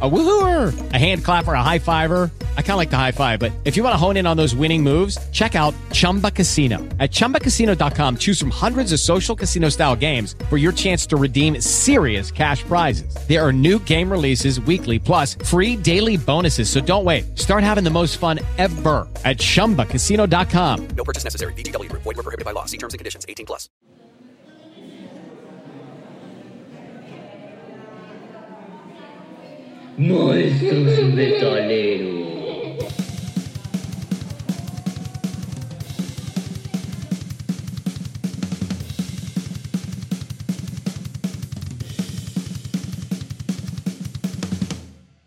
A 0.00 0.08
woohooer, 0.08 0.92
a 0.92 0.98
hand 0.98 1.24
clapper, 1.24 1.54
a 1.54 1.62
high 1.62 1.80
fiver. 1.80 2.30
I 2.56 2.62
kind 2.62 2.72
of 2.72 2.76
like 2.76 2.90
the 2.90 2.96
high 2.96 3.10
five, 3.10 3.40
but 3.40 3.50
if 3.64 3.76
you 3.76 3.82
want 3.82 3.94
to 3.94 3.96
hone 3.96 4.16
in 4.16 4.28
on 4.28 4.36
those 4.36 4.54
winning 4.54 4.80
moves, 4.80 5.18
check 5.30 5.56
out 5.56 5.74
Chumba 5.90 6.30
Casino. 6.30 6.78
At 7.00 7.10
ChumbaCasino.com, 7.10 8.18
choose 8.18 8.38
from 8.38 8.50
hundreds 8.50 8.92
of 8.92 9.00
social 9.00 9.34
casino 9.34 9.70
style 9.70 9.96
games 9.96 10.36
for 10.48 10.56
your 10.56 10.70
chance 10.70 11.04
to 11.06 11.16
redeem 11.16 11.60
serious 11.60 12.30
cash 12.30 12.62
prizes. 12.62 13.12
There 13.26 13.44
are 13.44 13.52
new 13.52 13.80
game 13.80 14.08
releases 14.08 14.60
weekly, 14.60 15.00
plus 15.00 15.34
free 15.34 15.74
daily 15.74 16.16
bonuses. 16.16 16.70
So 16.70 16.80
don't 16.80 17.04
wait. 17.04 17.36
Start 17.36 17.64
having 17.64 17.82
the 17.82 17.90
most 17.90 18.18
fun 18.18 18.38
ever 18.56 19.08
at 19.24 19.38
ChumbaCasino.com. 19.38 20.88
No 20.90 21.02
purchase 21.02 21.24
necessary. 21.24 21.52
VGW. 21.54 21.90
Void 21.90 22.04
were 22.04 22.14
prohibited 22.14 22.44
by 22.44 22.52
law. 22.52 22.66
See 22.66 22.78
terms 22.78 22.94
and 22.94 23.00
conditions. 23.00 23.26
18 23.28 23.46
plus. 23.46 23.68
Monstruos 29.98 31.12
metaleros. 31.12 32.28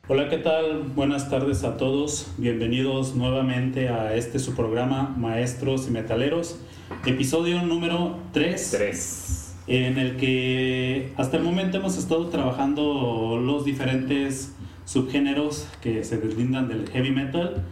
Hola, 0.07 0.29
¿qué 0.29 0.37
tal? 0.37 0.83
Buenas 0.95 1.29
tardes 1.29 1.65
a 1.65 1.75
todos. 1.75 2.31
Bienvenidos 2.37 3.13
nuevamente 3.13 3.89
a 3.89 4.15
este 4.15 4.39
su 4.39 4.55
programa 4.55 5.13
Maestros 5.17 5.89
y 5.89 5.91
Metaleros, 5.91 6.61
episodio 7.05 7.61
número 7.61 8.19
3. 8.31 8.71
3. 8.71 9.55
En 9.67 9.97
el 9.97 10.15
que 10.15 11.11
hasta 11.17 11.35
el 11.35 11.43
momento 11.43 11.75
hemos 11.75 11.97
estado 11.97 12.29
trabajando 12.29 13.37
los 13.43 13.65
diferentes 13.65 14.53
subgéneros 14.91 15.69
que 15.81 16.03
se 16.03 16.17
deslindan 16.17 16.67
del 16.67 16.89
heavy 16.89 17.11
metal. 17.11 17.63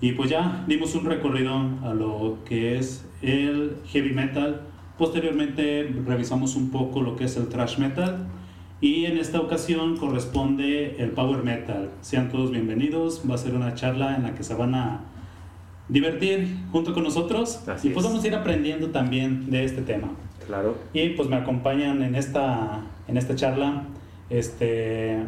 Y 0.00 0.12
pues 0.12 0.28
ya 0.28 0.64
dimos 0.66 0.94
un 0.96 1.04
recorrido 1.04 1.54
a 1.84 1.94
lo 1.94 2.38
que 2.44 2.78
es 2.78 3.06
el 3.22 3.76
heavy 3.86 4.12
metal. 4.12 4.62
Posteriormente 4.98 5.88
revisamos 6.04 6.56
un 6.56 6.70
poco 6.70 7.00
lo 7.00 7.14
que 7.14 7.24
es 7.24 7.36
el 7.36 7.48
thrash 7.48 7.78
metal. 7.78 8.26
Y 8.80 9.06
en 9.06 9.18
esta 9.18 9.40
ocasión 9.40 9.96
corresponde 9.96 10.96
el 10.98 11.10
power 11.10 11.44
metal. 11.44 11.90
Sean 12.00 12.28
todos 12.28 12.50
bienvenidos. 12.50 13.22
Va 13.30 13.36
a 13.36 13.38
ser 13.38 13.54
una 13.54 13.74
charla 13.74 14.16
en 14.16 14.24
la 14.24 14.34
que 14.34 14.42
se 14.42 14.54
van 14.54 14.74
a 14.74 15.00
divertir 15.88 16.56
junto 16.72 16.92
con 16.92 17.04
nosotros. 17.04 17.66
Así 17.68 17.88
y 17.88 17.90
pues 17.92 18.04
es. 18.04 18.10
vamos 18.10 18.24
a 18.24 18.26
ir 18.26 18.34
aprendiendo 18.34 18.88
también 18.88 19.48
de 19.48 19.64
este 19.64 19.82
tema. 19.82 20.08
Claro. 20.44 20.76
Y 20.92 21.10
pues 21.10 21.28
me 21.28 21.36
acompañan 21.36 22.02
en 22.02 22.16
esta, 22.16 22.82
en 23.06 23.16
esta 23.16 23.36
charla 23.36 23.84
este, 24.28 25.22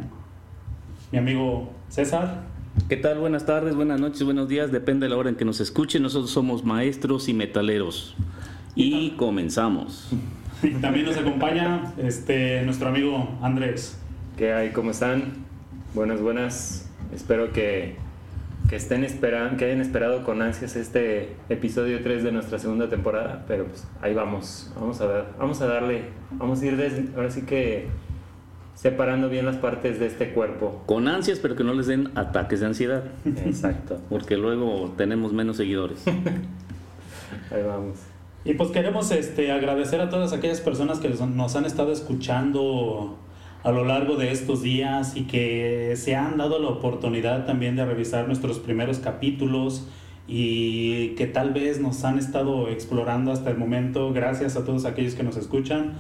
mi 1.17 1.21
amigo 1.21 1.71
César. 1.89 2.43
¿Qué 2.91 2.97
tal? 2.99 3.19
Buenas 3.19 3.47
tardes, 3.47 3.75
buenas 3.75 3.99
noches, 3.99 4.23
buenos 4.23 4.51
días, 4.51 4.71
depende 4.71 5.07
de 5.07 5.11
la 5.11 5.17
hora 5.17 5.31
en 5.31 5.37
que 5.37 5.47
nos 5.47 5.61
escuchen. 5.63 6.03
Nosotros 6.03 6.31
somos 6.31 6.63
maestros 6.63 7.31
y 7.31 7.35
metaleros. 7.35 8.15
Y 8.75 9.11
comenzamos. 9.13 10.11
Y 10.63 10.71
también 10.71 11.05
nos 11.05 11.17
acompaña 11.19 11.93
este, 11.99 12.63
nuestro 12.63 12.89
amigo 12.89 13.29
Andrés. 13.43 13.99
¿Qué 14.39 14.55
hay? 14.55 14.71
¿Cómo 14.71 14.91
están? 14.91 15.35
Buenas, 15.95 16.23
buenas. 16.23 16.89
Espero 17.15 17.53
que, 17.53 17.97
que 18.71 18.77
estén 18.77 19.05
esperando, 19.05 19.59
que 19.59 19.67
hayan 19.67 19.83
esperado 19.83 20.25
con 20.25 20.41
ansias 20.41 20.75
este 20.77 21.35
episodio 21.51 22.01
3 22.03 22.25
de 22.25 22.33
nuestra 22.33 22.59
segunda 22.59 22.89
temporada, 22.89 23.45
pero 23.47 23.67
pues 23.67 23.87
ahí 24.01 24.15
vamos. 24.15 24.73
Vamos 24.81 24.99
a 25.03 25.07
ver, 25.07 25.25
vamos 25.39 25.61
a 25.61 25.67
darle, 25.67 26.05
vamos 26.33 26.63
a 26.63 26.67
ir 26.67 26.77
des- 26.79 27.15
ahora 27.15 27.31
sí 27.31 27.43
que 27.43 27.89
separando 28.77 29.29
bien 29.29 29.45
las 29.47 29.57
partes 29.57 29.99
de 29.99 30.07
este 30.07 30.31
cuerpo. 30.31 30.83
Con 30.87 31.09
ansias, 31.09 31.41
pero 31.41 31.57
que 31.57 31.65
no 31.65 31.75
les 31.75 31.89
den 31.89 32.11
ataques 32.15 32.61
de 32.61 32.67
ansiedad, 32.67 33.03
Exacto. 33.45 33.99
porque 34.09 34.37
luego 34.37 34.95
tenemos 34.97 35.33
menos 35.33 35.57
seguidores. 35.57 36.05
Ahí 37.51 37.63
vamos. 37.67 37.99
Y 38.45 38.55
pues 38.55 38.71
queremos 38.71 39.11
este, 39.11 39.51
agradecer 39.51 40.01
a 40.01 40.09
todas 40.09 40.33
aquellas 40.33 40.61
personas 40.61 41.01
que 41.01 41.09
nos- 41.09 41.21
nos 41.21 41.57
han 41.57 41.65
estado 41.65 41.91
escuchando 41.93 43.19
a 43.65 43.73
lo 43.73 43.85
largo 43.85 44.15
de 44.17 44.31
estos 44.31 44.63
días 44.63 45.17
y 45.17 45.23
que 45.25 45.95
se 45.97 46.15
han 46.15 46.37
dado 46.37 46.61
la 46.61 46.69
oportunidad 46.69 47.47
también 47.47 47.75
de 47.75 47.85
revisar 47.85 48.29
nuestros 48.29 48.61
primeros 48.61 48.99
capítulos 49.01 49.89
y 50.29 51.11
que 51.17 51.27
tal 51.27 51.53
vez 51.53 51.81
nos 51.81 52.05
han 52.05 52.19
estado 52.19 52.69
explorando 52.69 53.33
hasta 53.33 53.51
el 53.51 53.57
momento. 53.59 54.13
Gracias 54.13 54.57
a 54.57 54.65
todos 54.65 54.85
aquellos 54.85 55.15
que 55.17 55.25
nos 55.25 55.37
escuchan. 55.37 55.95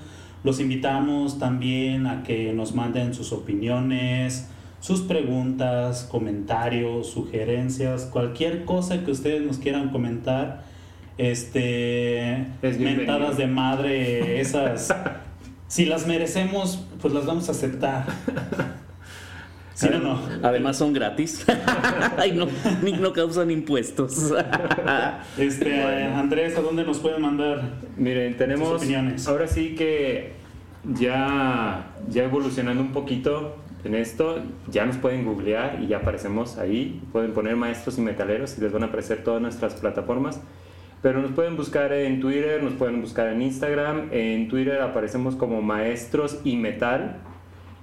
Los 0.44 0.60
invitamos 0.60 1.38
también 1.38 2.06
a 2.06 2.22
que 2.22 2.52
nos 2.52 2.74
manden 2.74 3.14
sus 3.14 3.32
opiniones, 3.32 4.48
sus 4.80 5.00
preguntas, 5.00 6.06
comentarios, 6.10 7.08
sugerencias, 7.10 8.04
cualquier 8.04 8.64
cosa 8.64 9.04
que 9.04 9.10
ustedes 9.10 9.42
nos 9.42 9.58
quieran 9.58 9.91
comentar. 9.91 10.64
Este, 11.19 12.47
Es 12.62 12.78
mentadas 12.78 13.36
de 13.36 13.47
madre, 13.47 14.41
esas, 14.41 14.94
si 15.66 15.86
las 15.86 16.06
merecemos, 16.06 16.84
pues 17.00 17.12
las 17.12 17.26
vamos 17.26 17.48
a 17.48 17.53
aceptar. 17.53 18.06
Si 19.76 19.91
no, 19.91 19.98
no. 19.98 20.19
Además 20.42 20.78
son 20.78 20.94
gratis. 20.94 21.44
Ay, 22.16 22.32
no, 22.32 22.47
ni 22.82 22.92
no 22.92 23.12
causan 23.12 23.50
impuestos. 23.50 24.32
Este, 25.38 25.82
Andrés, 25.82 26.56
¿a 26.56 26.62
dónde 26.62 26.82
nos 26.84 26.98
pueden 26.98 27.20
mandar? 27.20 27.60
Miren, 27.98 28.38
tenemos 28.38 28.69
Sus 28.69 28.76
opiniones. 28.78 29.28
ahora 29.28 29.47
sí 29.47 29.75
que 29.75 30.32
ya, 30.94 31.88
ya 32.09 32.25
evolucionando 32.25 32.82
un 32.82 32.92
poquito 32.92 33.56
en 33.84 33.94
esto, 33.94 34.38
ya 34.70 34.86
nos 34.86 34.97
pueden 34.97 35.26
googlear 35.26 35.78
y 35.82 35.88
ya 35.88 35.98
aparecemos 35.98 36.56
ahí. 36.56 37.03
Pueden 37.12 37.34
poner 37.34 37.54
maestros 37.56 37.98
y 37.98 38.00
metaleros 38.00 38.56
y 38.56 38.62
les 38.62 38.72
van 38.72 38.82
a 38.82 38.86
aparecer 38.86 39.22
todas 39.25 39.42
nuestras 39.42 39.75
plataformas. 39.75 40.41
Pero 41.03 41.20
nos 41.20 41.32
pueden 41.32 41.54
buscar 41.56 41.92
en 41.92 42.20
Twitter, 42.20 42.62
nos 42.62 42.72
pueden 42.72 43.03
buscar 43.03 43.28
en 43.28 43.42
Instagram. 43.42 44.09
En 44.10 44.48
Twitter 44.48 44.81
aparecemos 44.81 45.36
como 45.36 45.60
maestros 45.60 46.41
y 46.44 46.56
metal. 46.56 47.19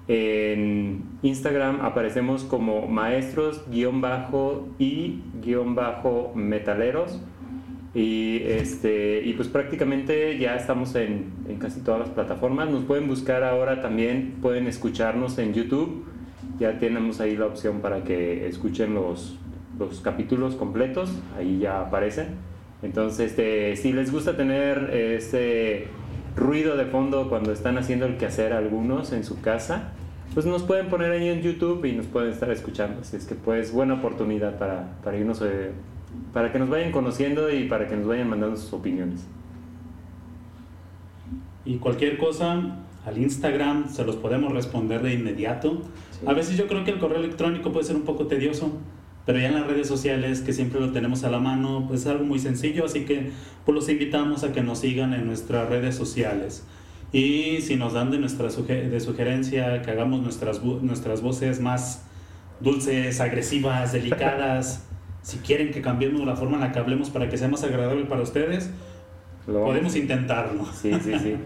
En 0.08 1.04
Instagram 1.22 1.82
aparecemos 1.82 2.44
como 2.44 2.88
maestros 2.88 3.64
guion 3.70 4.02
bajo 4.02 4.68
y 4.78 5.22
guion 5.42 5.76
bajo 5.76 6.34
metaleros. 6.36 7.22
Y, 7.96 8.42
este, 8.44 9.22
y 9.24 9.34
pues 9.34 9.48
prácticamente 9.48 10.38
ya 10.40 10.56
estamos 10.56 10.96
en, 10.96 11.32
en 11.48 11.58
casi 11.58 11.82
todas 11.82 12.02
las 12.02 12.10
plataformas. 12.10 12.70
Nos 12.70 12.84
pueden 12.84 13.08
buscar 13.08 13.44
ahora 13.44 13.82
también, 13.82 14.36
pueden 14.42 14.68
escucharnos 14.68 15.38
en 15.38 15.54
YouTube. 15.54 16.06
Ya 16.60 16.80
tenemos 16.80 17.22
ahí 17.22 17.38
la 17.38 17.46
opción 17.46 17.82
para 17.82 18.04
que 18.04 18.48
escuchen 18.48 18.94
los, 18.96 19.38
los 19.78 20.02
capítulos 20.02 20.56
completos. 20.56 21.12
Ahí 21.38 21.60
ya 21.60 21.82
aparecen. 21.82 22.36
Entonces, 22.82 23.32
este, 23.32 23.76
si 23.78 23.94
les 23.94 24.12
gusta 24.12 24.36
tener 24.36 24.90
este 24.94 25.88
ruido 26.36 26.76
de 26.76 26.86
fondo 26.86 27.30
cuando 27.30 27.52
están 27.52 27.78
haciendo 27.78 28.06
el 28.06 28.18
quehacer 28.18 28.54
algunos 28.54 29.12
en 29.12 29.24
su 29.24 29.42
casa, 29.42 29.92
pues 30.34 30.46
nos 30.46 30.64
pueden 30.64 30.90
poner 30.90 31.12
ahí 31.12 31.30
en 31.30 31.42
YouTube 31.42 31.86
y 31.86 31.94
nos 31.94 32.08
pueden 32.08 32.32
estar 32.32 32.50
escuchando. 32.52 33.02
Así 33.02 33.18
es 33.18 33.26
que 33.26 33.36
pues 33.36 33.72
buena 33.72 33.96
oportunidad 33.96 34.58
para, 34.58 34.98
para 35.04 35.18
irnos, 35.18 35.42
eh, 35.44 35.72
para 36.34 36.52
que 36.52 36.60
nos 36.60 36.70
vayan 36.70 36.92
conociendo 36.92 37.52
y 37.52 37.68
para 37.68 37.88
que 37.88 37.96
nos 37.96 38.08
vayan 38.08 38.30
mandando 38.30 38.58
sus 38.58 38.74
opiniones. 38.74 39.26
Y 41.66 41.78
cualquier 41.78 42.18
cosa 42.18 42.80
al 43.06 43.18
Instagram 43.18 43.90
se 43.90 44.04
los 44.04 44.16
podemos 44.16 44.52
responder 44.54 45.02
de 45.02 45.14
inmediato. 45.14 45.82
Sí. 46.12 46.26
A 46.28 46.34
veces 46.34 46.58
yo 46.58 46.68
creo 46.68 46.84
que 46.84 46.92
el 46.92 47.00
correo 47.00 47.20
electrónico 47.20 47.72
puede 47.72 47.86
ser 47.86 47.96
un 47.96 48.04
poco 48.04 48.28
tedioso, 48.28 48.72
pero 49.26 49.40
ya 49.40 49.48
en 49.48 49.54
las 49.56 49.68
redes 49.68 49.88
sociales 49.88 50.42
que 50.42 50.54
siempre 50.54 50.80
lo 50.80 50.92
tenemos 50.92 51.24
a 51.24 51.30
la 51.30 51.40
mano, 51.40 51.86
pues 51.88 52.02
es 52.02 52.08
algo 52.08 52.26
muy 52.26 52.40
sencillo, 52.40 52.86
así 52.86 53.06
que 53.06 53.32
pues 53.66 53.76
los 53.76 53.90
invitamos 53.90 54.44
a 54.44 54.52
que 54.52 54.62
nos 54.62 54.80
sigan 54.80 55.14
en 55.14 55.26
nuestras 55.28 55.70
redes 55.70 55.96
sociales. 55.96 56.66
Y 57.12 57.62
si 57.62 57.76
nos 57.76 57.94
dan 57.94 58.10
de 58.12 58.18
nuestra 58.18 58.48
suge- 58.50 58.90
de 58.90 59.00
sugerencia 59.00 59.82
que 59.84 59.92
hagamos 59.92 60.22
nuestras, 60.22 60.64
nuestras 60.64 61.22
voces 61.22 61.60
más 61.62 62.04
dulces, 62.60 63.20
agresivas, 63.22 63.94
delicadas, 63.94 64.86
si 65.22 65.38
quieren 65.38 65.72
que 65.72 65.82
cambiemos 65.82 66.26
la 66.26 66.36
forma 66.36 66.56
en 66.56 66.62
la 66.62 66.72
que 66.72 66.80
hablemos 66.80 67.10
para 67.10 67.30
que 67.30 67.38
sea 67.38 67.48
más 67.48 67.64
agradable 67.64 68.06
para 68.06 68.22
ustedes, 68.24 68.72
Lo 69.48 69.64
podemos 69.66 69.96
intentarlo. 69.96 70.66
Sí, 70.74 70.92
sí, 71.04 71.14
sí. 71.20 71.36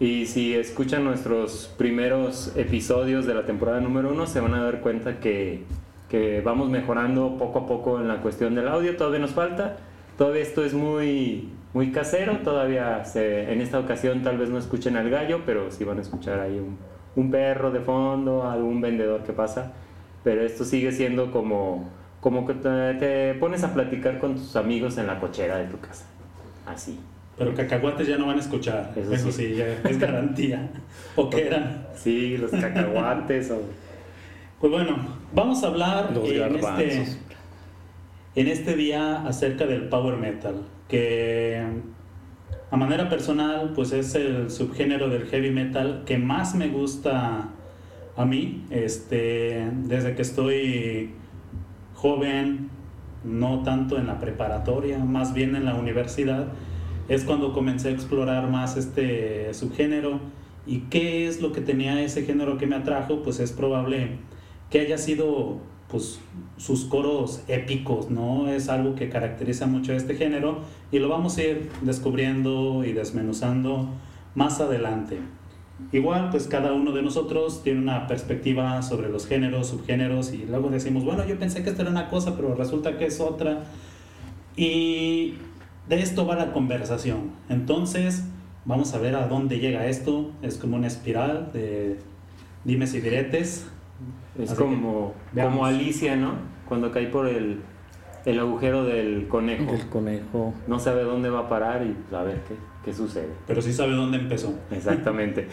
Y 0.00 0.26
si 0.26 0.54
escuchan 0.54 1.02
nuestros 1.02 1.74
primeros 1.76 2.52
episodios 2.54 3.26
de 3.26 3.34
la 3.34 3.44
temporada 3.46 3.80
número 3.80 4.12
uno, 4.12 4.28
se 4.28 4.38
van 4.38 4.54
a 4.54 4.62
dar 4.62 4.80
cuenta 4.80 5.18
que, 5.18 5.64
que 6.08 6.40
vamos 6.40 6.70
mejorando 6.70 7.36
poco 7.38 7.60
a 7.60 7.66
poco 7.66 8.00
en 8.00 8.08
la 8.08 8.20
cuestión 8.20 8.54
del 8.54 8.68
audio. 8.68 8.96
Todavía 8.96 9.18
nos 9.20 9.32
falta. 9.32 9.76
Todavía 10.16 10.42
esto 10.42 10.64
es 10.64 10.74
muy, 10.74 11.50
muy 11.74 11.92
casero. 11.92 12.38
Todavía 12.38 13.04
se- 13.04 13.52
en 13.52 13.60
esta 13.60 13.78
ocasión 13.78 14.22
tal 14.22 14.38
vez 14.38 14.48
no 14.50 14.58
escuchen 14.58 14.96
al 14.96 15.10
gallo, 15.10 15.42
pero 15.46 15.70
sí 15.70 15.84
van 15.84 15.98
a 15.98 16.02
escuchar 16.02 16.40
ahí 16.40 16.58
un, 16.58 16.78
un 17.16 17.30
perro 17.30 17.70
de 17.70 17.80
fondo, 17.80 18.48
algún 18.48 18.80
vendedor 18.80 19.22
que 19.24 19.32
pasa. 19.32 19.72
Pero 20.24 20.42
esto 20.42 20.64
sigue 20.64 20.90
siendo 20.92 21.30
como, 21.30 21.88
como 22.20 22.46
que 22.46 22.54
te, 22.54 22.94
te 22.94 23.34
pones 23.34 23.62
a 23.64 23.72
platicar 23.74 24.18
con 24.18 24.34
tus 24.34 24.56
amigos 24.56 24.98
en 24.98 25.06
la 25.06 25.20
cochera 25.20 25.58
de 25.58 25.66
tu 25.66 25.78
casa. 25.78 26.06
Así. 26.66 26.98
Pero 27.36 27.54
cacahuates 27.54 28.08
ya 28.08 28.18
no 28.18 28.26
van 28.26 28.36
a 28.38 28.40
escuchar. 28.40 28.92
Eso 28.96 29.12
Eso, 29.12 29.30
sí. 29.30 29.48
sí. 29.50 29.54
ya 29.54 29.66
es 29.88 29.98
garantía. 29.98 30.68
¿O 31.16 31.30
qué 31.30 31.46
eran? 31.46 31.86
Sí, 31.94 32.36
los 32.36 32.50
cacahuates 32.50 33.50
o... 33.52 33.60
Pues 34.60 34.72
bueno, 34.72 34.96
vamos 35.32 35.62
a 35.62 35.68
hablar 35.68 36.12
en 36.16 36.56
este, 36.56 37.04
en 38.34 38.48
este 38.48 38.74
día 38.74 39.24
acerca 39.24 39.66
del 39.66 39.88
power 39.88 40.16
metal, 40.16 40.64
que 40.88 41.62
a 42.68 42.76
manera 42.76 43.08
personal 43.08 43.72
pues 43.76 43.92
es 43.92 44.16
el 44.16 44.50
subgénero 44.50 45.10
del 45.10 45.26
heavy 45.26 45.52
metal 45.52 46.02
que 46.04 46.18
más 46.18 46.56
me 46.56 46.66
gusta 46.70 47.50
a 48.16 48.24
mí, 48.24 48.64
este, 48.70 49.70
desde 49.84 50.16
que 50.16 50.22
estoy 50.22 51.12
joven, 51.94 52.68
no 53.22 53.62
tanto 53.62 53.96
en 53.96 54.08
la 54.08 54.18
preparatoria, 54.18 54.98
más 54.98 55.34
bien 55.34 55.54
en 55.54 55.66
la 55.66 55.76
universidad, 55.76 56.48
es 57.08 57.22
cuando 57.22 57.52
comencé 57.52 57.90
a 57.90 57.92
explorar 57.92 58.50
más 58.50 58.76
este 58.76 59.54
subgénero. 59.54 60.18
Y 60.66 60.80
qué 60.90 61.26
es 61.26 61.40
lo 61.40 61.52
que 61.52 61.62
tenía 61.62 62.02
ese 62.02 62.24
género 62.24 62.58
que 62.58 62.66
me 62.66 62.76
atrajo, 62.76 63.22
pues 63.22 63.40
es 63.40 63.52
probable 63.52 64.18
que 64.70 64.80
haya 64.80 64.98
sido 64.98 65.58
pues 65.88 66.20
sus 66.58 66.84
coros 66.84 67.42
épicos, 67.48 68.10
¿no? 68.10 68.48
Es 68.48 68.68
algo 68.68 68.94
que 68.94 69.08
caracteriza 69.08 69.66
mucho 69.66 69.92
a 69.92 69.96
este 69.96 70.14
género 70.14 70.60
y 70.92 70.98
lo 70.98 71.08
vamos 71.08 71.38
a 71.38 71.42
ir 71.42 71.70
descubriendo 71.82 72.84
y 72.84 72.92
desmenuzando 72.92 73.88
más 74.34 74.60
adelante. 74.60 75.18
Igual, 75.92 76.30
pues 76.30 76.48
cada 76.48 76.72
uno 76.72 76.92
de 76.92 77.02
nosotros 77.02 77.62
tiene 77.62 77.80
una 77.80 78.06
perspectiva 78.06 78.82
sobre 78.82 79.08
los 79.08 79.26
géneros, 79.26 79.68
subgéneros 79.68 80.32
y 80.32 80.44
luego 80.44 80.68
decimos, 80.68 81.04
bueno, 81.04 81.24
yo 81.24 81.38
pensé 81.38 81.62
que 81.62 81.70
esto 81.70 81.82
era 81.82 81.90
una 81.90 82.08
cosa, 82.08 82.36
pero 82.36 82.54
resulta 82.54 82.98
que 82.98 83.06
es 83.06 83.20
otra. 83.20 83.64
Y 84.56 85.34
de 85.88 86.02
esto 86.02 86.26
va 86.26 86.34
la 86.34 86.52
conversación. 86.52 87.30
Entonces, 87.48 88.24
vamos 88.64 88.92
a 88.92 88.98
ver 88.98 89.14
a 89.14 89.28
dónde 89.28 89.60
llega 89.60 89.86
esto. 89.86 90.32
Es 90.42 90.58
como 90.58 90.76
una 90.76 90.88
espiral 90.88 91.50
de 91.52 91.98
dimes 92.64 92.92
y 92.94 93.00
diretes. 93.00 93.68
Es 94.38 94.50
Así 94.52 94.58
como, 94.62 95.14
como 95.34 95.66
Alicia, 95.66 96.16
¿no? 96.16 96.32
Cuando 96.68 96.90
cae 96.92 97.06
por 97.08 97.26
el, 97.26 97.60
el 98.24 98.38
agujero 98.38 98.84
del 98.84 99.26
conejo. 99.28 99.72
El 99.74 99.86
conejo. 99.88 100.54
No 100.66 100.78
sabe 100.78 101.02
dónde 101.02 101.30
va 101.30 101.40
a 101.40 101.48
parar 101.48 101.84
y 101.84 101.90
pues, 101.92 102.12
a 102.12 102.22
ver 102.24 102.40
qué, 102.46 102.54
qué 102.84 102.92
sucede. 102.94 103.30
Pero 103.46 103.60
sí 103.62 103.72
sabe 103.72 103.92
dónde 103.92 104.18
empezó. 104.18 104.54
Exactamente. 104.70 105.48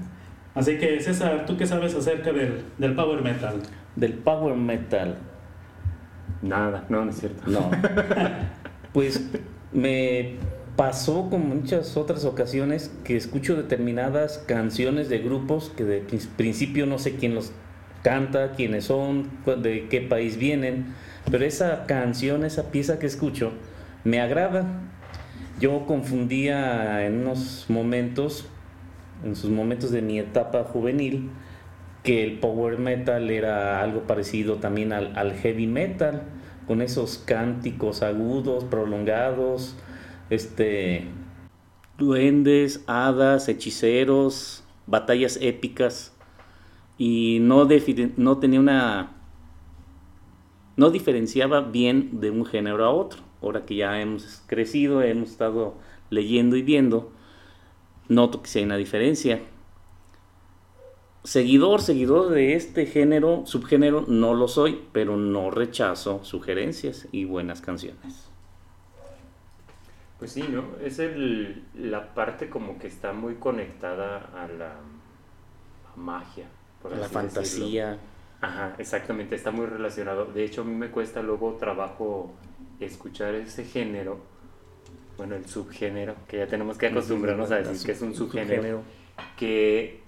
Así 0.54 0.78
que, 0.78 1.00
César, 1.00 1.44
¿tú 1.46 1.56
qué 1.56 1.66
sabes 1.66 1.94
acerca 1.94 2.32
del, 2.32 2.64
del 2.78 2.94
power 2.94 3.22
metal? 3.22 3.60
Del 3.94 4.14
power 4.14 4.54
metal. 4.56 5.16
Nada, 6.42 6.84
no, 6.88 7.04
no 7.04 7.10
es 7.10 7.18
cierto. 7.18 7.42
No. 7.50 7.70
Pues 8.92 9.30
me 9.74 10.36
pasó 10.74 11.28
como 11.28 11.54
muchas 11.54 11.98
otras 11.98 12.24
ocasiones 12.24 12.90
que 13.04 13.14
escucho 13.14 13.54
determinadas 13.56 14.38
canciones 14.46 15.10
de 15.10 15.18
grupos 15.18 15.70
que 15.76 15.84
de 15.84 16.00
prin- 16.00 16.26
principio 16.36 16.86
no 16.86 16.98
sé 16.98 17.16
quién 17.16 17.34
los 17.34 17.52
canta, 18.06 18.52
quiénes 18.52 18.84
son, 18.84 19.28
de 19.44 19.88
qué 19.88 20.00
país 20.00 20.36
vienen, 20.36 20.94
pero 21.28 21.44
esa 21.44 21.86
canción, 21.86 22.44
esa 22.44 22.70
pieza 22.70 23.00
que 23.00 23.06
escucho, 23.06 23.50
me 24.04 24.20
agrada. 24.20 24.64
Yo 25.58 25.86
confundía 25.86 27.04
en 27.04 27.22
unos 27.22 27.66
momentos, 27.68 28.46
en 29.24 29.34
sus 29.34 29.50
momentos 29.50 29.90
de 29.90 30.02
mi 30.02 30.20
etapa 30.20 30.62
juvenil, 30.62 31.30
que 32.04 32.22
el 32.22 32.38
power 32.38 32.78
metal 32.78 33.28
era 33.28 33.82
algo 33.82 34.02
parecido 34.02 34.58
también 34.58 34.92
al, 34.92 35.16
al 35.16 35.32
heavy 35.32 35.66
metal, 35.66 36.22
con 36.68 36.82
esos 36.82 37.18
cánticos 37.18 38.04
agudos, 38.04 38.62
prolongados, 38.62 39.74
este, 40.30 41.06
duendes, 41.98 42.84
hadas, 42.86 43.48
hechiceros, 43.48 44.62
batallas 44.86 45.40
épicas, 45.42 46.15
y 46.98 47.38
no, 47.40 47.68
no 48.16 48.38
tenía 48.38 48.60
una, 48.60 49.12
no 50.76 50.90
diferenciaba 50.90 51.60
bien 51.60 52.20
de 52.20 52.30
un 52.30 52.44
género 52.44 52.84
a 52.84 52.90
otro. 52.90 53.20
Ahora 53.42 53.64
que 53.64 53.76
ya 53.76 54.00
hemos 54.00 54.42
crecido, 54.46 55.02
hemos 55.02 55.30
estado 55.30 55.74
leyendo 56.10 56.56
y 56.56 56.62
viendo, 56.62 57.12
noto 58.08 58.42
que 58.42 58.48
sí 58.48 58.58
hay 58.60 58.64
una 58.64 58.76
diferencia 58.76 59.40
seguidor, 61.26 61.82
seguidor 61.82 62.30
de 62.30 62.54
este 62.54 62.86
género, 62.86 63.42
subgénero, 63.46 64.04
no 64.06 64.34
lo 64.34 64.46
soy, 64.46 64.80
pero 64.92 65.16
no 65.16 65.50
rechazo 65.50 66.24
sugerencias 66.24 67.08
y 67.10 67.24
buenas 67.24 67.60
canciones. 67.60 68.30
Pues 70.18 70.32
sí, 70.32 70.44
¿no? 70.48 70.64
Es 70.82 70.98
el, 70.98 71.64
la 71.74 72.14
parte 72.14 72.48
como 72.48 72.78
que 72.78 72.86
está 72.86 73.12
muy 73.12 73.34
conectada 73.34 74.30
a 74.34 74.46
la 74.46 74.76
magia. 75.96 76.46
Por 76.88 77.00
La 77.00 77.06
así 77.06 77.18
decirlo. 77.18 77.70
fantasía, 77.70 77.98
Ajá, 78.40 78.74
exactamente, 78.78 79.34
está 79.34 79.50
muy 79.50 79.66
relacionado. 79.66 80.26
De 80.26 80.44
hecho, 80.44 80.62
a 80.62 80.64
mí 80.64 80.74
me 80.74 80.90
cuesta 80.90 81.22
luego 81.22 81.56
trabajo 81.56 82.34
escuchar 82.80 83.34
ese 83.34 83.64
género, 83.64 84.20
bueno, 85.16 85.34
el 85.36 85.46
subgénero, 85.46 86.16
que 86.28 86.38
ya 86.38 86.46
tenemos 86.48 86.78
que 86.78 86.86
acostumbrarnos 86.88 87.50
a 87.50 87.56
decir 87.56 87.82
que 87.82 87.92
es 87.92 88.02
un 88.02 88.14
subgénero, 88.14 88.84
que 89.36 90.02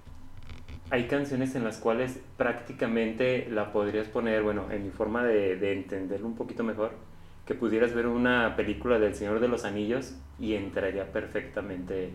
hay 0.91 1.07
canciones 1.09 1.55
en 1.55 1.65
las 1.65 1.79
cuales 1.79 2.21
prácticamente 2.37 3.49
la 3.51 3.73
podrías 3.73 4.09
poner, 4.09 4.43
bueno, 4.43 4.71
en 4.71 4.85
mi 4.85 4.91
forma 4.91 5.25
de, 5.25 5.57
de 5.57 5.73
entenderlo 5.73 6.27
un 6.27 6.37
poquito 6.37 6.65
mejor, 6.65 6.93
que 7.47 7.55
pudieras 7.55 7.95
ver 7.95 8.07
una 8.07 8.57
película 8.57 8.99
del 8.99 9.15
Señor 9.15 9.41
de 9.41 9.49
los 9.49 9.65
Anillos 9.65 10.15
y 10.39 10.55
entraría 10.55 11.11
perfectamente 11.13 12.13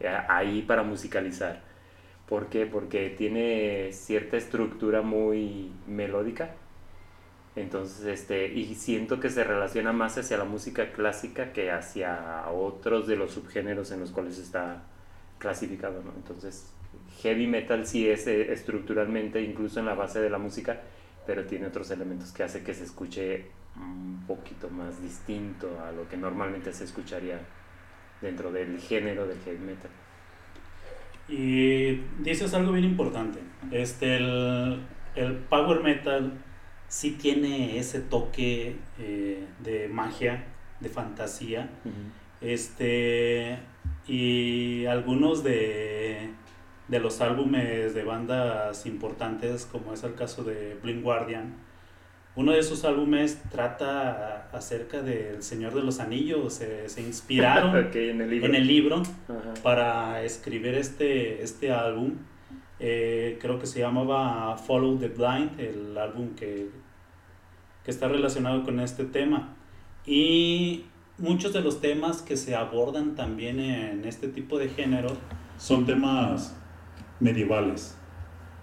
eh, 0.00 0.08
ahí 0.28 0.62
para 0.62 0.82
musicalizar. 0.84 1.67
¿Por 2.28 2.48
qué? 2.48 2.66
Porque 2.66 3.10
tiene 3.10 3.90
cierta 3.92 4.36
estructura 4.36 5.00
muy 5.00 5.72
melódica. 5.86 6.54
Entonces, 7.56 8.04
este, 8.06 8.48
y 8.48 8.74
siento 8.74 9.18
que 9.18 9.30
se 9.30 9.44
relaciona 9.44 9.92
más 9.92 10.18
hacia 10.18 10.36
la 10.36 10.44
música 10.44 10.92
clásica 10.92 11.52
que 11.52 11.70
hacia 11.70 12.48
otros 12.50 13.06
de 13.06 13.16
los 13.16 13.32
subgéneros 13.32 13.90
en 13.92 14.00
los 14.00 14.10
cuales 14.12 14.38
está 14.38 14.82
clasificado, 15.38 16.02
¿no? 16.02 16.12
Entonces, 16.16 16.72
heavy 17.22 17.46
metal 17.46 17.86
sí 17.86 18.08
es 18.08 18.26
eh, 18.26 18.52
estructuralmente, 18.52 19.40
incluso 19.42 19.80
en 19.80 19.86
la 19.86 19.94
base 19.94 20.20
de 20.20 20.30
la 20.30 20.38
música, 20.38 20.80
pero 21.26 21.46
tiene 21.46 21.66
otros 21.66 21.90
elementos 21.90 22.30
que 22.32 22.42
hace 22.42 22.62
que 22.62 22.74
se 22.74 22.84
escuche 22.84 23.46
un 23.76 24.24
poquito 24.26 24.68
más 24.68 25.00
distinto 25.02 25.80
a 25.80 25.92
lo 25.92 26.08
que 26.08 26.16
normalmente 26.16 26.72
se 26.72 26.84
escucharía 26.84 27.40
dentro 28.20 28.52
del 28.52 28.78
género 28.78 29.26
del 29.26 29.38
heavy 29.40 29.58
metal. 29.58 29.90
Y 31.28 32.00
dices 32.20 32.54
algo 32.54 32.72
bien 32.72 32.84
importante. 32.84 33.40
Este, 33.70 34.16
el, 34.16 34.80
el 35.14 35.34
power 35.36 35.82
metal 35.82 36.32
sí 36.88 37.12
tiene 37.12 37.78
ese 37.78 38.00
toque 38.00 38.76
eh, 38.98 39.46
de 39.62 39.88
magia, 39.88 40.46
de 40.80 40.88
fantasía. 40.88 41.68
Este, 42.40 43.58
y 44.06 44.86
algunos 44.86 45.44
de, 45.44 46.30
de 46.88 47.00
los 47.00 47.20
álbumes 47.20 47.94
de 47.94 48.04
bandas 48.04 48.86
importantes, 48.86 49.66
como 49.66 49.92
es 49.92 50.02
el 50.04 50.14
caso 50.14 50.44
de 50.44 50.78
Blind 50.82 51.02
Guardian, 51.02 51.54
uno 52.38 52.52
de 52.52 52.60
esos 52.60 52.84
álbumes 52.84 53.42
trata 53.50 54.48
acerca 54.52 55.02
del 55.02 55.42
Señor 55.42 55.74
de 55.74 55.82
los 55.82 55.98
Anillos. 55.98 56.54
Se, 56.54 56.88
se 56.88 57.02
inspiraron 57.02 57.74
en 57.94 58.20
el 58.20 58.30
libro. 58.30 58.46
en 58.46 58.54
el 58.54 58.64
libro 58.64 59.02
Ajá. 59.26 59.54
para 59.64 60.22
escribir 60.22 60.76
este, 60.76 61.42
este 61.42 61.72
álbum. 61.72 62.12
Eh, 62.78 63.38
creo 63.40 63.58
que 63.58 63.66
se 63.66 63.80
llamaba 63.80 64.56
Follow 64.56 64.98
the 64.98 65.08
Blind, 65.08 65.58
el 65.58 65.98
álbum 65.98 66.36
que, 66.36 66.70
que 67.84 67.90
está 67.90 68.06
relacionado 68.06 68.62
con 68.62 68.78
este 68.78 69.04
tema. 69.04 69.56
Y 70.06 70.84
muchos 71.18 71.52
de 71.52 71.60
los 71.60 71.80
temas 71.80 72.22
que 72.22 72.36
se 72.36 72.54
abordan 72.54 73.16
también 73.16 73.58
en 73.58 74.04
este 74.04 74.28
tipo 74.28 74.60
de 74.60 74.68
género 74.68 75.08
son 75.56 75.86
temas 75.86 76.56
medievales. 77.18 77.98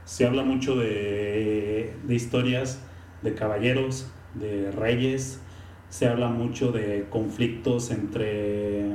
Se 0.06 0.26
habla 0.26 0.44
mucho 0.44 0.78
de, 0.78 1.94
de 2.04 2.16
historias 2.16 2.82
de 3.26 3.34
caballeros, 3.34 4.08
de 4.36 4.72
reyes, 4.72 5.42
se 5.90 6.08
habla 6.08 6.30
mucho 6.30 6.72
de 6.72 7.08
conflictos 7.10 7.92
entre 7.92 8.94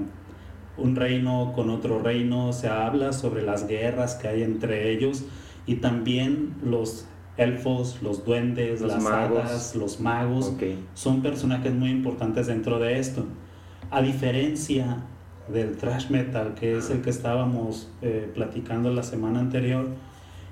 un 0.76 0.96
reino 0.96 1.52
con 1.54 1.68
otro 1.68 2.00
reino, 2.00 2.52
se 2.52 2.68
habla 2.68 3.12
sobre 3.12 3.42
las 3.42 3.66
guerras 3.66 4.14
que 4.14 4.28
hay 4.28 4.42
entre 4.42 4.90
ellos 4.90 5.25
y 5.66 5.76
también 5.76 6.54
los 6.64 7.06
elfos, 7.37 7.99
los 8.02 8.25
duendes, 8.25 8.80
Los 8.80 8.92
las 8.92 9.02
magos. 9.02 9.38
hadas, 9.38 9.76
los 9.76 10.00
magos 10.00 10.52
son 10.94 11.22
personajes 11.22 11.72
muy 11.72 11.90
importantes 11.90 12.46
dentro 12.46 12.78
de 12.78 12.99
esto. 12.99 13.25
A 13.90 14.02
diferencia 14.02 15.04
del 15.49 15.76
thrash 15.76 16.10
metal, 16.10 16.54
que 16.54 16.76
es 16.78 16.90
el 16.90 17.02
que 17.02 17.10
estábamos 17.10 17.90
eh, 18.02 18.30
platicando 18.34 18.92
la 18.92 19.02
semana 19.02 19.40
anterior, 19.40 19.88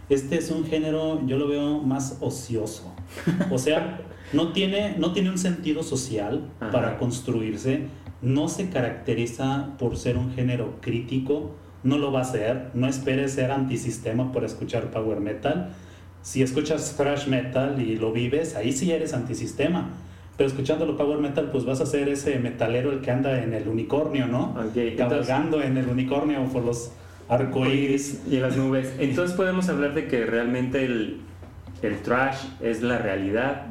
este 0.08 0.38
es 0.38 0.50
un 0.50 0.64
género, 0.64 1.20
yo 1.26 1.36
lo 1.38 1.48
veo 1.48 1.78
más 1.80 2.18
ocioso. 2.20 2.94
O 3.50 3.58
sea, 3.58 4.00
no 4.32 4.52
tiene, 4.52 4.96
no 4.98 5.12
tiene 5.12 5.30
un 5.30 5.38
sentido 5.38 5.82
social 5.82 6.48
Ajá. 6.60 6.70
para 6.70 6.98
construirse, 6.98 7.86
no 8.22 8.48
se 8.48 8.68
caracteriza 8.70 9.76
por 9.78 9.96
ser 9.96 10.16
un 10.16 10.32
género 10.34 10.76
crítico, 10.80 11.54
no 11.82 11.98
lo 11.98 12.10
va 12.10 12.22
a 12.22 12.24
ser, 12.24 12.70
no 12.74 12.88
esperes 12.88 13.32
ser 13.32 13.50
antisistema 13.52 14.32
por 14.32 14.44
escuchar 14.44 14.90
power 14.90 15.20
metal. 15.20 15.70
Si 16.22 16.42
escuchas 16.42 16.96
thrash 16.96 17.28
metal 17.28 17.80
y 17.80 17.96
lo 17.96 18.12
vives, 18.12 18.56
ahí 18.56 18.72
sí 18.72 18.90
eres 18.90 19.14
antisistema. 19.14 19.90
Pero 20.36 20.48
escuchándolo 20.48 20.96
power 20.96 21.18
metal, 21.18 21.50
pues 21.50 21.64
vas 21.64 21.80
a 21.80 21.86
ser 21.86 22.08
ese 22.08 22.38
metalero 22.38 22.92
el 22.92 23.00
que 23.00 23.10
anda 23.10 23.42
en 23.42 23.54
el 23.54 23.66
unicornio, 23.68 24.26
¿no? 24.26 24.50
Ok, 24.50 24.76
entonces- 24.76 24.96
Cabalgando 24.96 25.62
en 25.62 25.76
el 25.76 25.88
unicornio 25.88 26.44
por 26.52 26.64
los 26.64 26.92
arcoíris. 27.28 28.22
y 28.30 28.36
las 28.38 28.56
nubes. 28.56 28.94
Entonces 28.98 29.36
podemos 29.36 29.68
hablar 29.68 29.94
de 29.94 30.06
que 30.06 30.24
realmente 30.26 30.84
el, 30.84 31.20
el 31.82 31.98
trash 32.02 32.38
es 32.60 32.82
la 32.82 32.98
realidad 32.98 33.66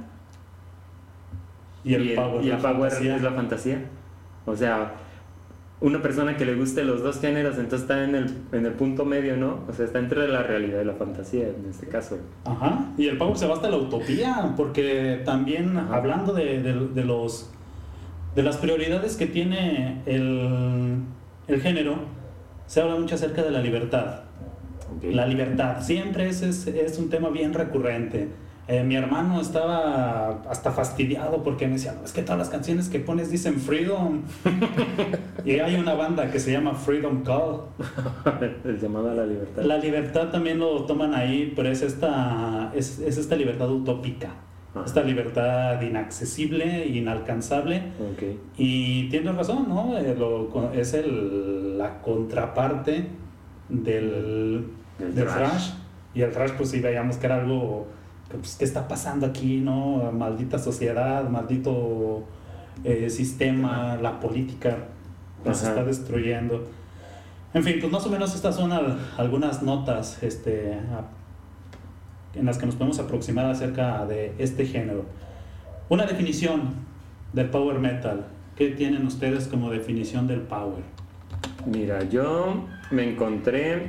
Y 1.83 1.93
el 1.93 2.15
power, 2.15 2.43
y 2.45 2.49
el 2.49 2.57
power 2.57 2.91
es 2.91 3.21
la 3.21 3.31
fantasía. 3.31 3.81
O 4.45 4.55
sea, 4.55 4.93
una 5.79 6.01
persona 6.01 6.35
que 6.37 6.45
le 6.45 6.55
guste 6.55 6.83
los 6.83 7.03
dos 7.03 7.19
géneros, 7.21 7.55
entonces 7.57 7.81
está 7.81 8.03
en 8.03 8.15
el, 8.15 8.33
en 8.51 8.65
el 8.65 8.73
punto 8.73 9.05
medio, 9.05 9.37
¿no? 9.37 9.59
O 9.67 9.73
sea, 9.73 9.85
está 9.85 9.99
entre 9.99 10.27
la 10.27 10.41
realidad 10.43 10.81
y 10.81 10.85
la 10.85 10.93
fantasía 10.93 11.47
en 11.49 11.67
este 11.69 11.87
caso. 11.87 12.17
Ajá, 12.45 12.85
y 12.97 13.07
el 13.07 13.17
power 13.17 13.37
se 13.37 13.45
va 13.47 13.53
hasta 13.55 13.69
la 13.69 13.77
utopía, 13.77 14.53
porque 14.57 15.21
también 15.23 15.77
hablando 15.77 16.33
de, 16.33 16.61
de- 16.63 16.87
de 16.87 17.03
los 17.05 17.51
de 18.35 18.43
las 18.43 18.57
prioridades 18.57 19.15
que 19.17 19.25
tiene 19.25 20.01
el, 20.05 20.97
el 21.47 21.61
género, 21.61 21.95
se 22.67 22.81
habla 22.81 22.95
mucho 22.95 23.15
acerca 23.15 23.41
de 23.41 23.51
la 23.51 23.61
libertad. 23.61 24.21
La 25.01 25.25
libertad, 25.25 25.81
siempre 25.81 26.29
es, 26.29 26.41
es, 26.41 26.67
es 26.67 26.97
un 26.99 27.09
tema 27.09 27.29
bien 27.29 27.53
recurrente. 27.53 28.29
Eh, 28.67 28.83
mi 28.83 28.97
hermano 28.97 29.39
estaba 29.39 30.41
hasta 30.49 30.71
fastidiado 30.71 31.41
porque 31.41 31.67
me 31.67 31.73
decía, 31.73 31.93
"No, 31.93 32.03
es 32.03 32.11
que 32.11 32.21
todas 32.21 32.37
las 32.37 32.49
canciones 32.49 32.89
que 32.89 32.99
pones 32.99 33.31
dicen 33.31 33.61
freedom. 33.61 34.23
y 35.45 35.59
hay 35.59 35.75
una 35.75 35.93
banda 35.93 36.29
que 36.29 36.39
se 36.39 36.51
llama 36.51 36.73
Freedom 36.73 37.23
Call. 37.23 37.61
el 38.65 38.77
llamado 38.77 39.11
a 39.11 39.13
la 39.13 39.25
libertad. 39.25 39.63
La 39.63 39.77
libertad 39.77 40.29
también 40.31 40.59
lo 40.59 40.83
toman 40.83 41.15
ahí, 41.15 41.53
pero 41.55 41.69
es 41.69 41.81
esta, 41.81 42.71
es, 42.75 42.99
es 42.99 43.17
esta 43.17 43.37
libertad 43.37 43.71
utópica, 43.71 44.31
Ajá. 44.75 44.85
esta 44.85 45.01
libertad 45.03 45.81
inaccesible, 45.81 46.85
inalcanzable. 46.87 47.77
Ok. 48.11 48.23
Y 48.57 49.09
tienes 49.09 49.35
razón, 49.35 49.65
¿no? 49.69 49.97
Eh, 49.97 50.15
lo- 50.17 50.71
es 50.73 50.93
el, 50.93 51.77
la 51.77 52.01
contraparte 52.01 53.07
del, 53.69 54.67
Del 54.99 55.15
del 55.15 55.25
thrash. 55.25 55.35
thrash. 55.37 55.69
Y 56.13 56.21
el 56.21 56.31
thrash, 56.31 56.51
pues 56.57 56.69
sí 56.69 56.79
veíamos 56.79 57.17
que 57.17 57.25
era 57.27 57.35
algo, 57.41 57.87
pues, 58.31 58.55
¿qué 58.57 58.65
está 58.65 58.87
pasando 58.87 59.25
aquí, 59.27 59.57
no? 59.59 60.11
Maldita 60.11 60.57
sociedad, 60.59 61.27
maldito 61.29 62.23
eh, 62.83 63.09
sistema, 63.09 63.97
la 64.01 64.19
política 64.19 64.77
nos 65.45 65.61
Ajá. 65.61 65.69
está 65.69 65.83
destruyendo. 65.83 66.67
En 67.53 67.63
fin, 67.63 67.77
pues 67.79 67.91
más 67.91 68.05
o 68.05 68.09
menos 68.09 68.35
estas 68.35 68.55
son 68.55 68.71
al- 68.71 68.97
algunas 69.17 69.63
notas 69.63 70.21
este, 70.21 70.73
a- 70.73 71.05
en 72.37 72.45
las 72.45 72.57
que 72.57 72.65
nos 72.65 72.75
podemos 72.75 72.99
aproximar 72.99 73.45
acerca 73.45 74.05
de 74.05 74.33
este 74.37 74.65
género. 74.65 75.05
Una 75.89 76.05
definición 76.05 76.73
del 77.33 77.49
power 77.49 77.79
metal. 77.79 78.27
¿Qué 78.55 78.69
tienen 78.71 79.05
ustedes 79.05 79.47
como 79.47 79.69
definición 79.69 80.27
del 80.27 80.41
power? 80.41 80.83
Mira, 81.65 82.03
yo 82.03 82.65
me 82.91 83.09
encontré 83.09 83.87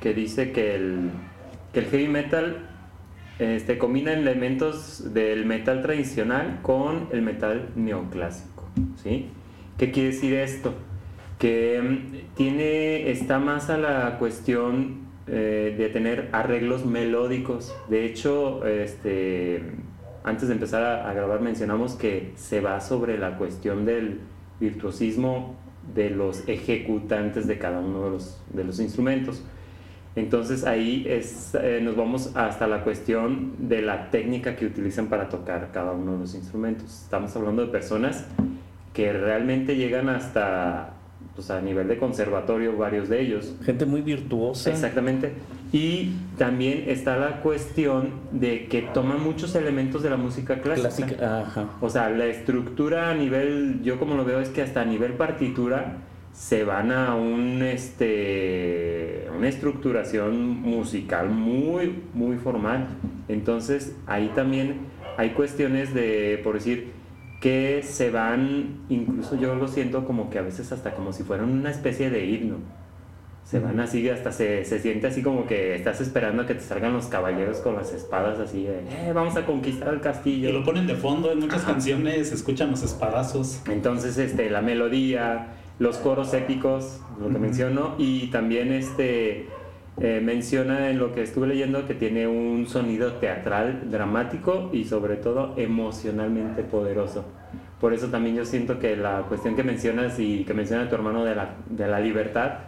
que 0.00 0.14
dice 0.14 0.52
que 0.52 0.74
el, 0.74 1.10
que 1.72 1.80
el 1.80 1.86
heavy 1.86 2.08
metal 2.08 2.66
este, 3.38 3.78
combina 3.78 4.12
elementos 4.12 5.14
del 5.14 5.46
metal 5.46 5.82
tradicional 5.82 6.58
con 6.62 7.08
el 7.12 7.22
metal 7.22 7.70
neoclásico. 7.74 8.68
¿sí? 9.02 9.28
¿Qué 9.78 9.90
quiere 9.90 10.10
decir 10.10 10.34
esto? 10.34 10.74
Que 11.38 11.80
mm, 11.80 12.34
tiene, 12.36 13.10
está 13.10 13.38
más 13.38 13.70
a 13.70 13.78
la 13.78 14.18
cuestión 14.18 15.09
eh, 15.32 15.76
de 15.78 15.88
tener 15.90 16.28
arreglos 16.32 16.84
melódicos. 16.84 17.72
De 17.88 18.04
hecho, 18.04 18.66
este, 18.66 19.62
antes 20.24 20.48
de 20.48 20.54
empezar 20.54 20.82
a, 20.82 21.12
grabar 21.12 21.40
mencionamos 21.40 21.94
que 21.94 22.32
se 22.34 22.60
va 22.60 22.80
sobre 22.80 23.16
la 23.16 23.38
cuestión 23.38 23.84
del 23.84 24.18
virtuosismo 24.58 25.54
de 25.94 26.10
los 26.10 26.48
ejecutantes 26.48 27.46
de 27.46 27.58
cada 27.58 27.78
uno 27.78 28.06
de 28.06 28.10
los, 28.10 28.42
de 28.52 28.64
los 28.64 28.80
instrumentos. 28.80 29.44
Entonces 30.16 30.64
ahí 30.64 31.06
es, 31.08 31.54
eh, 31.54 31.80
nos 31.80 31.94
vamos 31.94 32.34
hasta 32.34 32.66
la 32.66 32.82
cuestión 32.82 33.52
de 33.68 33.82
la 33.82 34.10
técnica 34.10 34.56
que 34.56 34.66
utilizan 34.66 35.06
para 35.06 35.28
tocar 35.28 35.70
cada 35.72 35.92
uno 35.92 36.14
de 36.14 36.18
los 36.18 36.34
instrumentos. 36.34 37.04
Estamos 37.04 37.36
hablando 37.36 37.64
de 37.64 37.68
personas 37.70 38.26
que 38.92 39.12
realmente 39.12 39.76
llegan 39.76 40.08
hasta 40.08 40.94
pues, 41.34 41.50
a 41.50 41.60
nivel 41.60 41.88
de 41.88 41.98
conservatorio, 41.98 42.76
varios 42.76 43.08
de 43.08 43.20
ellos. 43.20 43.54
Gente 43.64 43.86
muy 43.86 44.02
virtuosa. 44.02 44.70
Exactamente. 44.70 45.32
Y 45.72 46.12
también 46.36 46.84
está 46.88 47.16
la 47.16 47.40
cuestión 47.40 48.10
de 48.32 48.66
que 48.66 48.82
toman 48.82 49.22
muchos 49.22 49.54
elementos 49.54 50.02
de 50.02 50.10
la 50.10 50.16
música 50.16 50.60
clásica. 50.60 51.06
Clásica. 51.06 51.40
Ajá. 51.40 51.70
O 51.80 51.88
sea, 51.88 52.10
la 52.10 52.26
estructura 52.26 53.10
a 53.10 53.14
nivel, 53.14 53.80
yo 53.82 53.98
como 53.98 54.16
lo 54.16 54.24
veo 54.24 54.40
es 54.40 54.48
que 54.48 54.62
hasta 54.62 54.80
a 54.80 54.84
nivel 54.84 55.12
partitura 55.12 55.98
se 56.32 56.64
van 56.64 56.92
a 56.92 57.16
un 57.16 57.60
este 57.62 59.28
una 59.36 59.48
estructuración 59.48 60.60
musical 60.60 61.28
muy 61.30 62.02
muy 62.14 62.36
formal. 62.36 62.88
Entonces, 63.28 63.96
ahí 64.06 64.30
también 64.34 64.80
hay 65.16 65.30
cuestiones 65.30 65.92
de 65.94 66.40
por 66.42 66.54
decir 66.54 66.99
que 67.40 67.82
se 67.82 68.10
van 68.10 68.80
incluso 68.90 69.34
yo 69.36 69.54
lo 69.54 69.66
siento 69.66 70.04
como 70.04 70.28
que 70.30 70.38
a 70.38 70.42
veces 70.42 70.72
hasta 70.72 70.94
como 70.94 71.12
si 71.12 71.22
fueran 71.22 71.50
una 71.50 71.70
especie 71.70 72.10
de 72.10 72.26
himno. 72.26 72.56
Se 73.44 73.58
van 73.58 73.80
así, 73.80 74.08
hasta 74.08 74.30
se, 74.30 74.64
se 74.64 74.78
siente 74.78 75.06
así 75.08 75.22
como 75.22 75.46
que 75.46 75.74
estás 75.74 76.00
esperando 76.00 76.42
a 76.42 76.46
que 76.46 76.54
te 76.54 76.60
salgan 76.60 76.92
los 76.92 77.06
caballeros 77.06 77.56
con 77.58 77.74
las 77.74 77.92
espadas 77.92 78.38
así 78.38 78.64
de, 78.64 78.80
"Eh, 78.80 79.12
vamos 79.12 79.34
a 79.36 79.44
conquistar 79.46 79.92
el 79.92 80.00
castillo. 80.00 80.50
Y 80.50 80.52
lo 80.52 80.62
ponen 80.62 80.86
de 80.86 80.94
fondo 80.94 81.32
en 81.32 81.40
muchas 81.40 81.62
Ajá. 81.64 81.72
canciones, 81.72 82.28
se 82.28 82.34
escuchan 82.36 82.70
los 82.70 82.82
espadazos. 82.84 83.60
Entonces, 83.68 84.18
este, 84.18 84.50
la 84.50 84.60
melodía, 84.62 85.48
los 85.80 85.96
coros 85.96 86.32
épicos, 86.34 87.00
lo 87.20 87.28
que 87.30 87.38
menciono, 87.38 87.94
y 87.98 88.28
también 88.28 88.70
este, 88.72 89.48
eh, 89.98 90.20
menciona 90.22 90.90
en 90.90 90.98
lo 90.98 91.12
que 91.12 91.22
estuve 91.22 91.46
leyendo 91.46 91.86
que 91.86 91.94
tiene 91.94 92.26
un 92.26 92.66
sonido 92.66 93.14
teatral, 93.14 93.90
dramático 93.90 94.70
y 94.72 94.84
sobre 94.84 95.16
todo 95.16 95.54
emocionalmente 95.56 96.62
poderoso. 96.62 97.24
Por 97.80 97.94
eso 97.94 98.08
también 98.08 98.36
yo 98.36 98.44
siento 98.44 98.78
que 98.78 98.96
la 98.96 99.22
cuestión 99.28 99.56
que 99.56 99.62
mencionas 99.62 100.18
y 100.18 100.44
que 100.44 100.54
menciona 100.54 100.88
tu 100.88 100.94
hermano 100.94 101.24
de 101.24 101.34
la, 101.34 101.54
de 101.68 101.86
la 101.88 102.00
libertad 102.00 102.58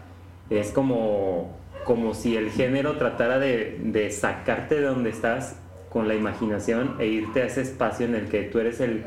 es 0.51 0.73
como, 0.73 1.57
como 1.85 2.15
si 2.15 2.37
el 2.37 2.51
género 2.51 2.97
tratara 2.97 3.39
de, 3.39 3.79
de 3.83 4.11
sacarte 4.11 4.77
de 4.77 4.87
donde 4.87 5.11
estás 5.11 5.59
con 5.91 6.09
la 6.09 6.15
imaginación 6.15 6.97
e 6.99 7.07
irte 7.07 7.43
a 7.43 7.47
ese 7.47 7.61
espacio 7.61 8.07
en 8.07 8.15
el 8.15 8.29
que 8.29 8.45
tú 8.45 8.59
eres 8.59 8.81
el, 8.81 9.05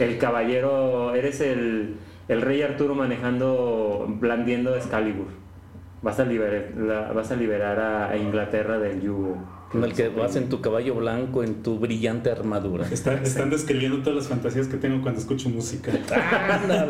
el 0.00 0.18
caballero, 0.18 1.14
eres 1.14 1.40
el, 1.40 1.94
el 2.28 2.42
rey 2.42 2.62
Arturo 2.62 2.96
manejando, 2.96 4.06
blandiendo 4.08 4.74
Excalibur. 4.74 5.43
Vas 6.04 6.20
a 6.20 6.24
liberar, 6.26 6.66
la- 6.76 7.12
vas 7.12 7.30
a, 7.32 7.36
liberar 7.36 7.80
a, 7.80 8.10
a 8.10 8.16
Inglaterra 8.16 8.78
del 8.78 9.00
yugo. 9.00 9.38
En 9.72 9.82
el 9.82 9.92
que 9.94 10.08
vas 10.08 10.36
en 10.36 10.48
tu 10.50 10.60
caballo 10.60 10.94
blanco, 10.94 11.42
en 11.42 11.62
tu 11.62 11.78
brillante 11.80 12.30
armadura. 12.30 12.86
Está- 12.92 13.14
están 13.14 13.48
describiendo 13.50 13.98
todas 14.00 14.14
las 14.16 14.28
fantasías 14.28 14.68
que 14.68 14.76
tengo 14.76 15.00
cuando 15.02 15.18
escucho 15.20 15.48
música. 15.48 15.90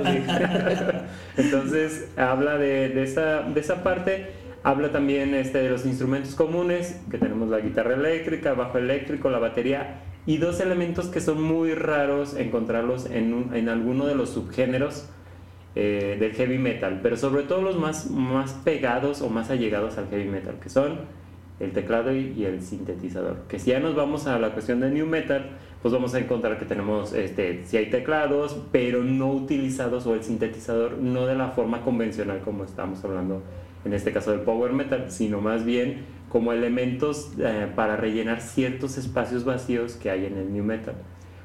Entonces 1.36 2.08
habla 2.16 2.58
de, 2.58 2.88
de 2.90 3.02
esa, 3.04 3.42
de 3.42 3.60
esa 3.60 3.82
parte, 3.82 4.26
habla 4.62 4.90
también 4.90 5.34
este, 5.34 5.58
de 5.58 5.70
los 5.70 5.86
instrumentos 5.86 6.34
comunes, 6.34 7.00
que 7.10 7.18
tenemos 7.18 7.48
la 7.48 7.60
guitarra 7.60 7.94
eléctrica, 7.94 8.50
el 8.50 8.56
bajo 8.56 8.78
eléctrico, 8.78 9.30
la 9.30 9.38
batería, 9.38 10.00
y 10.26 10.38
dos 10.38 10.60
elementos 10.60 11.06
que 11.06 11.20
son 11.20 11.42
muy 11.42 11.74
raros 11.74 12.34
encontrarlos 12.36 13.06
en, 13.10 13.32
un- 13.34 13.54
en 13.54 13.68
alguno 13.68 14.06
de 14.06 14.14
los 14.14 14.30
subgéneros 14.30 15.08
eh, 15.76 16.16
del 16.18 16.32
heavy 16.34 16.58
metal, 16.58 17.00
pero 17.02 17.16
sobre 17.16 17.42
todo 17.42 17.62
los 17.62 17.78
más, 17.78 18.10
más 18.10 18.52
pegados 18.52 19.22
o 19.22 19.28
más 19.28 19.50
allegados 19.50 19.98
al 19.98 20.08
heavy 20.08 20.26
metal, 20.26 20.56
que 20.60 20.68
son 20.68 21.00
el 21.60 21.72
teclado 21.72 22.14
y, 22.14 22.44
el 22.44 22.62
sintetizador. 22.62 23.42
Que 23.48 23.58
si 23.58 23.70
ya 23.70 23.80
nos 23.80 23.94
vamos 23.94 24.26
a 24.26 24.38
la 24.38 24.50
cuestión 24.50 24.80
de 24.80 24.90
new 24.90 25.06
metal, 25.06 25.50
pues 25.82 25.92
vamos 25.92 26.14
a 26.14 26.18
encontrar 26.18 26.58
que 26.58 26.64
tenemos, 26.64 27.12
este, 27.12 27.64
si 27.64 27.76
hay 27.76 27.90
teclados, 27.90 28.56
pero 28.72 29.02
no 29.02 29.30
utilizados 29.32 30.06
o 30.06 30.14
el 30.14 30.22
sintetizador 30.22 30.98
no 30.98 31.26
de 31.26 31.34
la 31.34 31.48
forma 31.48 31.82
convencional 31.82 32.40
como 32.40 32.64
estamos 32.64 33.04
hablando 33.04 33.42
en 33.84 33.92
este 33.92 34.12
caso 34.12 34.30
del 34.30 34.40
power 34.40 34.72
metal, 34.72 35.10
sino 35.10 35.40
más 35.40 35.64
bien 35.64 36.04
como 36.30 36.52
elementos 36.52 37.32
eh, 37.38 37.68
para 37.76 37.96
rellenar 37.96 38.40
ciertos 38.40 38.96
espacios 38.98 39.44
vacíos 39.44 39.94
que 39.94 40.10
hay 40.10 40.26
en 40.26 40.38
el 40.38 40.52
new 40.52 40.64
metal. 40.64 40.94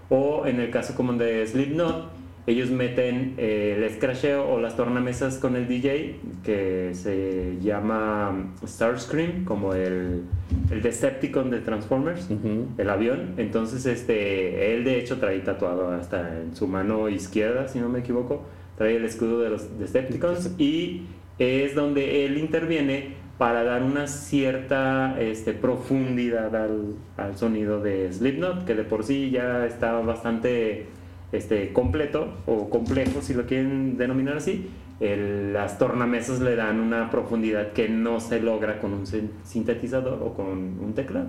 O 0.10 0.48
en 0.48 0.60
el 0.60 0.72
caso 0.72 0.96
como 0.96 1.14
de 1.14 1.46
Slipknot, 1.46 2.19
ellos 2.48 2.72
meten 2.72 3.36
eh, 3.38 3.76
el 3.78 3.90
scratcheo 3.94 4.50
o 4.50 4.60
las 4.60 4.76
tornamesas 4.76 5.38
con 5.38 5.56
el 5.56 5.68
DJ 5.68 6.16
que 6.44 6.92
se 6.94 7.58
llama 7.62 8.54
Starscream, 8.66 9.46
como 9.46 9.74
el, 9.74 10.24
el 10.72 10.82
Decepticon 10.82 11.52
de 11.52 11.60
Transformers, 11.60 12.30
el 12.78 12.90
avión. 12.90 13.36
Entonces, 13.38 13.86
este, 13.86 14.74
él 14.74 14.84
de 14.84 15.00
hecho 15.00 15.20
trae 15.20 15.40
tatuado 15.40 15.92
hasta 15.92 16.40
en 16.42 16.56
su 16.56 16.68
mano 16.68 17.10
izquierda, 17.10 17.68
si 17.68 17.80
no 17.80 17.90
me 17.90 18.00
equivoco, 18.00 18.46
trae 18.78 18.96
el 18.96 19.06
escudo 19.06 19.42
de 19.42 19.50
los 19.50 19.78
Decepticons 19.78 20.56
y 20.58 21.04
es 21.38 21.76
donde 21.76 22.26
él 22.26 22.38
interviene 22.38 23.30
para 23.38 23.64
dar 23.64 23.84
una 23.84 24.08
cierta 24.08 25.16
este, 25.20 25.54
profundidad 25.54 26.54
al, 26.56 26.96
al 27.16 27.38
sonido 27.38 27.80
de 27.80 28.12
Slipknot, 28.12 28.66
que 28.66 28.76
de 28.76 28.84
por 28.84 29.06
sí 29.06 29.30
ya 29.30 29.66
está 29.66 29.94
bastante 30.02 30.88
este, 31.32 31.72
completo 31.74 32.28
o 32.46 32.70
complejo, 32.70 33.22
si 33.22 33.34
lo 33.34 33.46
quieren 33.46 33.98
denominar 33.98 34.38
así. 34.38 34.70
El- 35.00 35.54
las 35.54 35.78
tornamesas 35.78 36.40
le 36.42 36.56
dan 36.56 36.80
una 36.80 37.10
profundidad 37.10 37.72
que 37.72 37.88
no 37.90 38.20
se 38.20 38.42
logra 38.42 38.80
con 38.80 38.94
un 38.94 39.08
sin- 39.08 39.32
sintetizador 39.44 40.22
o 40.22 40.34
con 40.34 40.48
un 40.80 40.94
teclado. 40.94 41.28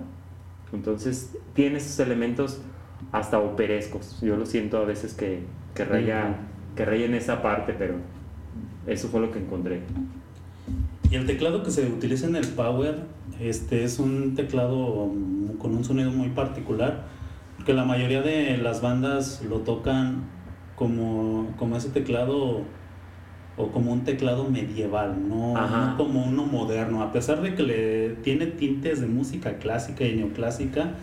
Entonces 0.73 1.35
tiene 1.53 1.77
esos 1.77 1.99
elementos 1.99 2.61
hasta 3.11 3.39
operescos. 3.39 4.19
Yo 4.21 4.35
lo 4.37 4.45
siento 4.45 4.77
a 4.77 4.85
veces 4.85 5.13
que, 5.13 5.39
que 5.75 5.85
raya, 5.85 6.35
que 6.75 6.85
raya 6.85 7.05
en 7.05 7.13
esa 7.15 7.41
parte, 7.41 7.73
pero 7.77 7.95
eso 8.87 9.07
fue 9.09 9.21
lo 9.21 9.31
que 9.31 9.39
encontré. 9.39 9.81
Y 11.09 11.15
el 11.15 11.25
teclado 11.25 11.63
que 11.63 11.71
se 11.71 11.85
utiliza 11.87 12.27
en 12.27 12.35
el 12.37 12.47
Power 12.47 12.95
este, 13.39 13.83
es 13.83 13.99
un 13.99 14.35
teclado 14.35 15.11
con 15.59 15.75
un 15.75 15.83
sonido 15.83 16.11
muy 16.11 16.29
particular, 16.29 17.03
porque 17.61 17.73
la 17.75 17.85
mayoría 17.85 18.23
de 18.23 18.57
las 18.57 18.81
bandas 18.81 19.43
lo 19.47 19.59
tocan 19.59 20.23
como, 20.75 21.53
como 21.57 21.77
ese 21.77 21.89
teclado 21.89 22.61
o 23.55 23.67
como 23.67 23.93
un 23.93 24.03
teclado 24.03 24.49
medieval, 24.49 25.29
no, 25.29 25.53
no 25.53 25.95
como 25.95 26.25
uno 26.25 26.43
moderno. 26.47 27.03
A 27.03 27.11
pesar 27.11 27.39
de 27.43 27.53
que 27.53 27.61
le 27.61 28.09
tiene 28.23 28.47
tintes 28.47 28.99
de 28.99 29.05
música 29.05 29.59
clásica 29.59 30.03
y 30.03 30.15
neoclásica, 30.15 30.95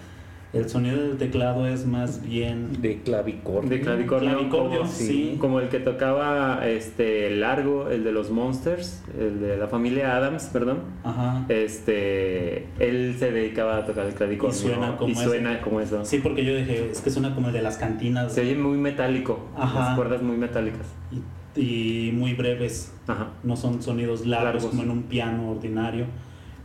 el 0.52 0.69
sonido 0.69 0.97
del 0.97 1.19
teclado 1.19 1.67
es 1.67 1.85
más 1.87 2.23
bien 2.25 2.81
De 2.81 3.02
clavicordio. 3.02 3.69
De 3.69 3.81
clavicordio, 3.81 4.31
Clavicordio, 4.31 4.78
como, 4.81 4.90
sí. 4.90 5.37
como 5.38 5.61
el 5.61 5.69
que 5.69 5.78
tocaba 5.78 6.67
este 6.67 7.31
largo, 7.31 7.90
el 7.90 8.02
de 8.05 8.12
los 8.12 8.31
Monsters, 8.31 9.02
el 9.19 9.40
de 9.40 9.57
la 9.59 9.69
familia 9.69 10.17
Adams, 10.17 10.45
perdón. 10.52 10.78
Ajá. 11.05 11.45
Este, 11.50 12.67
él 12.78 13.17
se 13.19 13.31
dedicaba 13.31 13.76
a 13.78 13.85
tocar 13.87 14.07
el 14.07 14.14
clavicordio 14.14 14.57
Y 14.57 14.59
suena 14.59 14.97
como 14.97 15.09
y 15.09 15.12
ese. 15.12 15.25
suena 15.25 15.61
como 15.61 15.81
eso. 15.81 16.05
Sí, 16.05 16.19
porque 16.23 16.45
yo 16.45 16.55
dije, 16.57 16.88
es 16.90 17.00
que 17.00 17.11
suena 17.11 17.35
como 17.35 17.49
el 17.49 17.52
de 17.52 17.62
las 17.62 17.76
cantinas 17.76 18.33
Se 18.33 18.40
oye 18.40 18.55
muy 18.55 18.78
metálico, 18.78 19.47
Ajá. 19.57 19.81
las 19.81 19.97
cuerdas 19.97 20.23
muy 20.23 20.37
metálicas. 20.37 20.87
y, 21.57 22.09
y 22.09 22.12
muy 22.12 22.35
breves. 22.35 22.93
Ajá. 23.07 23.28
no 23.43 23.57
son 23.57 23.83
sonidos 23.83 24.26
largos, 24.26 24.45
Largos. 24.62 24.67
como 24.71 24.83
en 24.83 24.90
un 24.90 25.02
piano 25.05 25.50
ordinario. 25.50 26.07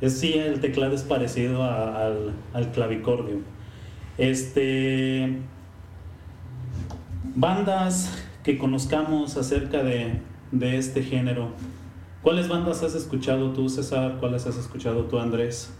Es 0.01 0.19
sí, 0.19 0.33
el 0.33 0.59
teclado 0.59 0.93
es 0.95 1.03
parecido 1.03 1.63
a- 1.63 2.05
al, 2.05 2.33
al 2.53 2.71
clavicordio. 2.71 3.37
Este. 4.17 5.37
Bandas 7.35 8.23
que 8.43 8.57
conozcamos 8.57 9.37
acerca 9.37 9.83
de, 9.83 10.19
de 10.51 10.77
este 10.77 11.01
género. 11.01 11.49
¿Cuáles 12.21 12.47
bandas 12.47 12.83
has 12.83 12.95
escuchado 12.95 13.51
tú, 13.51 13.67
César? 13.69 14.17
¿Cuáles 14.19 14.45
has 14.45 14.57
escuchado 14.57 15.05
tú, 15.05 15.19
Andrés? 15.19 15.73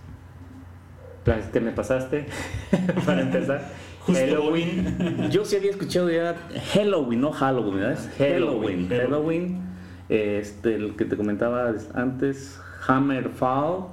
Las 1.25 1.45
que 1.45 1.61
me 1.61 1.71
pasaste, 1.71 2.25
para 3.05 3.21
empezar. 3.21 3.71
Justo 4.05 4.25
Halloween. 4.25 5.29
Yo 5.31 5.45
sí 5.45 5.55
había 5.55 5.69
escuchado 5.69 6.11
ya 6.11 6.35
Halloween, 6.73 7.21
no 7.21 7.31
Halloween, 7.31 7.75
¿verdad? 7.75 7.99
Halloween. 8.17 8.89
Halloween. 8.89 8.89
Halloween. 8.89 9.61
Este, 10.09 10.75
el 10.75 10.95
que 10.97 11.05
te 11.05 11.15
comentaba 11.15 11.73
antes, 11.93 12.59
Hammerfall. 12.85 13.85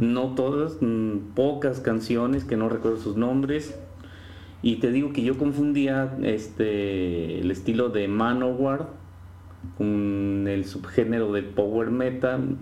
No 0.00 0.34
todas, 0.34 0.78
mm, 0.80 1.34
pocas 1.34 1.80
canciones 1.80 2.44
que 2.44 2.56
no 2.56 2.68
recuerdo 2.68 2.98
sus 2.98 3.16
nombres. 3.16 3.78
Y 4.62 4.76
te 4.76 4.90
digo 4.90 5.12
que 5.12 5.22
yo 5.22 5.38
confundía 5.38 6.16
este, 6.22 7.38
el 7.40 7.50
estilo 7.50 7.90
de 7.90 8.08
Manowar 8.08 8.88
con 9.76 10.46
el 10.48 10.64
subgénero 10.64 11.32
de 11.32 11.42
Power 11.42 11.90
Metal, 11.90 12.56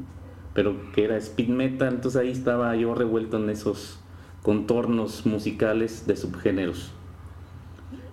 pero 0.55 0.77
que 0.93 1.05
era 1.05 1.17
Speed 1.17 1.49
Metal. 1.49 1.95
Entonces 1.95 2.21
ahí 2.21 2.31
estaba 2.31 2.75
yo 2.77 2.95
revuelto 2.95 3.37
en 3.39 3.51
esos 3.51 4.01
contornos 4.43 5.27
musicales 5.27 6.07
de 6.07 6.17
subgéneros. 6.17 6.93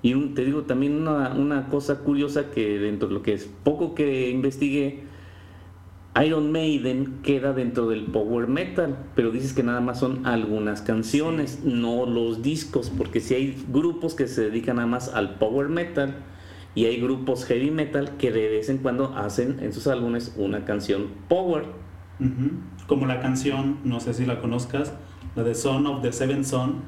Y 0.01 0.13
un- 0.15 0.33
te 0.33 0.43
digo 0.45 0.63
también 0.63 0.95
una, 1.01 1.33
una 1.33 1.67
cosa 1.69 1.99
curiosa 1.99 2.49
que 2.51 2.79
dentro 2.79 3.07
de 3.07 3.13
lo 3.13 3.21
que 3.21 3.33
es 3.33 3.49
poco 3.63 3.95
que 3.95 4.29
investigué, 4.29 5.03
Iron 6.21 6.51
Maiden 6.51 7.21
queda 7.23 7.53
dentro 7.53 7.89
del 7.89 8.05
power 8.05 8.47
metal, 8.47 8.97
pero 9.15 9.31
dices 9.31 9.53
que 9.53 9.63
nada 9.63 9.81
más 9.81 9.99
son 9.99 10.27
algunas 10.27 10.83
canciones, 10.83 11.61
no 11.63 12.05
los 12.05 12.43
discos, 12.43 12.91
porque 12.95 13.19
si 13.19 13.33
hay 13.33 13.65
grupos 13.69 14.13
que 14.13 14.27
se 14.27 14.43
dedican 14.43 14.75
nada 14.75 14.87
más 14.87 15.09
al 15.09 15.35
power 15.35 15.69
metal 15.69 16.17
y 16.75 16.85
hay 16.85 17.01
grupos 17.01 17.45
heavy 17.45 17.71
metal 17.71 18.15
que 18.17 18.31
de 18.31 18.47
vez 18.47 18.69
en 18.69 18.77
cuando 18.77 19.15
hacen 19.15 19.57
en 19.61 19.73
sus 19.73 19.87
álbumes 19.87 20.35
una 20.37 20.65
canción 20.65 21.07
power. 21.29 21.65
Como 22.87 23.07
la 23.07 23.19
canción, 23.19 23.79
no 23.83 23.99
sé 23.99 24.13
si 24.13 24.25
la 24.25 24.39
conozcas, 24.39 24.93
la 25.35 25.43
de 25.43 25.55
Son 25.55 25.87
of 25.87 26.03
the 26.03 26.11
Seven 26.11 26.45
Son 26.45 26.83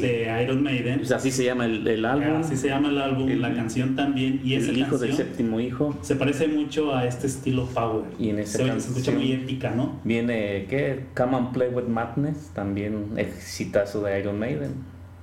De 0.00 0.42
Iron 0.42 0.62
Maiden. 0.62 0.98
Pues 0.98 1.12
así 1.12 1.30
se 1.30 1.44
llama 1.44 1.66
el, 1.66 1.86
el 1.86 2.04
álbum. 2.04 2.36
Así 2.40 2.56
se 2.56 2.68
llama 2.68 2.88
el 2.88 2.98
álbum, 3.00 3.28
El- 3.28 3.42
la 3.42 3.54
canción 3.54 3.94
también. 3.96 4.40
Y 4.44 4.54
esa 4.54 4.70
el 4.70 4.78
hijo 4.78 4.98
del 4.98 5.14
séptimo 5.14 5.60
hijo. 5.60 5.96
se 6.02 6.16
parece 6.16 6.48
mucho 6.48 6.94
a 6.94 7.06
este 7.06 7.26
estilo 7.26 7.66
Power. 7.66 8.04
Y 8.18 8.30
en 8.30 8.38
esa 8.38 8.58
se, 8.58 8.80
se 8.80 8.88
escucha 8.90 9.12
muy 9.12 9.32
épica, 9.32 9.70
¿no? 9.70 10.00
Viene, 10.04 10.66
¿qué? 10.68 11.04
Come 11.16 11.36
and 11.36 11.52
Play 11.52 11.68
with 11.72 11.84
Madness, 11.88 12.50
también 12.54 13.08
exitazo 13.16 14.02
de 14.02 14.18
Iron 14.20 14.38
Maiden, 14.38 14.72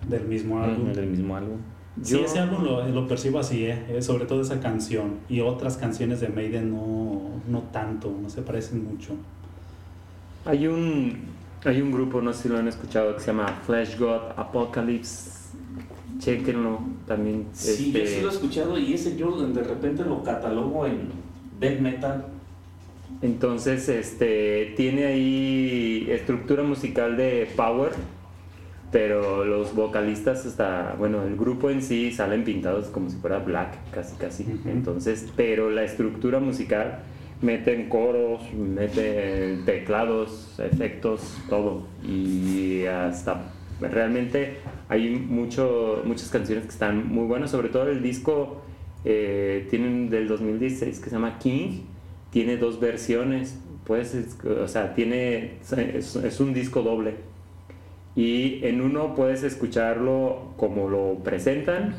Del 0.09 0.23
mismo 0.27 0.61
álbum. 0.61 0.93
del 0.93 1.07
mismo 1.07 1.35
álbum. 1.35 1.57
Sí, 2.01 2.17
ese 2.23 2.39
álbum 2.39 2.63
lo, 2.63 2.87
lo 2.87 3.05
percibo 3.07 3.39
así, 3.39 3.65
¿eh? 3.65 3.77
Eh, 3.89 4.01
sobre 4.01 4.25
todo 4.25 4.41
esa 4.41 4.59
canción. 4.61 5.15
Y 5.27 5.41
otras 5.41 5.75
canciones 5.77 6.21
de 6.21 6.29
Maiden 6.29 6.71
no, 6.71 7.21
no 7.49 7.59
tanto, 7.73 8.17
no 8.21 8.29
se 8.29 8.41
parecen 8.41 8.85
mucho. 8.85 9.13
Hay 10.45 10.67
un, 10.67 11.17
hay 11.65 11.81
un 11.81 11.91
grupo, 11.91 12.21
no 12.21 12.33
sé 12.33 12.43
si 12.43 12.49
lo 12.49 12.57
han 12.57 12.67
escuchado, 12.67 13.13
que 13.15 13.21
se 13.21 13.27
llama 13.27 13.61
Flash 13.65 13.97
God 13.97 14.21
Apocalypse. 14.35 15.41
Chequenlo 16.19 16.79
también. 17.07 17.47
Sí, 17.53 17.87
este, 17.87 17.99
yo 17.99 18.07
sí 18.07 18.21
lo 18.21 18.29
he 18.29 18.33
escuchado 18.33 18.77
y 18.77 18.93
ese 18.93 19.17
yo 19.17 19.35
de 19.47 19.63
repente 19.63 20.03
lo 20.03 20.21
catalogo 20.23 20.85
en 20.85 21.09
death 21.59 21.79
metal. 21.79 22.25
Entonces, 23.21 23.89
este, 23.89 24.73
tiene 24.75 25.05
ahí 25.05 26.07
estructura 26.09 26.63
musical 26.63 27.17
de 27.17 27.47
power, 27.55 27.91
pero 28.91 29.45
los 29.45 29.73
vocalistas 29.73 30.45
hasta, 30.45 30.95
bueno, 30.97 31.23
el 31.23 31.35
grupo 31.35 31.69
en 31.69 31.81
sí 31.81 32.11
salen 32.11 32.43
pintados 32.43 32.87
como 32.87 33.09
si 33.09 33.17
fuera 33.17 33.39
black, 33.39 33.77
casi 33.91 34.15
casi. 34.15 34.43
Ujú. 34.43 34.69
Entonces, 34.69 35.31
pero 35.35 35.69
la 35.69 35.83
estructura 35.83 36.39
musical 36.39 36.99
meten 37.41 37.89
coros, 37.89 38.41
meten 38.53 39.65
teclados, 39.65 40.59
efectos, 40.59 41.37
todo. 41.49 41.87
Y 42.07 42.85
hasta 42.85 43.51
realmente 43.79 44.57
hay 44.89 45.09
mucho, 45.15 46.01
muchas 46.05 46.29
canciones 46.29 46.65
que 46.65 46.71
están 46.71 47.07
muy 47.07 47.25
buenas, 47.25 47.51
sobre 47.51 47.69
todo 47.69 47.89
el 47.89 48.03
disco 48.03 48.61
eh, 49.03 49.65
tienen 49.71 50.09
del 50.11 50.27
2016 50.27 50.99
que 50.99 51.05
se 51.09 51.15
llama 51.15 51.39
King, 51.39 51.81
tiene 52.29 52.57
dos 52.57 52.79
versiones, 52.79 53.59
pues, 53.85 54.13
es- 54.13 54.37
o 54.45 54.67
sea, 54.67 54.93
tiene, 54.93 55.53
es 55.93 56.39
un 56.39 56.53
disco 56.53 56.83
doble. 56.83 57.15
Y 58.15 58.63
en 58.65 58.81
uno 58.81 59.15
puedes 59.15 59.41
escucharlo 59.43 60.53
como 60.57 60.87
lo 60.89 61.15
presentan 61.23 61.95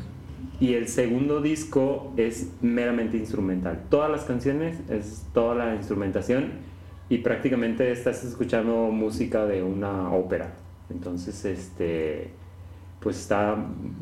y 0.59 0.73
el 0.75 0.87
segundo 0.87 1.41
disco 1.41 2.13
es 2.17 2.51
meramente 2.61 3.17
instrumental. 3.17 3.83
Todas 3.89 4.09
las 4.11 4.23
canciones 4.23 4.77
es 4.89 5.25
toda 5.33 5.55
la 5.55 5.75
instrumentación 5.75 6.51
y 7.09 7.17
prácticamente 7.19 7.91
estás 7.91 8.23
escuchando 8.23 8.89
música 8.91 9.45
de 9.45 9.61
una 9.63 10.11
ópera. 10.13 10.55
Entonces, 10.89 11.43
este, 11.45 12.29
pues 12.99 13.19
está, 13.19 13.57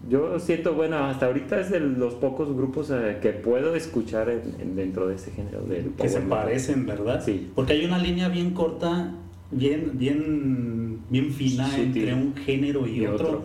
yo 0.09 0.37
siento, 0.39 0.73
bueno, 0.75 0.97
hasta 0.97 1.25
ahorita 1.25 1.59
es 1.59 1.71
de 1.71 1.79
los 1.79 2.13
pocos 2.15 2.55
grupos 2.55 2.91
eh, 2.91 3.17
que 3.21 3.29
puedo 3.31 3.75
escuchar 3.75 4.29
en- 4.29 4.55
en- 4.61 4.75
dentro 4.75 5.07
de 5.07 5.15
ese 5.15 5.31
género 5.31 5.61
del 5.63 5.91
Que 5.97 6.09
se 6.09 6.19
metal. 6.19 6.29
parecen, 6.43 6.85
¿verdad? 6.85 7.23
Sí. 7.25 7.49
Porque 7.55 7.73
hay 7.73 7.85
una 7.85 7.97
línea 7.97 8.29
bien 8.29 8.51
corta, 8.53 9.13
bien, 9.49 9.91
bien, 9.93 10.99
bien 11.09 11.31
fina 11.31 11.67
Sutil. 11.69 11.85
entre 11.85 12.13
un 12.13 12.35
género 12.35 12.85
y, 12.85 12.97
Y 13.01 13.07
otro. 13.07 13.27
otro. 13.27 13.43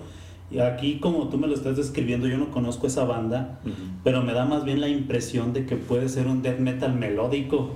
Y 0.50 0.60
aquí, 0.60 0.98
como 1.00 1.28
tú 1.28 1.38
me 1.38 1.46
lo 1.48 1.54
estás 1.54 1.76
describiendo, 1.76 2.28
yo 2.28 2.38
no 2.38 2.50
conozco 2.52 2.86
esa 2.86 3.04
banda, 3.04 3.58
pero 4.04 4.22
me 4.22 4.32
da 4.32 4.44
más 4.44 4.64
bien 4.64 4.80
la 4.80 4.88
impresión 4.88 5.52
de 5.52 5.66
que 5.66 5.76
puede 5.76 6.08
ser 6.08 6.28
un 6.28 6.42
death 6.42 6.58
metal 6.60 6.94
melódico. 6.94 7.70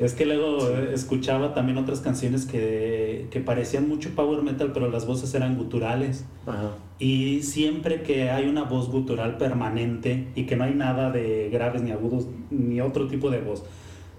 Es 0.00 0.14
que 0.14 0.26
luego 0.26 0.68
eh, 0.68 0.90
escuchaba 0.94 1.54
también 1.54 1.76
otras 1.78 2.00
canciones 2.00 2.46
que, 2.46 3.26
que 3.32 3.40
parecían 3.40 3.88
mucho 3.88 4.10
power 4.10 4.42
metal, 4.42 4.70
pero 4.72 4.90
las 4.90 5.06
voces 5.06 5.34
eran 5.34 5.56
guturales. 5.56 6.24
Ajá. 6.46 6.70
Y 7.00 7.42
siempre 7.42 8.02
que 8.02 8.30
hay 8.30 8.48
una 8.48 8.62
voz 8.64 8.90
gutural 8.90 9.38
permanente 9.38 10.28
y 10.36 10.44
que 10.46 10.56
no 10.56 10.64
hay 10.64 10.74
nada 10.74 11.10
de 11.10 11.48
graves 11.50 11.82
ni 11.82 11.90
agudos 11.90 12.26
ni 12.50 12.80
otro 12.80 13.06
tipo 13.08 13.28
de 13.30 13.40
voz, 13.40 13.64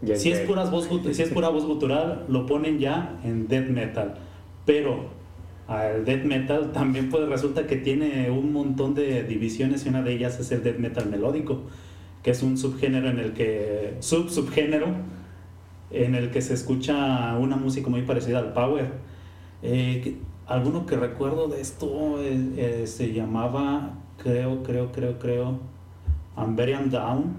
Ya 0.01 0.15
si 0.17 0.31
es, 0.31 0.39
sé. 0.39 0.45
pura 0.45 0.65
voz, 0.65 0.89
si 1.11 1.21
es 1.21 1.29
pura 1.29 1.47
voz 1.49 1.65
gutural, 1.65 2.25
lo 2.29 2.45
ponen 2.45 2.79
ya 2.79 3.17
en 3.23 3.47
death 3.47 3.67
metal. 3.69 4.15
Pero 4.65 5.09
al 5.69 6.03
death 6.03 6.23
metal 6.23 6.71
también 6.71 7.09
pues 7.09 7.29
resulta 7.29 7.67
que 7.67 7.75
tiene 7.75 8.31
un 8.31 8.51
montón 8.51 8.95
de 8.95 9.23
divisiones 9.23 9.85
y 9.85 9.89
una 9.89 10.01
de 10.01 10.13
ellas 10.13 10.39
es 10.39 10.51
el 10.51 10.63
death 10.63 10.79
metal 10.79 11.07
melódico. 11.09 11.61
que 12.23 12.31
es 12.31 12.43
un 12.43 12.57
subgénero 12.57 13.09
en 13.09 13.19
el 13.19 13.33
que, 13.33 13.95
sub 13.99 14.29
subgénero, 14.29 14.87
en 15.91 16.15
el 16.15 16.31
que 16.31 16.41
se 16.41 16.53
escucha 16.53 17.37
una 17.37 17.55
música 17.55 17.89
muy 17.89 18.01
parecida 18.01 18.39
al 18.39 18.51
power. 18.51 18.91
Eh, 19.63 20.17
alguno 20.47 20.85
que 20.85 20.97
recuerdo 20.97 21.47
de 21.47 21.61
esto 21.61 22.21
eh, 22.21 22.37
eh, 22.57 22.87
se 22.87 23.13
llamaba, 23.13 23.99
creo, 24.21 24.63
creo, 24.63 24.91
creo, 24.91 25.17
creo, 25.19 25.59
Amberian 26.35 26.89
Down, 26.89 27.35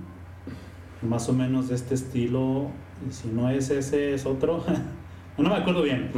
más 1.02 1.28
o 1.28 1.32
menos 1.34 1.68
de 1.68 1.74
este 1.74 1.94
estilo, 1.94 2.68
si 3.10 3.28
no 3.28 3.50
es 3.50 3.70
ese, 3.70 4.14
es 4.14 4.24
otro, 4.24 4.64
no 5.38 5.50
me 5.50 5.56
acuerdo 5.56 5.82
bien. 5.82 6.10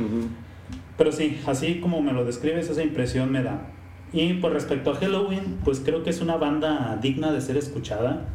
Pero 1.03 1.11
sí, 1.11 1.41
así 1.49 1.81
como 1.81 2.01
me 2.01 2.13
lo 2.13 2.25
describes, 2.25 2.71
esa 2.71 2.81
impresión 2.81 3.33
me 3.33 3.43
da. 3.43 3.67
Y 4.13 4.35
por 4.35 4.53
respecto 4.53 4.93
a 4.93 4.95
Halloween, 4.95 5.59
pues 5.65 5.81
creo 5.81 6.05
que 6.05 6.11
es 6.11 6.21
una 6.21 6.37
banda 6.37 6.97
digna 7.03 7.33
de 7.33 7.41
ser 7.41 7.57
escuchada. 7.57 8.27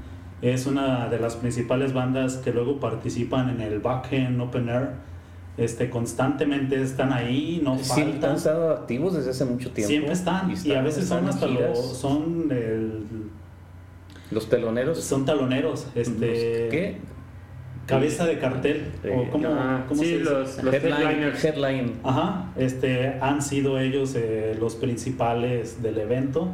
Es 0.41 0.65
una 0.65 1.07
de 1.07 1.17
las 1.17 1.37
principales 1.37 1.93
bandas 1.93 2.35
que 2.35 2.51
luego 2.51 2.81
participan 2.81 3.49
en 3.51 3.61
el 3.61 3.79
Backend 3.79 4.41
Open 4.41 4.67
Air. 4.67 4.89
Este, 5.55 5.89
constantemente 5.89 6.81
están 6.81 7.13
ahí, 7.13 7.61
no 7.63 7.77
faltan. 7.79 8.31
han 8.31 8.35
estado 8.35 8.71
activos 8.71 9.13
desde 9.13 9.29
hace 9.29 9.45
mucho 9.45 9.71
tiempo. 9.71 9.87
Siempre 9.87 10.11
están. 10.11 10.51
Y, 10.51 10.71
a 10.73 10.81
veces 10.81 11.07
son 11.07 11.29
están 11.29 11.29
hasta 11.29 11.47
los, 11.47 11.97
son, 11.97 12.47
el- 12.51 13.29
los 14.29 14.49
teloneros. 14.49 15.01
son 15.01 15.23
taloneros. 15.23 15.87
Este, 15.95 16.67
¿Qué? 16.69 16.97
Cabeza 17.87 18.25
de 18.25 18.37
cartel. 18.37 18.91
O 19.15 19.31
cómo, 19.31 19.47
Ah, 19.49 19.85
cómo 19.87 20.01
sí, 20.01 20.09
se 20.09 20.17
dice? 20.19 20.29
los, 20.31 20.63
los 20.63 20.73
Headline, 20.73 21.01
headliners. 21.01 21.43
headline. 21.45 21.93
Ajá, 22.03 22.51
este, 22.57 23.17
han 23.21 23.41
sido 23.41 23.79
ellos 23.79 24.13
eh, 24.15 24.55
los 24.59 24.75
principales 24.75 25.81
del 25.81 25.97
evento. 25.97 26.49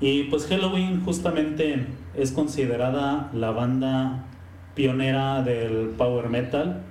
Y 0.00 0.24
pues 0.24 0.46
Halloween 0.46 1.02
justamente 1.04 1.86
es 2.16 2.32
considerada 2.32 3.30
la 3.32 3.50
banda 3.52 4.26
pionera 4.74 5.42
del 5.42 5.94
power 5.96 6.28
metal. 6.28 6.82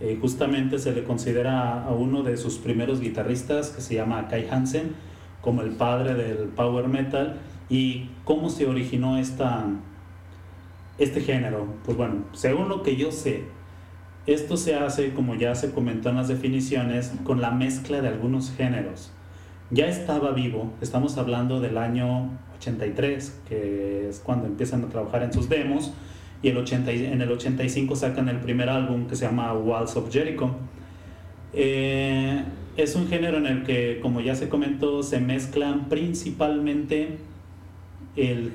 Eh, 0.00 0.18
justamente 0.20 0.78
se 0.78 0.92
le 0.92 1.04
considera 1.04 1.84
a 1.84 1.90
uno 1.90 2.22
de 2.22 2.36
sus 2.36 2.58
primeros 2.58 3.00
guitarristas, 3.00 3.70
que 3.70 3.80
se 3.80 3.94
llama 3.94 4.28
Kai 4.28 4.48
Hansen, 4.50 4.94
como 5.40 5.62
el 5.62 5.70
padre 5.70 6.14
del 6.14 6.48
power 6.48 6.88
metal. 6.88 7.36
¿Y 7.68 8.10
cómo 8.24 8.48
se 8.48 8.66
originó 8.66 9.18
esta, 9.18 9.66
este 10.98 11.20
género? 11.20 11.66
Pues 11.84 11.96
bueno, 11.96 12.24
según 12.32 12.68
lo 12.68 12.82
que 12.82 12.96
yo 12.96 13.12
sé, 13.12 13.44
esto 14.26 14.56
se 14.56 14.74
hace, 14.74 15.12
como 15.14 15.34
ya 15.34 15.54
se 15.54 15.72
comentó 15.72 16.10
en 16.10 16.16
las 16.16 16.28
definiciones, 16.28 17.12
con 17.24 17.40
la 17.40 17.50
mezcla 17.50 18.00
de 18.00 18.08
algunos 18.08 18.52
géneros. 18.56 19.10
Ya 19.70 19.86
estaba 19.86 20.32
vivo, 20.32 20.72
estamos 20.80 21.16
hablando 21.18 21.60
del 21.60 21.78
año 21.78 22.30
83, 22.58 23.40
que 23.48 24.08
es 24.08 24.20
cuando 24.20 24.46
empiezan 24.46 24.84
a 24.84 24.88
trabajar 24.88 25.22
en 25.22 25.32
sus 25.32 25.48
demos, 25.48 25.92
y 26.42 26.48
el 26.48 26.56
80, 26.56 26.92
y- 26.92 27.04
en 27.06 27.20
el 27.20 27.30
85 27.32 27.96
sacan 27.96 28.28
el 28.28 28.38
primer 28.40 28.68
álbum 28.68 29.06
que 29.06 29.16
se 29.16 29.24
llama 29.26 29.52
Walls 29.54 29.96
of 29.96 30.12
Jericho. 30.12 30.54
Eh, 31.52 32.44
es 32.76 32.94
un 32.94 33.08
género 33.08 33.38
en 33.38 33.46
el 33.46 33.62
que, 33.64 33.98
como 34.00 34.20
ya 34.20 34.34
se 34.34 34.48
comentó, 34.48 35.02
se 35.02 35.20
mezclan 35.20 35.88
principalmente 35.88 37.18
el 38.16 38.52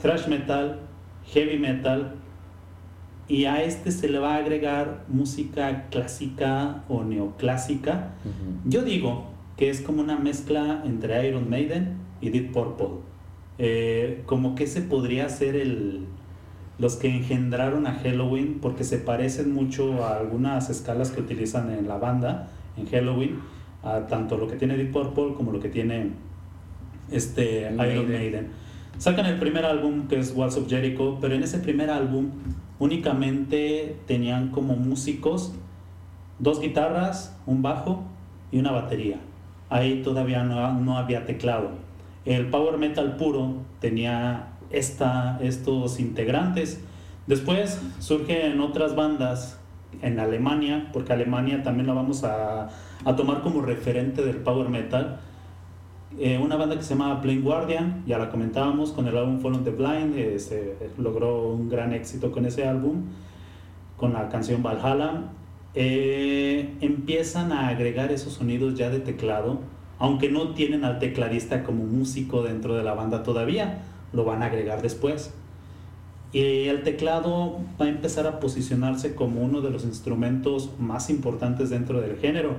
thrash 0.00 0.28
metal, 0.28 0.80
heavy 1.26 1.58
metal, 1.58 2.14
y 3.28 3.46
a 3.46 3.62
este 3.62 3.92
se 3.92 4.08
le 4.08 4.18
va 4.18 4.34
a 4.34 4.38
agregar 4.38 5.04
música 5.08 5.88
clásica 5.90 6.84
o 6.88 7.04
neoclásica. 7.04 8.10
Yo 8.64 8.82
digo 8.82 9.26
que 9.56 9.70
es 9.70 9.80
como 9.80 10.02
una 10.02 10.18
mezcla 10.18 10.82
entre 10.84 11.28
Iron 11.28 11.48
Maiden 11.48 11.96
y 12.20 12.30
Deep 12.30 12.52
Purple. 12.52 13.00
Eh, 13.58 14.22
como 14.26 14.54
que 14.54 14.64
ese 14.64 14.82
podría 14.82 15.28
ser 15.28 15.56
el, 15.56 16.06
los 16.78 16.96
que 16.96 17.08
engendraron 17.08 17.86
a 17.86 17.94
Halloween, 17.94 18.58
porque 18.60 18.84
se 18.84 18.98
parecen 18.98 19.54
mucho 19.54 20.04
a 20.04 20.18
algunas 20.18 20.68
escalas 20.68 21.10
que 21.10 21.20
utilizan 21.20 21.70
en 21.70 21.86
la 21.88 21.96
banda 21.96 22.50
en 22.76 22.86
Halloween, 22.86 23.38
a 23.82 24.06
tanto 24.08 24.36
lo 24.36 24.48
que 24.48 24.56
tiene 24.56 24.76
Deep 24.76 24.92
Purple 24.92 25.34
como 25.36 25.52
lo 25.52 25.60
que 25.60 25.68
tiene 25.68 26.10
este 27.10 27.62
Iron 27.72 28.10
Maiden. 28.10 28.48
Sacan 29.02 29.26
el 29.26 29.40
primer 29.40 29.64
álbum 29.64 30.06
que 30.06 30.16
es 30.16 30.32
Walls 30.32 30.56
of 30.56 30.68
Jericho, 30.68 31.18
pero 31.20 31.34
en 31.34 31.42
ese 31.42 31.58
primer 31.58 31.90
álbum 31.90 32.30
únicamente 32.78 33.96
tenían 34.06 34.50
como 34.50 34.76
músicos 34.76 35.52
dos 36.38 36.60
guitarras, 36.60 37.36
un 37.44 37.62
bajo 37.62 38.04
y 38.52 38.60
una 38.60 38.70
batería. 38.70 39.16
Ahí 39.70 40.02
todavía 40.04 40.44
no, 40.44 40.74
no 40.74 40.98
había 40.98 41.24
teclado. 41.24 41.70
El 42.24 42.46
power 42.46 42.78
metal 42.78 43.16
puro 43.16 43.54
tenía 43.80 44.50
esta, 44.70 45.36
estos 45.42 45.98
integrantes. 45.98 46.80
Después 47.26 47.82
surgen 47.98 48.60
otras 48.60 48.94
bandas 48.94 49.58
en 50.00 50.20
Alemania, 50.20 50.90
porque 50.92 51.12
Alemania 51.12 51.64
también 51.64 51.88
la 51.88 51.94
vamos 51.94 52.22
a, 52.22 52.68
a 53.04 53.16
tomar 53.16 53.42
como 53.42 53.62
referente 53.62 54.22
del 54.22 54.36
power 54.36 54.68
metal. 54.68 55.18
Eh, 56.18 56.38
una 56.38 56.56
banda 56.56 56.76
que 56.76 56.82
se 56.82 56.90
llama 56.90 57.20
Plain 57.22 57.42
Guardian, 57.42 58.04
ya 58.06 58.18
la 58.18 58.28
comentábamos 58.30 58.92
con 58.92 59.08
el 59.08 59.16
álbum 59.16 59.40
Fall 59.40 59.54
on 59.54 59.64
the 59.64 59.70
Blind, 59.70 60.14
eh, 60.16 60.38
se 60.38 60.76
logró 60.98 61.48
un 61.48 61.70
gran 61.70 61.94
éxito 61.94 62.30
con 62.30 62.44
ese 62.44 62.66
álbum, 62.66 63.04
con 63.96 64.12
la 64.12 64.28
canción 64.28 64.62
Valhalla. 64.62 65.30
Eh, 65.74 66.74
empiezan 66.82 67.50
a 67.50 67.68
agregar 67.68 68.12
esos 68.12 68.34
sonidos 68.34 68.74
ya 68.74 68.90
de 68.90 69.00
teclado, 69.00 69.60
aunque 69.98 70.28
no 70.30 70.52
tienen 70.52 70.84
al 70.84 70.98
tecladista 70.98 71.64
como 71.64 71.84
músico 71.84 72.42
dentro 72.42 72.74
de 72.74 72.82
la 72.82 72.92
banda 72.92 73.22
todavía, 73.22 73.82
lo 74.12 74.24
van 74.24 74.42
a 74.42 74.46
agregar 74.46 74.82
después. 74.82 75.32
Y 76.34 76.66
el 76.66 76.82
teclado 76.82 77.58
va 77.80 77.86
a 77.86 77.88
empezar 77.88 78.26
a 78.26 78.38
posicionarse 78.38 79.14
como 79.14 79.42
uno 79.42 79.60
de 79.62 79.70
los 79.70 79.84
instrumentos 79.84 80.70
más 80.78 81.08
importantes 81.08 81.70
dentro 81.70 82.00
del 82.00 82.16
género 82.16 82.56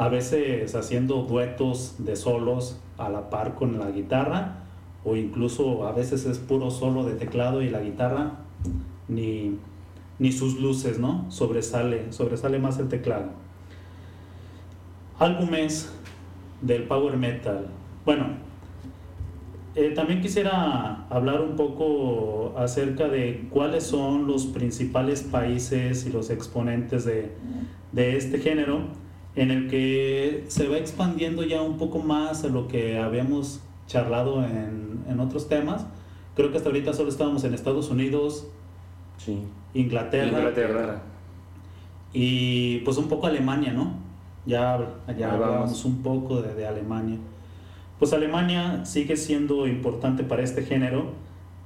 a 0.00 0.08
veces 0.08 0.74
haciendo 0.74 1.24
duetos 1.24 1.96
de 1.98 2.16
solos 2.16 2.80
a 2.96 3.10
la 3.10 3.28
par 3.28 3.54
con 3.54 3.78
la 3.78 3.90
guitarra 3.90 4.62
o 5.04 5.14
incluso 5.14 5.86
a 5.86 5.92
veces 5.92 6.24
es 6.24 6.38
puro 6.38 6.70
solo 6.70 7.04
de 7.04 7.16
teclado 7.16 7.60
y 7.60 7.68
la 7.68 7.80
guitarra 7.80 8.38
ni, 9.08 9.58
ni 10.18 10.32
sus 10.32 10.58
luces, 10.58 10.98
¿no? 10.98 11.30
Sobresale, 11.30 12.14
sobresale 12.14 12.58
más 12.58 12.78
el 12.78 12.88
teclado. 12.88 13.26
Álbumes 15.18 15.92
del 16.62 16.84
power 16.84 17.18
metal. 17.18 17.66
Bueno, 18.06 18.28
eh, 19.74 19.90
también 19.94 20.22
quisiera 20.22 21.04
hablar 21.10 21.42
un 21.42 21.56
poco 21.56 22.54
acerca 22.56 23.06
de 23.08 23.48
cuáles 23.50 23.84
son 23.84 24.26
los 24.26 24.46
principales 24.46 25.20
países 25.20 26.06
y 26.06 26.10
los 26.10 26.30
exponentes 26.30 27.04
de, 27.04 27.32
de 27.92 28.16
este 28.16 28.38
género 28.38 28.98
en 29.36 29.50
el 29.50 29.68
que 29.68 30.44
se 30.48 30.68
va 30.68 30.76
expandiendo 30.78 31.42
ya 31.44 31.62
un 31.62 31.78
poco 31.78 31.98
más 32.00 32.44
a 32.44 32.48
lo 32.48 32.68
que 32.68 32.98
habíamos 32.98 33.60
charlado 33.86 34.44
en, 34.44 35.04
en 35.08 35.20
otros 35.20 35.48
temas. 35.48 35.86
Creo 36.34 36.50
que 36.50 36.56
hasta 36.56 36.68
ahorita 36.68 36.92
solo 36.92 37.08
estábamos 37.08 37.44
en 37.44 37.54
Estados 37.54 37.90
Unidos, 37.90 38.46
Sí. 39.18 39.38
Inglaterra, 39.74 40.26
Inglaterra. 40.38 41.02
y 42.12 42.78
pues 42.78 42.96
un 42.96 43.08
poco 43.08 43.26
Alemania, 43.26 43.72
¿no? 43.72 43.92
Ya, 44.46 44.78
ya 45.18 45.32
hablamos 45.34 45.84
un 45.84 46.02
poco 46.02 46.40
de, 46.42 46.54
de 46.54 46.66
Alemania. 46.66 47.18
Pues 47.98 48.12
Alemania 48.14 48.84
sigue 48.86 49.16
siendo 49.16 49.66
importante 49.68 50.24
para 50.24 50.42
este 50.42 50.62
género, 50.62 51.12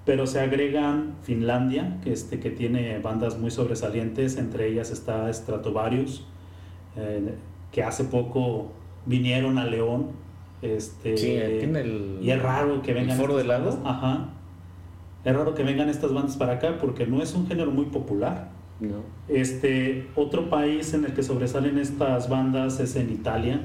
pero 0.04 0.26
se 0.26 0.40
agregan 0.40 1.14
Finlandia, 1.22 2.00
que, 2.02 2.12
este, 2.12 2.40
que 2.40 2.50
tiene 2.50 2.98
bandas 2.98 3.38
muy 3.38 3.50
sobresalientes, 3.52 4.36
entre 4.36 4.66
ellas 4.66 4.90
está 4.90 5.32
Stratovarius, 5.32 6.24
eh, 6.96 7.34
que 7.74 7.82
hace 7.82 8.04
poco 8.04 8.68
vinieron 9.04 9.58
a 9.58 9.66
León. 9.66 10.10
Este, 10.62 11.16
Sí, 11.18 11.32
en 11.36 11.76
el- 11.76 12.18
y 12.22 12.30
es 12.30 12.40
raro 12.40 12.80
que 12.80 12.92
el 12.92 12.98
vengan 12.98 13.16
Foro 13.18 13.36
estas 13.36 13.58
del 13.58 13.64
Lago. 13.64 13.82
Ajá. 13.84 14.28
Es 15.24 15.34
raro 15.34 15.54
que 15.54 15.62
vengan 15.64 15.88
estas 15.88 16.12
bandas 16.14 16.36
para 16.36 16.54
acá 16.54 16.78
porque 16.80 17.06
no 17.06 17.20
es 17.20 17.34
un 17.34 17.46
género 17.46 17.70
muy 17.70 17.86
popular. 17.86 18.50
No. 18.80 18.96
Este, 19.28 20.08
otro 20.14 20.48
país 20.48 20.94
en 20.94 21.04
el 21.04 21.12
que 21.14 21.22
sobresalen 21.22 21.78
estas 21.78 22.28
bandas 22.28 22.78
es 22.80 22.94
en 22.96 23.10
Italia. 23.10 23.60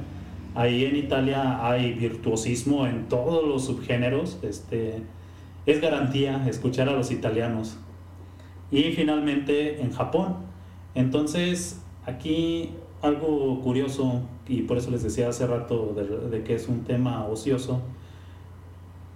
Ahí 0.56 0.86
en 0.86 0.96
Italia 0.96 1.66
hay 1.66 1.94
virtuosismo 1.94 2.88
en 2.88 3.08
todos 3.08 3.48
los 3.48 3.66
subgéneros. 3.66 4.40
Este, 4.42 5.04
es 5.66 5.82
garantía 5.82 6.46
escuchar 6.48 6.90
a 6.90 6.94
los 6.94 7.12
italianos. 7.12 7.78
Y 8.72 8.84
finalmente 8.94 9.82
en 9.82 9.92
Japón. 9.92 10.38
Entonces, 10.96 11.82
aquí 12.06 12.72
algo 13.02 13.62
curioso, 13.62 14.22
y 14.48 14.64
por 14.64 14.78
eso 14.78 14.92
les 14.92 15.04
decía 15.04 15.30
hace 15.30 15.48
rato 15.48 15.94
de, 15.96 16.30
de 16.30 16.44
que 16.44 16.56
es 16.56 16.68
un 16.68 16.84
tema 16.84 17.26
ocioso, 17.26 17.82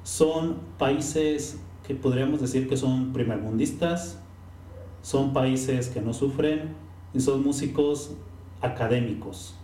son 0.04 0.58
países 0.78 1.60
que 1.86 1.96
podríamos 1.96 2.42
decir 2.42 2.68
que 2.68 2.78
son 2.78 3.14
primermundistas, 3.14 4.20
son 5.02 5.34
países 5.34 5.90
que 5.90 6.02
no 6.02 6.14
sufren 6.14 6.76
y 7.14 7.20
son 7.20 7.44
músicos 7.44 8.12
académicos. 8.62 9.56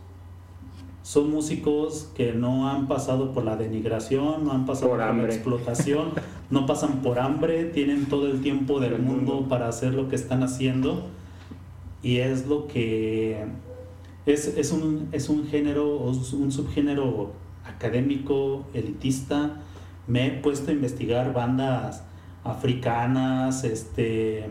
son 1.01 1.31
músicos 1.31 2.11
que 2.13 2.33
no 2.33 2.69
han 2.69 2.87
pasado 2.87 3.31
por 3.31 3.43
la 3.45 3.55
denigración, 3.55 4.43
no 4.43 4.51
han 4.51 4.65
pasado 4.65 4.91
Por 4.91 4.99
por, 4.99 5.15
la 5.15 5.25
explotación, 5.25 6.09
no 6.51 6.65
pasan 6.65 7.01
por 7.01 7.17
hambre, 7.19 7.63
tienen 7.65 8.05
todo 8.07 8.27
el 8.27 8.41
tiempo 8.41 8.79
del 8.79 8.99
mundo. 8.99 9.47
para 9.49 9.67
hacer 9.69 9.93
lo 9.93 10.09
que 10.09 10.15
están 10.15 10.43
haciendo 10.43 11.07
y 12.03 12.17
es 12.17 12.47
lo 12.47 12.67
que 12.67 13.45
es, 14.33 14.47
es, 14.47 14.71
un, 14.71 15.09
es 15.11 15.29
un 15.29 15.47
género, 15.47 16.09
es 16.11 16.33
un 16.33 16.51
subgénero 16.51 17.31
académico, 17.65 18.65
elitista. 18.73 19.61
Me 20.07 20.27
he 20.27 20.31
puesto 20.31 20.71
a 20.71 20.73
investigar 20.73 21.33
bandas 21.33 22.03
africanas, 22.43 23.63
este, 23.63 24.45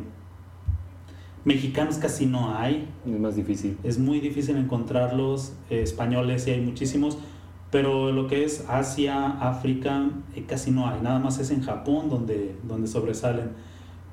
mexicanos 1.45 1.97
casi 1.97 2.27
no 2.27 2.55
hay, 2.55 2.89
Es 3.07 3.19
más 3.19 3.37
difícil. 3.37 3.79
es 3.83 3.99
muy 3.99 4.21
difícil 4.21 4.57
encontrarlos, 4.57 5.55
eh, 5.71 5.83
españoles 5.83 6.45
sí 6.45 6.51
hay 6.51 6.61
muchísimos, 6.61 7.19
pero 7.71 8.13
lo 8.13 8.27
que 8.27 8.45
es 8.45 8.65
Asia, 8.69 9.27
África, 9.41 10.11
eh, 10.35 10.45
casi 10.47 10.71
no 10.71 10.87
hay, 10.89 11.01
nada 11.01 11.19
más 11.19 11.39
es 11.39 11.51
en 11.51 11.63
Japón 11.63 12.09
donde, 12.09 12.57
donde 12.65 12.87
sobresalen. 12.87 13.51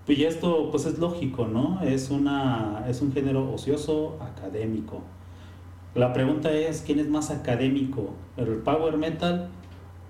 Y 0.08 0.24
esto 0.24 0.70
pues 0.72 0.86
es 0.86 1.00
lógico, 1.00 1.48
¿no? 1.48 1.82
Es, 1.82 2.12
una, 2.12 2.86
es 2.88 3.02
un 3.02 3.12
género 3.12 3.52
ocioso 3.52 4.20
académico. 4.22 5.02
La 5.96 6.12
pregunta 6.12 6.52
es, 6.52 6.84
¿quién 6.86 7.00
es 7.00 7.08
más 7.08 7.32
académico? 7.32 8.10
¿El 8.36 8.58
power 8.58 8.98
metal 8.98 9.48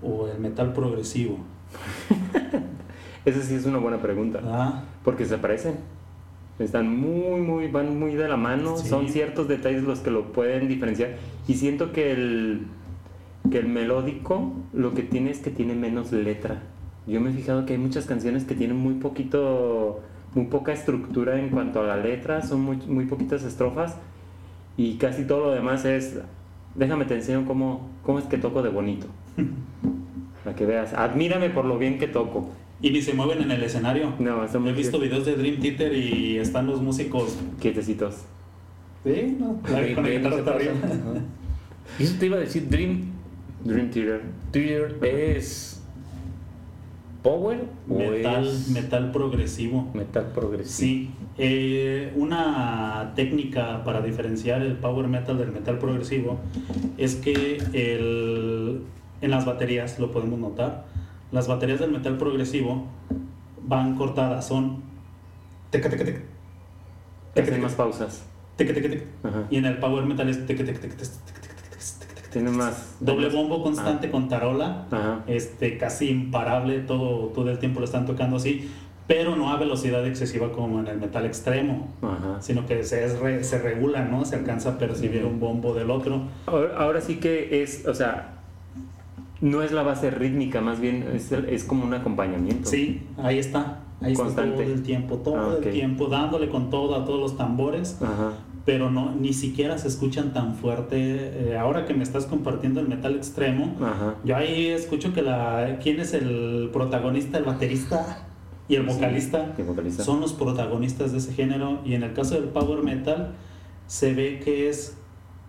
o 0.01 0.27
el 0.27 0.39
metal 0.39 0.73
progresivo? 0.73 1.37
Esa 3.25 3.41
sí 3.43 3.53
es 3.53 3.67
una 3.67 3.77
buena 3.77 4.01
pregunta. 4.01 4.41
¿Ah? 4.45 4.83
Porque 5.03 5.25
se 5.25 5.37
parecen. 5.37 5.75
Están 6.57 6.89
muy, 6.89 7.39
muy, 7.41 7.67
van 7.67 7.99
muy 7.99 8.15
de 8.15 8.27
la 8.27 8.35
mano. 8.35 8.77
Sí. 8.77 8.89
Son 8.89 9.09
ciertos 9.09 9.47
detalles 9.47 9.83
los 9.83 9.99
que 9.99 10.09
lo 10.09 10.31
pueden 10.31 10.67
diferenciar. 10.67 11.17
Y 11.47 11.53
siento 11.53 11.91
que 11.91 12.11
el, 12.11 12.65
que 13.51 13.59
el 13.59 13.67
melódico 13.67 14.53
lo 14.73 14.95
que 14.95 15.03
tiene 15.03 15.29
es 15.29 15.37
que 15.37 15.51
tiene 15.51 15.75
menos 15.75 16.11
letra. 16.11 16.63
Yo 17.05 17.21
me 17.21 17.29
he 17.29 17.33
fijado 17.33 17.67
que 17.67 17.73
hay 17.73 17.79
muchas 17.79 18.05
canciones 18.05 18.43
que 18.43 18.55
tienen 18.55 18.77
muy 18.77 18.95
poquito, 18.95 20.01
muy 20.33 20.45
poca 20.45 20.73
estructura 20.73 21.39
en 21.39 21.49
cuanto 21.49 21.81
a 21.81 21.83
la 21.83 21.97
letra. 21.97 22.41
Son 22.41 22.61
muy, 22.61 22.77
muy 22.87 23.05
poquitas 23.05 23.43
estrofas. 23.43 23.97
Y 24.77 24.95
casi 24.95 25.23
todo 25.25 25.45
lo 25.45 25.51
demás 25.51 25.85
es, 25.85 26.17
déjame 26.75 27.05
te 27.05 27.15
enseño 27.15 27.45
cómo, 27.45 27.89
cómo 28.03 28.19
es 28.19 28.25
que 28.25 28.37
toco 28.37 28.61
de 28.61 28.69
bonito. 28.69 29.07
Para 30.43 30.55
que 30.55 30.65
veas, 30.65 30.93
admírame 30.93 31.49
por 31.49 31.65
lo 31.65 31.77
bien 31.77 31.97
que 31.97 32.07
toco. 32.07 32.49
Y 32.81 32.91
ni 32.91 33.01
se 33.01 33.13
mueven 33.13 33.41
en 33.41 33.51
el 33.51 33.63
escenario. 33.63 34.13
No, 34.19 34.43
He 34.43 34.73
visto 34.73 34.99
videos 34.99 35.25
de 35.25 35.35
Dream 35.35 35.59
Theater 35.59 35.93
y 35.93 36.37
están 36.37 36.67
los 36.67 36.81
músicos 36.81 37.37
Quietecitos. 37.59 38.15
Sí, 39.03 39.37
no, 39.39 39.59
la, 39.71 39.79
Ve- 39.79 39.93
con 39.95 40.03
ve, 40.03 40.19
no 40.19 40.27
arriba. 40.29 40.73
eso 41.99 42.15
te 42.19 42.25
iba 42.25 42.37
a 42.37 42.39
decir, 42.39 42.67
Dream 42.69 43.03
Dream 43.63 43.89
Theater. 43.89 44.21
Theater 44.51 44.97
es 45.03 45.74
Power 47.25 47.57
o 47.89 47.97
Metal, 47.97 48.45
es 48.47 48.67
metal 48.69 49.11
progresivo. 49.11 49.89
metal 49.95 50.25
progresivo. 50.31 50.69
Sí, 50.77 51.09
eh, 51.39 52.13
una 52.15 53.13
técnica 53.15 53.83
para 53.83 54.01
diferenciar 54.01 54.61
el 54.61 54.73
power 54.77 55.07
metal 55.07 55.39
del 55.39 55.51
metal 55.51 55.79
progresivo 55.79 56.37
es 56.99 57.15
que 57.15 57.57
el- 57.73 58.83
en 59.21 59.31
las 59.31 59.43
baterías, 59.43 59.97
lo 59.97 60.11
podemos 60.11 60.37
notar, 60.37 60.85
las 61.31 61.47
baterías 61.47 61.79
del 61.79 61.89
metal 61.89 62.15
progresivo 62.19 62.85
van 63.67 63.95
cortadas, 63.95 64.47
son 64.47 64.83
teca, 65.71 65.89
teca, 65.89 66.05
teca, 66.05 66.21
hacen 67.53 67.61
más 67.63 67.73
pausas. 67.73 68.23
y 69.49 69.57
en 69.57 69.65
el 69.65 69.79
power 69.79 70.05
metal 70.05 70.29
es 70.29 70.45
teca, 70.45 70.63
teca, 70.63 70.79
teca, 70.79 70.95
teca, 70.95 71.05
teca, 71.05 71.15
teca, 71.25 71.41
teca, 71.41 71.57
teca, 72.05 72.15
teca, 72.21 72.24
Tiene 72.35 72.51
más. 72.51 72.97
doble 72.99 73.29
bombo 73.29 73.63
constante 73.63 74.07
Ah. 74.07 74.11
con 74.11 74.27
tarola 74.27 74.87
Ajá. 74.91 75.21
este, 75.25 75.77
casi 75.77 76.09
imparable, 76.09 76.79
todo, 76.81 77.27
todo 77.27 77.49
el 77.49 77.59
tiempo 77.59 77.79
lo 77.79 77.85
están 77.85 78.05
tocando 78.05 78.35
así, 78.35 78.69
pero 79.07 79.37
no 79.37 79.51
a 79.53 79.57
velocidad 79.57 80.05
excesiva 80.05 80.51
como 80.51 80.81
en 80.81 80.87
el 80.87 80.97
metal 80.99 81.25
extremo, 81.25 81.87
Ajá. 82.01 82.41
sino 82.41 82.65
que 82.65 82.83
se, 82.83 83.05
es 83.05 83.17
re- 83.19 83.41
se 83.45 83.57
regula, 83.59 84.03
¿no? 84.03 84.25
Se 84.25 84.35
alcanza 84.35 84.71
a 84.71 84.77
percibir 84.77 85.23
un 85.23 85.39
bombo 85.39 85.73
del 85.73 85.89
otro. 85.91 86.23
Ahora, 86.47 86.75
ahora 86.77 86.99
sí 86.99 87.21
que 87.21 87.63
es, 87.63 87.87
o 87.87 87.93
sea, 87.93 88.33
no 89.39 89.61
es 89.61 89.71
la 89.71 89.83
base 89.83 90.11
rítmica, 90.11 90.59
más 90.59 90.81
bien 90.81 91.07
es, 91.13 91.31
es 91.31 91.63
como 91.63 91.85
un 91.85 91.93
acompañamiento. 91.93 92.67
Sí, 92.69 93.01
ahí 93.23 93.39
está, 93.39 93.79
ahí 94.01 94.11
está 94.11 94.25
Constante. 94.25 94.63
todo 94.63 94.73
el 94.73 94.83
tiempo, 94.83 95.15
todo 95.19 95.37
Ah, 95.37 95.55
ok. 95.57 95.65
el 95.67 95.71
tiempo, 95.71 96.07
dándole 96.07 96.49
con 96.49 96.69
todo 96.69 96.95
a 96.95 97.05
todos 97.05 97.21
los 97.21 97.37
tambores, 97.37 97.97
Ajá. 98.01 98.33
Pero 98.65 98.89
no, 98.89 99.13
ni 99.13 99.31
siquiera 99.33 99.77
se 99.77 99.87
escuchan 99.87 100.33
tan 100.33 100.55
fuerte. 100.55 100.97
Eh, 101.51 101.57
ahora 101.57 101.85
que 101.85 101.93
me 101.93 102.03
estás 102.03 102.25
compartiendo 102.25 102.79
el 102.81 102.87
metal 102.87 103.15
extremo, 103.15 103.75
Ajá. 103.81 104.15
Yo 104.23 104.35
ahí 104.35 104.67
escucho 104.67 105.13
que 105.13 105.21
la 105.21 105.77
quién 105.81 105.99
es 105.99 106.13
el 106.13 106.69
protagonista, 106.73 107.37
el 107.37 107.43
baterista 107.43 108.25
y 108.67 108.75
el 108.75 108.89
Sí, 108.89 108.93
vocalista. 108.95 109.53
el 109.57 109.63
vocalista. 109.65 110.03
Son 110.03 110.19
los 110.19 110.33
protagonistas 110.33 111.11
de 111.11 111.19
ese 111.19 111.33
género 111.33 111.79
y 111.85 111.93
en 111.93 112.03
el 112.03 112.13
caso 112.13 112.33
del 112.35 112.45
power 112.45 112.81
metal 112.83 113.33
se 113.87 114.13
ve 114.15 114.39
que 114.43 114.67
es 114.69 114.97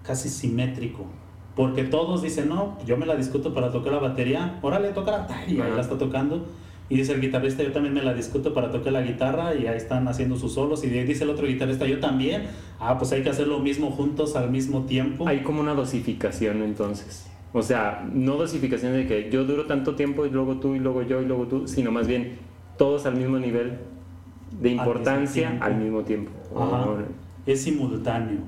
casi 0.03 0.29
simétrico. 0.29 1.07
Porque 1.55 1.85
todos 1.85 2.21
dicen, 2.23 2.51
no, 2.51 2.77
yo 2.85 2.99
me 2.99 3.07
la 3.07 3.17
discuto 3.17 3.55
para 3.55 3.73
tocar 3.73 3.95
la 3.95 3.99
batería, 3.99 4.59
órale, 4.61 4.91
toca 4.91 5.27
y 5.49 5.59
ahí 5.59 5.73
la 5.75 5.81
está 5.81 5.97
tocando. 5.97 6.45
Y 6.89 6.97
dice 6.97 7.13
el 7.13 7.21
guitarrista, 7.21 7.63
yo 7.63 7.73
también 7.73 7.95
me 7.95 8.03
la 8.03 8.15
discuto 8.15 8.55
para 8.55 8.71
tocar 8.71 8.93
la 8.93 9.03
guitarra 9.03 9.55
y 9.55 9.67
ahí 9.67 9.77
están 9.77 10.07
haciendo 10.07 10.37
sus 10.37 10.55
solos. 10.55 10.85
Y 10.85 10.89
dice 10.89 11.25
el 11.25 11.31
otro 11.31 11.47
guitarrista, 11.47 11.87
yo 11.87 11.99
también. 11.99 12.45
Ah, 12.79 12.97
pues 12.97 13.13
hay 13.13 13.23
que 13.23 13.31
hacer 13.31 13.49
lo 13.49 13.59
mismo 13.59 13.91
juntos 13.91 14.37
al 14.37 14.51
mismo 14.51 14.85
tiempo. 14.85 15.27
Hay 15.27 15.41
como 15.41 15.61
una 15.61 15.75
dosificación 15.75 16.63
entonces. 16.63 17.27
O 17.53 17.63
sea, 17.63 18.07
no 18.13 18.37
dosificación 18.37 18.93
de 18.93 19.07
que 19.07 19.31
yo 19.31 19.45
duro 19.45 19.67
tanto 19.67 19.95
tiempo 19.95 20.27
y 20.27 20.31
luego 20.31 20.59
tú 20.59 20.75
y 20.75 20.79
luego 20.79 21.03
yo 21.03 21.23
y 21.23 21.25
luego 21.25 21.47
tú, 21.47 21.67
sino 21.67 21.91
más 21.91 22.07
bien 22.07 22.39
todos 22.77 23.07
al 23.07 23.17
mismo 23.17 23.39
nivel 23.39 23.79
de 24.61 24.69
mismo 24.69 24.83
importancia 24.83 25.49
tiempo. 25.49 25.65
al 25.65 25.77
mismo 25.77 26.03
tiempo. 26.03 26.31
Ajá. 26.55 26.87
Es 27.47 27.63
simultáneo. 27.63 28.41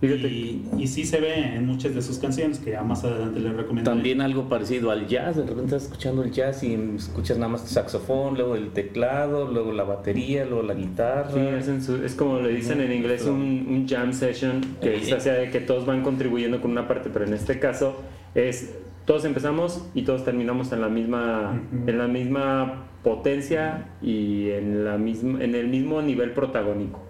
Fíjate. 0.00 0.28
Y, 0.28 0.68
y 0.78 0.86
sí 0.86 1.04
se 1.04 1.18
ve 1.20 1.56
en 1.56 1.66
muchas 1.66 1.94
de 1.94 2.02
sus 2.02 2.18
canciones, 2.18 2.58
que 2.58 2.70
ya 2.72 2.82
más 2.82 3.02
adelante 3.04 3.40
les 3.40 3.52
recomiendo. 3.54 3.90
También 3.90 4.20
algo 4.20 4.48
parecido 4.48 4.90
al 4.90 5.06
jazz, 5.08 5.36
de 5.36 5.42
repente 5.42 5.64
estás 5.76 5.84
escuchando 5.84 6.22
el 6.22 6.30
jazz 6.30 6.62
y 6.62 6.74
escuchas 6.96 7.36
nada 7.38 7.50
más 7.52 7.62
el 7.62 7.68
saxofón, 7.68 8.34
luego 8.34 8.54
el 8.54 8.68
teclado, 8.70 9.50
luego 9.50 9.72
la 9.72 9.82
batería, 9.84 10.44
luego 10.44 10.62
la 10.62 10.74
guitarra. 10.74 11.30
Sí, 11.32 11.40
hacen 11.40 11.82
su- 11.82 12.04
es 12.04 12.14
como 12.14 12.38
le 12.40 12.50
dicen 12.50 12.80
en 12.80 12.92
inglés 12.92 13.24
un, 13.26 13.66
un 13.68 13.86
jam 13.88 14.12
session, 14.12 14.60
que 14.80 14.96
es 14.96 15.10
Eh. 15.10 15.20
sea, 15.20 15.34
de 15.34 15.50
que 15.50 15.60
todos 15.60 15.84
van 15.86 16.02
contribuyendo 16.02 16.60
con 16.60 16.70
una 16.70 16.86
parte, 16.86 17.10
pero 17.12 17.24
en 17.24 17.32
este 17.34 17.58
caso 17.58 17.96
es 18.34 18.74
todos 19.06 19.24
empezamos 19.24 19.84
y 19.94 20.02
todos 20.02 20.24
terminamos 20.24 20.70
en 20.72 20.80
la 20.80 20.88
misma, 20.88 21.60
Ujú. 21.72 21.90
en 21.90 21.98
la 21.98 22.08
misma 22.08 22.84
potencia 23.02 23.86
y 24.02 24.50
en, 24.50 24.84
la 24.84 24.96
misma, 24.98 25.42
en 25.42 25.54
el 25.54 25.68
mismo 25.68 26.00
nivel 26.02 26.30
protagónico. 26.32 27.03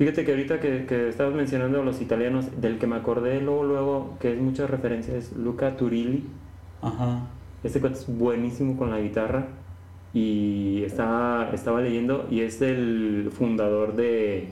Fíjate 0.00 0.24
que 0.24 0.30
ahorita 0.30 0.60
que, 0.60 0.86
que 0.86 1.10
estabas 1.10 1.34
mencionando 1.34 1.82
a 1.82 1.84
los 1.84 2.00
italianos, 2.00 2.58
del 2.58 2.78
que 2.78 2.86
me 2.86 2.96
acordé 2.96 3.38
luego, 3.42 3.64
luego, 3.64 4.16
que 4.18 4.32
es 4.32 4.40
mucha 4.40 4.66
referencia, 4.66 5.14
es 5.14 5.36
Luca 5.36 5.76
Turilli. 5.76 6.24
Ajá. 6.80 7.26
Este 7.62 7.80
cuate 7.80 7.96
es 7.96 8.06
buenísimo 8.08 8.78
con 8.78 8.90
la 8.90 8.98
guitarra 8.98 9.48
y 10.14 10.84
estaba, 10.86 11.50
estaba 11.52 11.82
leyendo 11.82 12.26
y 12.30 12.40
es 12.40 12.62
el 12.62 13.28
fundador 13.30 13.94
de, 13.94 14.48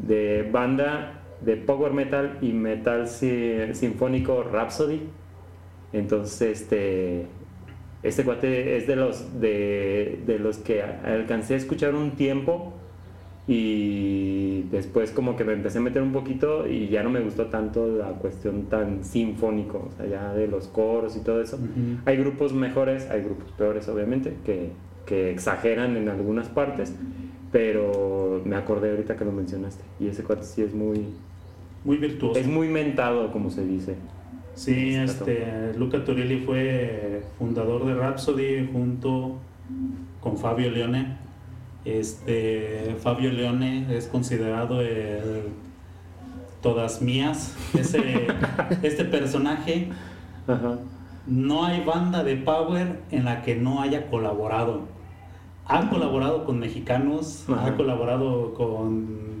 de 0.00 0.46
banda 0.52 1.22
de 1.40 1.56
power 1.56 1.94
metal 1.94 2.36
y 2.42 2.52
metal 2.52 3.08
si- 3.08 3.72
sinfónico 3.72 4.42
Rhapsody. 4.42 5.00
Entonces, 5.94 6.60
este, 6.60 7.24
este 8.02 8.22
cuate 8.22 8.76
es 8.76 8.86
de 8.86 8.96
los, 8.96 9.40
de, 9.40 10.20
de 10.26 10.38
los 10.38 10.58
que 10.58 10.82
alcancé 10.82 11.54
a 11.54 11.56
escuchar 11.56 11.94
un 11.94 12.10
tiempo 12.10 12.74
y 13.46 14.62
después 14.70 15.10
como 15.10 15.36
que 15.36 15.44
me 15.44 15.52
empecé 15.52 15.78
a 15.78 15.80
meter 15.82 16.02
un 16.02 16.12
poquito 16.12 16.66
y 16.66 16.88
ya 16.88 17.02
no 17.02 17.10
me 17.10 17.20
gustó 17.20 17.46
tanto 17.46 17.86
la 17.86 18.08
cuestión 18.12 18.64
tan 18.64 19.04
sinfónico, 19.04 19.90
o 19.92 19.96
sea, 19.96 20.06
ya 20.06 20.32
de 20.34 20.48
los 20.48 20.68
coros 20.68 21.16
y 21.16 21.20
todo 21.20 21.42
eso. 21.42 21.58
Hay 22.06 22.16
grupos 22.16 22.52
mejores, 22.54 23.08
hay 23.10 23.22
grupos 23.22 23.50
peores 23.52 23.88
obviamente, 23.88 24.34
que, 24.46 24.70
que 25.04 25.30
exageran 25.30 25.96
en 25.96 26.08
algunas 26.08 26.48
partes, 26.48 26.94
pero 27.52 28.40
me 28.44 28.56
acordé 28.56 28.90
ahorita 28.90 29.16
que 29.16 29.24
lo 29.24 29.32
mencionaste 29.32 29.84
y 30.00 30.08
ese 30.08 30.22
cuate 30.24 30.44
sí 30.44 30.62
es 30.62 30.74
muy, 30.74 31.06
Muy 31.84 31.98
virtuoso. 31.98 32.40
es 32.40 32.46
muy 32.46 32.68
mentado 32.68 33.30
como 33.30 33.50
se 33.50 33.64
dice. 33.66 33.94
Sí, 34.54 34.94
este, 34.94 35.72
Luca 35.76 36.04
Turilli 36.04 36.38
fue 36.38 37.22
fundador 37.38 37.84
de 37.86 37.94
Rhapsody 37.94 38.70
junto 38.72 39.36
con 40.20 40.38
Fabio 40.38 40.70
Leone. 40.70 41.23
Este, 41.84 42.96
Fabio 43.02 43.30
Leone 43.30 43.94
es 43.96 44.06
considerado 44.06 44.80
el 44.80 45.50
todas 46.62 47.02
mías. 47.02 47.54
Ese, 47.78 48.26
este 48.82 49.04
personaje, 49.04 49.90
Ajá. 50.48 50.78
no 51.26 51.64
hay 51.66 51.84
banda 51.84 52.24
de 52.24 52.36
Power 52.36 53.00
en 53.10 53.24
la 53.26 53.42
que 53.42 53.54
no 53.54 53.82
haya 53.82 54.06
colaborado. 54.06 54.80
Ha 55.66 55.88
colaborado 55.90 56.44
con 56.44 56.58
mexicanos, 56.58 57.44
Ajá. 57.48 57.66
ha 57.66 57.76
colaborado 57.76 58.54
con 58.54 59.34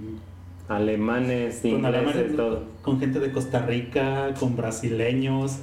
Alemanes, 0.68 1.60
con 1.60 1.70
ingleses, 1.72 1.98
alemanes, 2.06 2.36
todo. 2.36 2.62
con 2.82 3.00
gente 3.00 3.20
de 3.20 3.32
Costa 3.32 3.64
Rica, 3.66 4.34
con 4.38 4.54
brasileños. 4.56 5.60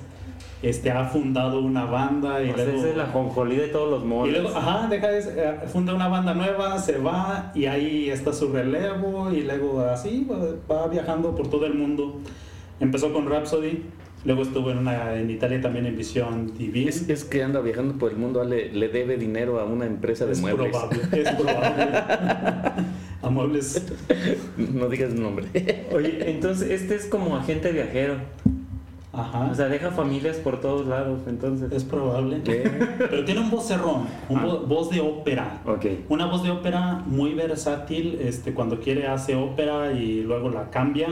Este, 0.62 0.92
ha 0.92 1.06
fundado 1.06 1.60
una 1.62 1.86
banda 1.86 2.44
y 2.44 2.52
O 2.52 2.56
sea, 2.56 2.66
luego... 2.66 2.80
esa 2.82 2.90
es 2.90 2.98
la 2.98 3.08
jonjolí 3.08 3.56
de 3.56 3.68
todos 3.70 3.90
los 3.90 4.04
Y 4.04 4.06
moles. 4.06 4.42
luego, 4.44 4.56
ajá, 4.56 4.88
deja 4.88 5.08
de, 5.08 5.20
eh, 5.20 5.54
funda 5.74 5.96
una 5.96 6.08
banda 6.08 6.36
nueva, 6.36 6.78
se 6.78 6.98
va 7.00 7.52
y 7.56 7.66
ahí 7.66 8.10
está 8.12 8.32
su 8.32 8.52
relevo 8.54 9.32
y 9.32 9.42
luego 9.42 9.82
así 9.82 10.28
va, 10.30 10.38
va 10.72 10.88
viajando 10.88 11.36
por 11.36 11.48
todo 11.50 11.66
el 11.66 11.74
mundo. 11.74 12.20
Empezó 12.80 13.12
con 13.12 13.28
Rhapsody, 13.28 13.82
luego 14.24 14.44
estuvo 14.44 14.70
en, 14.70 14.78
una, 14.80 15.16
en 15.20 15.32
Italia 15.32 15.60
también 15.62 15.88
en 15.88 15.96
Vision 15.98 16.52
TV. 16.56 16.88
Es, 16.88 17.10
es 17.10 17.24
que 17.24 17.42
anda 17.44 17.60
viajando 17.62 17.96
por 17.96 18.12
el 18.12 18.18
mundo, 18.18 18.44
le, 18.44 18.72
le 18.72 18.88
debe 18.90 19.18
dinero 19.18 19.60
a 19.60 19.66
una 19.66 19.88
empresa 19.88 20.28
de 20.28 20.34
Es 20.34 20.42
muebles. 20.42 20.70
probable, 20.70 21.00
es 21.24 21.30
probable. 21.32 21.86
A 23.24 23.30
muebles. 23.30 23.84
No 24.58 24.90
digas 24.90 25.12
el 25.12 25.22
nombre. 25.22 25.46
Oye, 25.92 26.30
entonces 26.30 26.70
este 26.70 26.96
es 26.96 27.06
como 27.06 27.36
agente 27.36 27.72
viajero. 27.72 28.16
Ajá. 29.14 29.50
O 29.52 29.56
sea, 29.56 29.68
deja 29.68 29.92
familias 29.92 30.38
por 30.38 30.62
todos 30.62 30.88
lados, 30.88 31.20
entonces. 31.28 31.70
es 31.72 31.84
probable. 31.84 32.42
¿Qué? 32.46 32.64
Pero 33.10 33.26
tiene 33.26 33.42
un 33.42 33.50
vocerrón, 33.52 34.06
un 34.30 34.40
Ah. 34.40 34.46
vo- 34.46 34.66
voz 34.68 34.90
de 34.90 35.02
ópera. 35.02 35.62
Ok. 35.66 35.86
Una 36.08 36.28
voz 36.28 36.44
de 36.44 36.52
ópera 36.52 37.04
muy 37.06 37.34
versátil, 37.34 38.18
este, 38.22 38.54
cuando 38.54 38.80
quiere 38.80 39.08
hace 39.08 39.36
ópera 39.36 39.92
y 39.92 40.22
luego 40.22 40.50
la 40.50 40.70
cambia. 40.70 41.08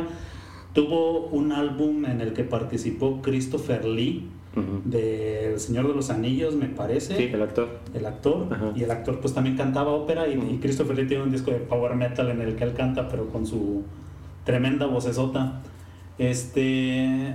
Tuvo 0.74 1.26
un 1.28 1.52
álbum 1.52 2.06
en 2.06 2.22
el 2.22 2.32
que 2.34 2.44
participó 2.46 3.22
Christopher 3.22 3.84
Lee, 3.84 4.30
Ujú. 4.56 4.82
de 4.86 5.54
El 5.54 5.60
Señor 5.60 5.88
de 5.90 5.94
los 5.96 6.10
Anillos, 6.10 6.56
me 6.56 6.68
parece, 6.68 7.18
Sí, 7.18 7.24
el 7.34 7.42
actor. 7.42 7.68
el 7.94 8.06
actor. 8.06 8.48
Ajá. 8.50 8.72
Y 8.76 8.84
el 8.84 8.92
actor 8.92 9.20
pues 9.20 9.34
también 9.34 9.58
cantaba 9.58 9.92
ópera 9.92 10.26
y, 10.28 10.34
y 10.36 10.60
Christopher 10.62 10.96
Lee 10.98 11.06
tiene 11.08 11.24
un 11.24 11.32
disco 11.32 11.52
de 11.52 11.58
power 11.58 11.96
metal 11.96 12.30
en 12.30 12.40
el 12.42 12.56
que 12.56 12.64
él 12.64 12.74
canta, 12.76 13.10
pero 13.10 13.28
con 13.28 13.46
su 13.46 13.84
tremenda 14.46 14.86
vocesota. 14.86 15.60
Este... 16.18 17.34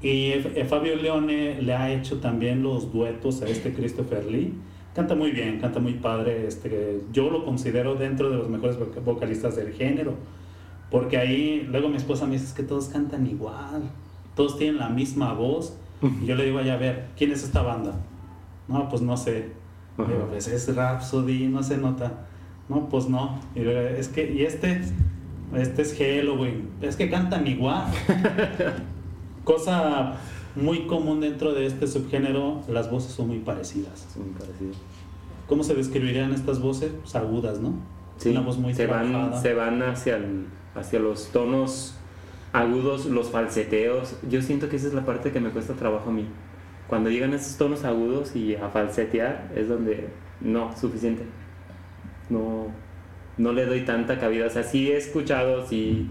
Y 0.00 0.30
eh, 0.32 0.64
Fabio 0.68 0.94
Leone 0.96 1.60
le 1.60 1.74
ha 1.74 1.92
hecho 1.92 2.18
también 2.20 2.62
los 2.62 2.92
duetos 2.92 3.42
a 3.42 3.46
este 3.48 3.72
Christopher 3.74 4.24
Lee. 4.26 4.54
Canta 4.94 5.14
muy 5.14 5.30
bien, 5.32 5.60
canta 5.60 5.80
muy 5.80 5.94
padre. 5.94 6.46
Este, 6.46 7.00
yo 7.12 7.30
lo 7.30 7.44
considero 7.44 7.94
dentro 7.94 8.30
de 8.30 8.36
los 8.36 8.48
mejores 8.48 8.78
voc- 8.78 9.02
vocalistas 9.04 9.56
del 9.56 9.72
género. 9.72 10.14
Porque 10.90 11.16
ahí, 11.18 11.66
luego 11.68 11.88
mi 11.88 11.96
esposa 11.96 12.26
me 12.26 12.32
dice 12.32 12.46
"Es 12.46 12.52
que 12.54 12.62
todos 12.62 12.88
cantan 12.88 13.26
igual. 13.26 13.82
Todos 14.34 14.56
tienen 14.56 14.78
la 14.78 14.88
misma 14.88 15.32
voz. 15.32 15.76
Y 16.22 16.26
yo 16.26 16.36
le 16.36 16.44
digo, 16.44 16.58
"Ay, 16.58 16.70
a 16.70 16.76
ver, 16.76 17.06
¿quién 17.16 17.32
es 17.32 17.42
esta 17.42 17.62
banda? 17.62 17.94
No, 18.68 18.88
pues 18.88 19.02
no 19.02 19.16
sé. 19.16 19.50
Digo, 19.98 20.28
pues 20.30 20.46
es 20.46 20.74
Rhapsody, 20.76 21.48
no 21.48 21.62
se 21.64 21.76
nota. 21.76 22.26
No, 22.68 22.88
pues 22.88 23.08
no. 23.08 23.40
Y 23.56 23.60
luego, 23.60 23.80
es 23.96 24.06
que, 24.08 24.30
y 24.32 24.42
este, 24.44 24.80
este 25.56 25.82
es 25.82 25.96
Halloween. 25.98 26.68
Es 26.80 26.94
que 26.96 27.10
cantan 27.10 27.46
igual. 27.48 27.84
Cosa 29.48 30.12
muy 30.56 30.86
común 30.86 31.22
dentro 31.22 31.54
de 31.54 31.64
este 31.64 31.86
subgénero, 31.86 32.60
las 32.68 32.90
voces 32.90 33.12
son 33.12 33.28
muy 33.28 33.38
parecidas. 33.38 34.06
Es 34.10 34.16
muy 34.18 34.28
parecido. 34.30 34.72
¿Cómo 35.46 35.62
se 35.64 35.74
describirían 35.74 36.32
estas 36.34 36.60
voces? 36.60 36.92
Pues 37.00 37.16
agudas, 37.16 37.58
¿no? 37.58 37.72
Sí, 38.18 38.28
Una 38.28 38.40
voz 38.42 38.58
muy 38.58 38.74
se 38.74 38.86
van, 38.86 39.08
trabajada. 39.08 39.40
se 39.40 39.54
van 39.54 39.82
hacia, 39.82 40.16
el- 40.16 40.44
hacia 40.74 40.98
los 41.00 41.28
tonos 41.28 41.94
agudos, 42.52 43.06
los 43.06 43.30
falseteos. 43.30 44.16
Yo 44.28 44.42
siento 44.42 44.68
que 44.68 44.76
esa 44.76 44.88
es 44.88 44.92
la 44.92 45.06
parte 45.06 45.32
que 45.32 45.40
me 45.40 45.48
cuesta 45.48 45.72
trabajo 45.72 46.10
a 46.10 46.12
mí. 46.12 46.26
Cuando 46.86 47.08
llegan 47.08 47.32
esos 47.32 47.56
tonos 47.56 47.84
agudos 47.84 48.36
y 48.36 48.54
a 48.54 48.68
falsetear 48.68 49.50
es 49.56 49.66
donde 49.70 50.08
no, 50.42 50.76
suficiente. 50.76 51.22
No, 52.28 52.66
no 53.38 53.52
le 53.54 53.64
doy 53.64 53.80
tanta 53.86 54.18
cabida. 54.18 54.46
O 54.46 54.50
sea, 54.50 54.62
sí 54.62 54.90
he 54.90 54.98
escuchado, 54.98 55.66
sí, 55.66 56.10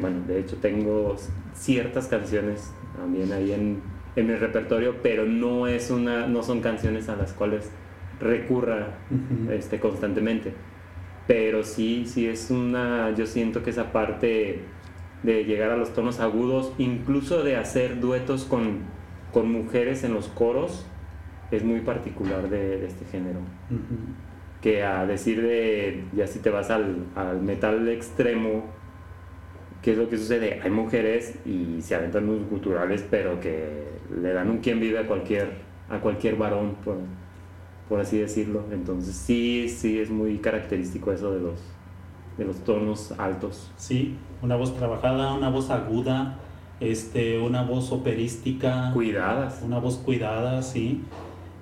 bueno, 0.00 0.20
de 0.28 0.38
hecho 0.38 0.56
tengo 0.58 1.16
ciertas 1.54 2.08
canciones 2.08 2.72
también 2.96 3.32
ahí 3.32 3.52
en, 3.52 3.82
en 4.16 4.26
mi 4.26 4.34
repertorio, 4.34 4.96
pero 5.02 5.24
no 5.24 5.66
es 5.66 5.90
una, 5.90 6.26
no 6.26 6.42
son 6.42 6.60
canciones 6.60 7.08
a 7.08 7.16
las 7.16 7.32
cuales 7.32 7.70
recurra 8.20 8.98
este, 9.50 9.80
constantemente. 9.80 10.54
Pero 11.26 11.62
sí, 11.62 12.04
sí 12.06 12.26
es 12.26 12.50
una, 12.50 13.14
yo 13.14 13.26
siento 13.26 13.62
que 13.62 13.70
esa 13.70 13.92
parte 13.92 14.60
de 15.22 15.44
llegar 15.44 15.70
a 15.70 15.76
los 15.76 15.94
tonos 15.94 16.20
agudos, 16.20 16.72
incluso 16.78 17.42
de 17.44 17.56
hacer 17.56 18.00
duetos 18.00 18.44
con, 18.44 18.80
con 19.32 19.50
mujeres 19.50 20.04
en 20.04 20.14
los 20.14 20.28
coros, 20.28 20.84
es 21.50 21.64
muy 21.64 21.80
particular 21.80 22.48
de, 22.48 22.78
de 22.78 22.86
este 22.86 23.04
género. 23.04 23.40
Que 24.60 24.82
a 24.82 25.06
decir 25.06 25.42
de, 25.42 26.04
ya 26.14 26.26
si 26.26 26.38
te 26.38 26.50
vas 26.50 26.70
al, 26.70 27.06
al 27.14 27.40
metal 27.40 27.88
extremo, 27.88 28.64
¿qué 29.82 29.92
es 29.92 29.98
lo 29.98 30.08
que 30.08 30.16
sucede? 30.16 30.60
Hay 30.62 30.70
mujeres 30.70 31.34
y 31.44 31.82
se 31.82 31.94
aventan 31.94 32.28
unos 32.28 32.48
guturales, 32.48 33.04
pero 33.10 33.40
que 33.40 33.88
le 34.22 34.32
dan 34.32 34.48
un 34.48 34.58
quien 34.58 34.80
vive 34.80 35.00
a 35.00 35.06
cualquier, 35.06 35.50
a 35.90 35.98
cualquier 35.98 36.36
varón, 36.36 36.76
por, 36.84 36.96
por 37.88 38.00
así 38.00 38.18
decirlo. 38.18 38.64
Entonces 38.72 39.14
sí, 39.14 39.68
sí 39.68 39.98
es 39.98 40.10
muy 40.10 40.38
característico 40.38 41.12
eso 41.12 41.32
de 41.32 41.40
los, 41.40 41.58
de 42.38 42.44
los 42.44 42.64
tonos 42.64 43.12
altos. 43.18 43.70
Sí, 43.76 44.16
una 44.40 44.56
voz 44.56 44.76
trabajada, 44.76 45.34
una 45.34 45.50
voz 45.50 45.70
aguda, 45.70 46.38
este, 46.80 47.38
una 47.38 47.62
voz 47.62 47.92
operística. 47.92 48.90
Cuidadas. 48.94 49.62
Una 49.64 49.78
voz 49.78 49.96
cuidada, 49.98 50.62
sí. 50.62 51.02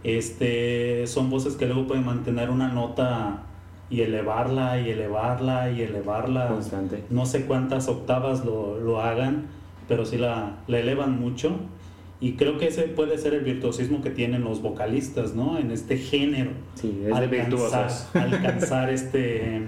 Este, 0.04 1.06
son 1.06 1.28
voces 1.30 1.56
que 1.56 1.66
luego 1.66 1.87
pueden 1.87 2.06
mantener 2.06 2.50
una 2.50 2.68
nota 2.68 3.44
y 3.90 4.03
elevarla 4.03 4.81
y 4.81 4.90
elevarla 4.90 5.70
y 5.70 5.83
elevarla. 5.83 6.48
Constante. 6.48 7.05
No 7.11 7.26
sé 7.26 7.46
cuántas 7.46 7.88
octavas 7.88 8.44
lo, 8.44 8.79
lo 8.79 9.03
hagan, 9.03 9.46
pero 9.88 10.07
sí 10.07 10.16
la, 10.16 10.59
la 10.68 10.79
elevan 10.79 11.20
mucho. 11.20 11.57
Y 12.20 12.35
creo 12.35 12.59
que 12.59 12.68
ese 12.68 12.83
puede 12.83 13.18
ser 13.18 13.35
el 13.35 13.44
virtuosismo 13.44 14.03
que 14.03 14.11
tienen 14.11 14.44
los 14.44 14.62
vocalistas, 14.62 15.35
¿no? 15.35 15.59
En 15.59 15.70
este 15.70 15.96
género. 15.96 16.50
Sí, 16.74 17.03
es 17.07 17.18
de 17.18 17.26
virtuosos. 17.26 18.09
alcanzar 18.14 18.90
este, 18.90 19.62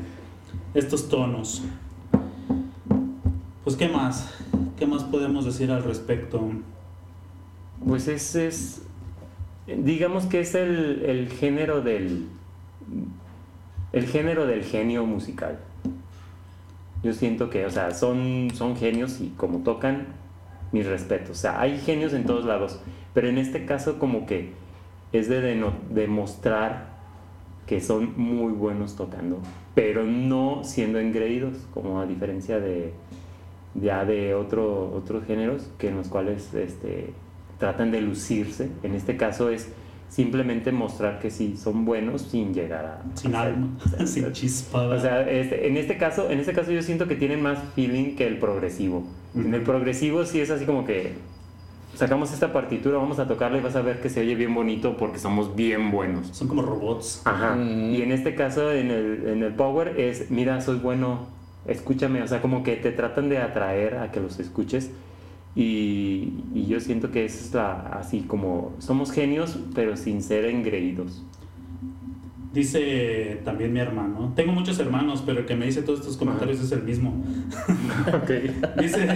estos 0.75 1.09
tonos. 1.09 1.63
Pues, 3.65 3.77
¿qué 3.77 3.89
más? 3.89 4.35
¿Qué 4.79 4.87
más 4.87 5.03
podemos 5.03 5.47
decir 5.47 5.71
al 5.71 5.83
respecto? 5.83 6.43
Pues 7.87 8.07
ese 8.07 8.49
es, 8.49 8.83
digamos 9.67 10.27
que 10.27 10.41
es 10.41 10.55
el, 10.55 11.05
el 11.07 11.31
género 11.31 11.81
del, 11.81 12.27
el 13.93 14.07
género 14.07 14.47
del 14.47 14.65
genio 14.65 15.05
musical. 15.07 15.59
Yo 17.03 17.13
siento 17.13 17.51
que, 17.51 17.67
o 17.67 17.71
sea, 17.71 17.91
son, 17.93 18.51
son 18.55 18.77
genios 18.77 19.21
y 19.21 19.29
como 19.37 19.59
tocan, 19.59 20.07
mis 20.73 20.87
respetos. 20.87 21.31
O 21.31 21.35
sea, 21.41 21.61
hay 21.61 21.79
genios 21.79 22.13
en 22.15 22.25
todos 22.25 22.45
lados, 22.45 22.81
pero 23.13 23.29
en 23.29 23.39
este 23.39 23.67
caso 23.67 23.99
como 23.99 24.27
que 24.27 24.53
es 25.13 25.29
de 25.29 25.63
demostrar 25.91 26.93
que 27.67 27.81
son 27.81 28.15
muy 28.17 28.53
buenos 28.53 28.97
tocando, 28.97 29.39
pero 29.75 30.05
no 30.05 30.63
siendo 30.65 30.99
engreídos, 30.99 31.57
como 31.75 32.01
a 32.01 32.07
diferencia 32.07 32.59
de 32.59 32.93
ya 33.75 34.05
de 34.05 34.35
otro, 34.35 34.93
otros 34.95 35.25
géneros 35.25 35.71
que 35.79 35.89
en 35.89 35.97
los 35.97 36.09
cuales 36.09 36.53
este, 36.55 37.13
tratan 37.59 37.91
de 37.91 38.01
lucirse. 38.01 38.71
En 38.83 38.95
este 38.95 39.17
caso 39.17 39.51
es 39.51 39.73
simplemente 40.13 40.73
mostrar 40.73 41.19
que 41.21 41.31
sí 41.31 41.57
son 41.57 41.87
buenos 41.87 42.21
sin 42.23 42.53
llegar 42.53 42.85
a 42.85 43.19
Sin 43.19 43.35
alma, 43.35 43.69
sin 44.05 44.31
chispa. 44.33 44.83
o 44.83 45.01
sea, 45.01 45.29
este, 45.29 45.67
en 45.67 45.79
este 45.79 45.97
caso, 45.97 46.31
en 46.31 46.39
este 46.39 46.53
caso 46.53 46.71
yo 46.71 46.83
siento 46.83 47.09
que 47.09 47.17
tienen 47.17 47.41
más 47.41 47.59
feeling 47.75 48.15
que 48.15 48.27
el 48.27 48.39
progresivo. 48.39 49.05
En 49.35 49.55
el 49.55 49.63
progresivo 49.63 50.27
sí 50.27 50.41
es 50.41 50.51
así 50.51 50.67
como 50.67 50.85
que 50.85 51.15
sacamos 51.95 52.31
esta 52.31 52.53
partitura, 52.53 52.99
vamos 52.99 53.19
a 53.21 53.27
tocarla 53.27 53.57
y 53.57 53.61
vas 53.63 53.75
a 53.75 53.81
ver 53.81 54.03
que 54.03 54.11
se 54.11 54.21
oye 54.21 54.35
bien 54.35 54.55
bonito 54.55 54.99
porque 54.99 55.19
somos 55.19 55.57
bien 55.57 55.91
buenos. 55.91 56.29
son 56.29 56.47
como 56.47 56.61
robots. 56.61 57.23
Ajá. 57.25 57.55
Mm. 57.55 57.95
Y 57.95 58.03
en 58.03 58.13
este 58.13 58.35
caso, 58.35 58.71
en 58.71 58.91
el, 58.91 59.27
en 59.27 59.43
el 59.43 59.55
power 59.55 59.99
es, 59.99 60.31
mira, 60.31 60.61
soy 60.61 60.77
bueno, 60.77 61.27
escúchame. 61.67 62.23
O 62.23 62.29
sea, 62.29 62.43
como 62.43 62.63
que 62.63 62.77
te 62.77 62.93
tratan 62.93 63.31
de 63.31 63.39
atraer 63.39 63.97
a 63.97 64.11
que 64.11 64.21
los 64.21 64.39
escuches. 64.39 64.91
Y, 65.55 66.33
y 66.55 66.67
yo 66.67 66.81
siento 66.81 67.11
que 67.11 67.25
es 67.27 67.53
la, 67.53 67.73
así 68.01 68.21
como, 68.23 68.73
somos 68.79 69.13
genios, 69.13 69.59
pero 69.75 69.97
sin 69.97 70.23
ser 70.23 70.47
engreídos. 70.47 71.25
Dice 72.53 73.41
también 73.47 73.73
mi 73.73 73.81
hermano. 73.81 74.33
Tengo 74.37 74.53
muchos 74.53 74.79
hermanos, 74.79 75.23
pero 75.25 75.41
el 75.41 75.47
que 75.47 75.57
me 75.57 75.65
dice 75.65 75.81
todos 75.83 76.01
estos 76.01 76.19
comentarios 76.19 76.61
es 76.61 76.71
el 76.73 76.83
mismo. 76.83 77.15
Dice, 78.79 79.09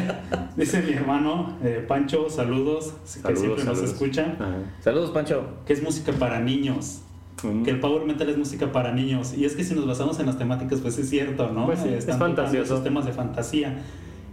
dice 0.57 0.82
mi 0.82 0.93
hermano, 0.95 1.57
eh, 1.62 1.84
Pancho, 1.87 2.30
saludos, 2.30 2.95
que 3.03 3.09
Saludos, 3.20 3.41
siempre 3.41 3.64
nos 3.64 3.76
saludos. 3.76 3.93
escucha, 3.93 4.37
Ajá. 4.39 4.57
Saludos, 4.80 5.11
Pancho. 5.11 5.49
que 5.66 5.74
es 5.74 5.82
música 5.82 6.12
para 6.12 6.41
niños. 6.41 7.03
Mm. 7.43 7.62
Que 7.64 7.70
el 7.72 7.80
power 7.80 8.07
metal 8.07 8.28
es 8.30 8.39
música 8.39 8.72
para 8.72 8.93
niños. 8.93 9.34
Y 9.37 9.45
es 9.45 9.55
que 9.55 9.64
si 9.64 9.74
nos 9.74 9.87
basamos 9.87 10.18
en 10.18 10.24
las 10.26 10.39
temáticas, 10.39 10.80
pues 10.80 10.97
es 10.97 11.11
cierto, 11.11 11.51
¿no? 11.53 11.66
Pues 11.66 11.80
sí, 11.80 11.89
es 11.89 11.99
Están 11.99 12.18
tocando 12.18 12.37
fantasioso. 12.37 12.72
esos 12.74 12.84
temas 12.84 13.05
de 13.05 13.12
fantasía. 13.12 13.78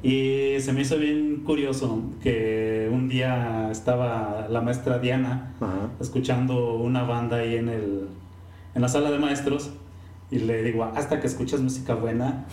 Y 0.04 0.60
se 0.60 0.74
me 0.74 0.82
hizo 0.82 0.98
bien 0.98 1.44
curioso 1.46 2.04
que 2.22 2.90
un 2.92 3.08
día 3.08 3.70
estaba 3.72 4.48
la 4.50 4.60
maestra 4.62 5.00
Diana 5.00 5.54
Ajá. 5.62 5.90
escuchando 6.02 6.76
una 6.76 7.04
banda 7.04 7.38
ahí 7.38 7.56
en, 7.56 7.70
el, 7.70 8.08
en 8.76 8.82
la 8.82 8.90
sala 8.90 9.12
de 9.12 9.20
maestros 9.20 9.72
Y 10.30 10.40
le 10.40 10.62
digo, 10.64 10.84
hasta 10.84 11.22
que 11.22 11.28
escuchas 11.28 11.62
música 11.62 11.96
buena. 11.96 12.46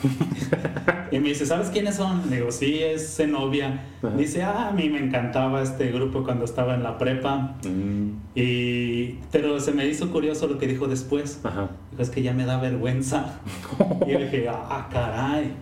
y 1.11 1.19
me 1.19 1.31
dice, 1.31 1.45
¿sabes 1.45 1.71
quiénes 1.71 1.97
son? 1.97 2.29
Le 2.31 2.37
digo, 2.37 2.53
sí, 2.53 2.79
es 2.83 3.17
Zenobia. 3.17 3.81
Ajá. 4.03 4.15
Dice, 4.17 4.43
ah, 4.45 4.69
a 4.69 4.73
mí 4.73 4.89
me 4.89 4.99
encantaba 4.99 5.61
este 5.63 5.91
grupo 5.91 6.23
cuando 6.23 6.45
estaba 6.45 6.75
en 6.75 6.83
la 6.85 6.99
prepa. 6.99 7.57
Mm, 7.65 8.11
Y, 8.37 9.19
pero 9.33 9.59
se 9.61 9.73
me 9.73 9.87
hizo 9.89 10.11
curioso 10.13 10.47
lo 10.47 10.57
que 10.59 10.67
dijo 10.69 10.87
después. 10.89 11.41
Ajá. 11.43 11.71
Dijo, 11.91 12.03
es 12.03 12.11
que 12.11 12.23
ya 12.23 12.33
me 12.33 12.45
da 12.45 12.61
vergüenza. 12.61 13.41
y 14.07 14.13
yo 14.13 14.19
dije, 14.21 14.47
ah, 14.49 14.89
caray. 14.93 15.53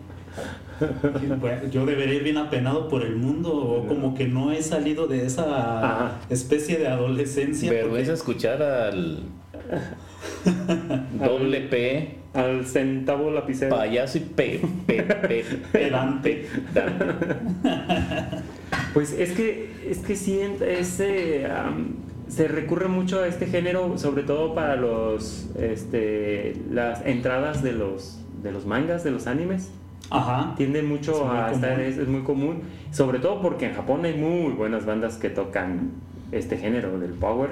Yo 1.71 1.87
debería 1.87 2.15
ir 2.15 2.23
bien 2.25 2.39
apenado 2.39 2.89
por 2.89 3.03
el 3.03 3.17
mundo 3.17 3.53
o 3.55 3.87
como 3.87 4.15
que 4.15 4.27
no 4.29 4.53
he 4.53 4.63
salido 4.63 5.07
de 5.07 5.27
esa 5.27 5.45
Ajá. 5.79 6.13
especie 6.31 6.79
de 6.79 6.89
adolescencia. 6.89 7.71
Vergüenza 7.71 8.13
porque- 8.13 8.33
escuchar 8.33 8.63
al 8.63 9.23
doble 11.19 11.61
P, 11.63 12.15
Al 12.35 12.65
centavo 12.67 13.31
lapicero. 13.31 13.75
payaso 13.77 14.19
y 14.19 14.21
P, 14.23 14.61
P, 14.87 15.03
P, 15.03 15.45
Pedante. 15.73 16.47
Dante. 16.75 18.39
Pues 18.95 19.13
es 19.13 19.33
que, 19.33 19.71
es 19.89 19.99
que 19.99 20.17
sí, 20.17 20.41
es, 20.41 20.99
eh, 21.01 21.47
am, 21.47 21.97
se 22.29 22.49
recurre 22.49 22.89
mucho 22.89 23.21
a 23.21 23.27
este 23.29 23.47
género, 23.47 23.97
sobre 23.99 24.23
todo 24.23 24.55
para 24.55 24.77
los, 24.77 25.49
este, 25.59 26.55
las 26.71 27.05
entradas 27.07 27.63
de 27.63 27.73
los, 27.73 28.19
de 28.43 28.51
los 28.51 28.67
mangas, 28.67 29.05
de 29.05 29.11
los 29.11 29.27
animes. 29.27 29.71
Ajá. 30.11 30.55
Tiende 30.57 30.83
mucho 30.83 31.13
Es 31.13 31.31
a 31.31 31.53
estar, 31.53 31.81
es, 31.81 31.99
es 31.99 32.09
muy 32.09 32.23
común, 32.23 32.63
sobre 32.91 33.19
todo 33.19 33.43
porque 33.43 33.67
en 33.67 33.75
Japón 33.75 34.05
hay 34.05 34.15
muy 34.15 34.53
buenas 34.53 34.87
bandas 34.87 35.17
que 35.17 35.31
tocan 35.31 35.91
este 36.33 36.57
género 36.57 36.99
del 36.99 37.13
power. 37.13 37.51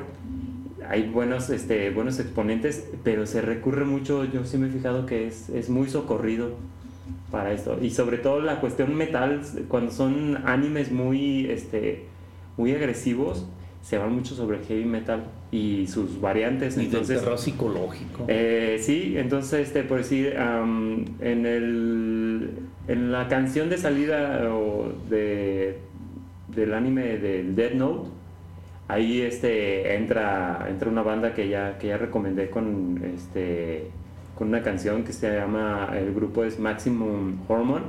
Hay 0.89 1.09
buenos, 1.09 1.51
este, 1.51 1.91
buenos 1.91 2.19
exponentes, 2.21 2.89
pero 3.03 3.27
se 3.27 3.41
recurre 3.43 3.85
mucho, 3.85 4.25
yo 4.25 4.45
sí 4.45 4.57
me 4.57 4.69
he 4.69 4.71
fijado 4.71 5.05
que 5.05 5.27
es, 5.27 5.49
es 5.49 5.69
muy 5.69 5.89
socorrido 5.89 6.51
para 7.31 7.53
esto. 7.53 7.79
Y 7.83 7.91
sobre 7.91 8.19
todo 8.19 8.41
la 8.41 8.61
cuestión 8.61 8.95
metal, 8.95 9.43
cuando 9.69 9.91
son 9.91 10.39
animes 10.47 10.93
muy, 10.93 11.51
este, 11.51 12.05
muy 12.57 12.73
agresivos, 12.73 13.47
se 13.87 13.99
van 13.99 14.13
mucho 14.13 14.35
sobre 14.35 14.59
heavy 14.65 14.85
metal 14.85 15.23
y 15.53 15.87
sus 15.87 16.21
variantes. 16.21 16.77
Y 16.77 16.87
Entonces, 16.87 17.21
terror 17.21 17.39
psicológico. 17.39 18.25
eh, 18.27 18.79
sí, 18.81 19.15
entonces, 19.17 19.69
este, 19.69 19.85
por 19.85 19.99
decir, 19.99 20.37
am, 20.37 21.05
en, 21.21 21.47
el, 21.47 22.51
en 22.89 23.13
la 23.13 23.29
canción 23.29 23.71
de 23.71 23.79
salida 23.79 24.53
o 24.53 24.93
de, 25.09 25.79
del 26.49 26.75
anime 26.75 27.19
del 27.19 27.55
Dead 27.55 27.75
Note, 27.75 28.09
ahí 28.89 29.21
este, 29.21 29.95
entra, 29.95 30.67
entra 30.69 30.91
una 30.91 31.03
banda 31.03 31.33
que 31.33 31.49
ya, 31.49 31.79
que 31.79 31.87
ya 31.87 31.97
recomendé 31.97 32.51
con, 32.51 33.01
este, 33.15 33.93
con 34.35 34.49
una 34.49 34.63
canción 34.65 35.05
que 35.05 35.13
se 35.13 35.33
llama, 35.33 35.93
el 35.97 36.13
grupo 36.13 36.43
es 36.43 36.59
Maximum 36.59 37.39
Hormone 37.47 37.85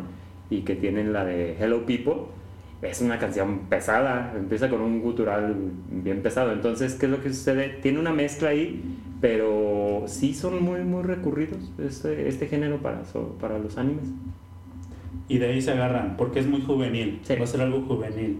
y 0.51 0.61
que 0.61 0.75
tienen 0.75 1.11
la 1.11 1.25
de 1.25 1.57
Hello 1.59 1.87
People. 1.87 2.37
Es 2.81 3.01
una 3.01 3.17
canción 3.17 3.61
pesada, 3.69 4.33
empieza 4.35 4.69
con 4.69 4.81
un 4.81 5.01
gutural 5.01 5.55
bien 5.89 6.21
pesado. 6.21 6.51
Entonces, 6.51 6.93
¿qué 6.93 7.07
es 7.07 7.11
lo 7.11 7.21
que 7.21 7.29
sucede? 7.29 7.69
Tiene 7.81 7.99
una 7.99 8.13
mezcla 8.13 8.49
ahí, 8.49 8.83
pero 9.19 10.03
sí 10.05 10.33
son 10.33 10.63
muy, 10.63 10.81
muy 10.81 11.03
recurridos 11.03 11.71
este, 11.79 12.27
este 12.27 12.47
género 12.47 12.77
para, 12.77 13.01
para 13.39 13.57
los 13.57 13.77
animes. 13.77 14.05
Y 15.27 15.39
de 15.39 15.47
ahí 15.47 15.61
se 15.61 15.71
agarran, 15.71 16.15
porque 16.17 16.39
es 16.39 16.47
muy 16.47 16.61
juvenil. 16.61 17.19
Sí. 17.23 17.35
Va 17.35 17.43
a 17.43 17.47
ser 17.47 17.61
algo 17.61 17.81
juvenil. 17.81 18.39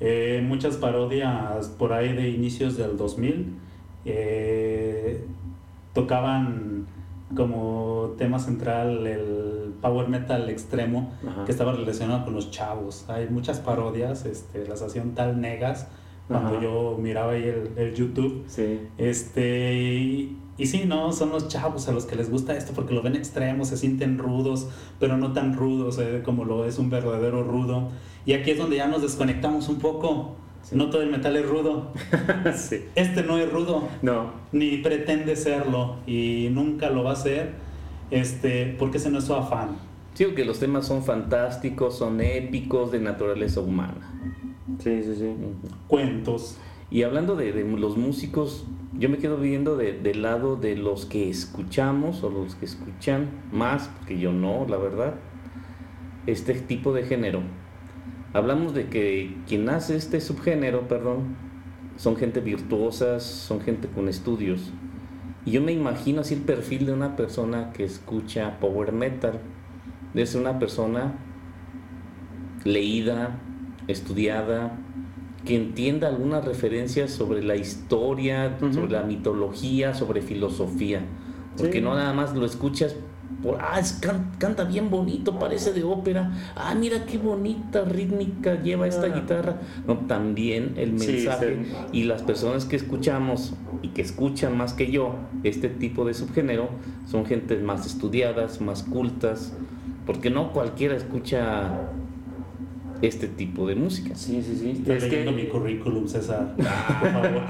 Eh, 0.00 0.42
muchas 0.46 0.76
parodias 0.76 1.68
por 1.68 1.92
ahí 1.92 2.12
de 2.14 2.28
inicios 2.28 2.76
del 2.76 2.96
2000 2.96 3.54
eh, 4.04 5.24
tocaban 5.92 6.86
como 7.34 8.14
tema 8.18 8.38
central 8.38 9.06
el 9.06 9.74
power 9.80 10.08
metal 10.08 10.48
extremo 10.48 11.12
Ajá. 11.26 11.44
que 11.44 11.52
estaba 11.52 11.72
relacionado 11.72 12.24
con 12.24 12.34
los 12.34 12.50
chavos. 12.50 13.04
Hay 13.08 13.28
muchas 13.28 13.60
parodias, 13.60 14.24
este, 14.24 14.66
las 14.66 14.82
hacían 14.82 15.14
tal 15.14 15.40
negas 15.40 15.88
cuando 16.28 16.50
Ajá. 16.56 16.60
yo 16.62 16.98
miraba 17.00 17.32
ahí 17.32 17.44
el, 17.44 17.72
el 17.76 17.94
YouTube. 17.94 18.44
Sí. 18.46 18.80
Este, 18.98 19.74
y, 19.74 20.38
y 20.56 20.66
sí, 20.66 20.84
no, 20.86 21.12
son 21.12 21.30
los 21.30 21.48
chavos 21.48 21.88
a 21.88 21.92
los 21.92 22.06
que 22.06 22.16
les 22.16 22.30
gusta 22.30 22.56
esto 22.56 22.72
porque 22.74 22.94
lo 22.94 23.02
ven 23.02 23.16
extremos, 23.16 23.68
se 23.68 23.76
sienten 23.76 24.18
rudos, 24.18 24.68
pero 25.00 25.16
no 25.16 25.32
tan 25.32 25.54
rudos 25.56 25.98
eh, 25.98 26.22
como 26.24 26.44
lo 26.44 26.64
es 26.64 26.78
un 26.78 26.90
verdadero 26.90 27.42
rudo. 27.42 27.88
Y 28.24 28.32
aquí 28.32 28.52
es 28.52 28.58
donde 28.58 28.76
ya 28.76 28.86
nos 28.86 29.02
desconectamos 29.02 29.68
un 29.68 29.78
poco. 29.80 30.36
Sí. 30.64 30.74
No 30.76 30.90
todo 30.90 31.02
el 31.02 31.10
metal 31.10 31.36
es 31.36 31.46
rudo. 31.48 31.92
sí. 32.56 32.86
Este 32.96 33.22
no 33.22 33.38
es 33.38 33.50
rudo, 33.52 33.86
No. 34.02 34.32
ni 34.50 34.78
pretende 34.78 35.36
serlo 35.36 35.96
y 36.06 36.48
nunca 36.50 36.90
lo 36.90 37.04
va 37.04 37.12
a 37.12 37.16
ser, 37.16 37.52
este, 38.10 38.74
porque 38.78 38.96
ese 38.98 39.10
no 39.10 39.18
es 39.18 39.24
su 39.24 39.34
afán. 39.34 39.76
Sí, 40.14 40.24
que 40.34 40.44
los 40.44 40.58
temas 40.60 40.86
son 40.86 41.02
fantásticos, 41.04 41.98
son 41.98 42.20
épicos, 42.20 42.90
de 42.92 42.98
naturaleza 43.00 43.60
humana. 43.60 44.10
Sí, 44.78 45.02
sí, 45.02 45.14
sí. 45.16 45.28
Cuentos. 45.86 46.56
Y 46.90 47.02
hablando 47.02 47.36
de, 47.36 47.52
de 47.52 47.64
los 47.64 47.96
músicos, 47.96 48.64
yo 48.96 49.08
me 49.10 49.18
quedo 49.18 49.36
viendo 49.38 49.76
de- 49.76 49.92
del 49.98 50.22
lado 50.22 50.56
de 50.56 50.76
los 50.76 51.04
que 51.06 51.28
escuchamos 51.28 52.22
o 52.22 52.30
los 52.30 52.54
que 52.54 52.64
escuchan 52.66 53.28
más, 53.52 53.88
porque 53.98 54.18
yo 54.18 54.32
no, 54.32 54.66
la 54.68 54.76
verdad, 54.76 55.14
este 56.26 56.54
tipo 56.54 56.92
de 56.92 57.02
género. 57.04 57.40
Hablamos 58.34 58.74
de 58.74 58.88
que 58.88 59.34
quien 59.48 59.68
hace 59.70 59.96
este 59.96 60.20
subgénero, 60.20 60.88
perdón, 60.88 61.36
son 61.96 62.16
gente 62.16 62.40
virtuosas, 62.40 63.22
son 63.22 63.60
gente 63.60 63.88
con 63.88 64.08
estudios. 64.08 64.72
Y 65.46 65.52
yo 65.52 65.62
me 65.62 65.72
imagino 65.72 66.20
así 66.22 66.34
el 66.34 66.40
perfil 66.40 66.84
de 66.86 66.92
una 66.92 67.16
persona 67.16 67.72
que 67.72 67.84
escucha 67.84 68.58
power 68.58 68.92
metal. 68.92 69.38
Debe 70.14 70.26
ser 70.26 70.40
una 70.40 70.58
persona 70.58 71.14
leída, 72.64 73.38
estudiada, 73.86 74.78
que 75.44 75.54
entienda 75.56 76.08
algunas 76.08 76.44
referencias 76.44 77.10
sobre 77.12 77.42
la 77.42 77.54
historia, 77.56 78.56
sobre 78.58 78.90
la 78.92 79.02
mitología, 79.02 79.94
sobre 79.94 80.22
filosofía. 80.22 81.02
Porque 81.56 81.78
Sí. 81.78 81.80
no 81.84 81.94
nada 81.94 82.12
más 82.14 82.34
lo 82.34 82.46
escuchas 82.46 82.96
por, 83.44 83.58
ah, 83.60 83.78
es 83.78 83.92
can- 84.00 84.32
canta 84.38 84.64
bien 84.64 84.88
bonito, 84.90 85.38
parece 85.38 85.72
de 85.74 85.84
ópera, 85.84 86.32
ah, 86.56 86.74
mira 86.74 87.04
qué 87.04 87.18
bonita 87.18 87.84
rítmica 87.84 88.60
lleva 88.62 88.88
esta 88.88 89.06
Ah. 89.06 89.14
guitarra. 89.20 89.56
No, 89.86 89.98
también 90.08 90.72
el 90.78 90.98
Sí, 90.98 91.12
mensaje 91.12 91.58
sí. 91.64 91.72
y 91.92 92.04
las 92.04 92.22
personas 92.22 92.64
que 92.64 92.76
escuchamos 92.76 93.52
y 93.82 93.88
que 93.88 94.00
escuchan 94.00 94.56
más 94.56 94.72
que 94.72 94.90
yo 94.90 95.14
este 95.42 95.68
tipo 95.68 96.06
de 96.06 96.14
subgénero 96.14 96.70
son 97.06 97.26
gentes 97.26 97.62
más 97.62 97.84
estudiadas, 97.86 98.62
más 98.62 98.82
cultas, 98.82 99.52
porque 100.06 100.30
no 100.30 100.52
cualquiera 100.52 100.96
escucha 100.96 101.70
este 103.02 103.26
tipo 103.28 103.66
de 103.66 103.74
música. 103.74 104.14
Sí, 104.14 104.42
sí, 104.42 104.56
sí. 104.56 104.70
Estoy 104.70 104.96
Es 104.96 105.02
leyendo 105.04 105.32
mi 105.32 105.42
que, 105.42 105.48
currículum, 105.48 106.06
César. 106.08 106.54
Por 106.56 107.10
favor. 107.10 107.42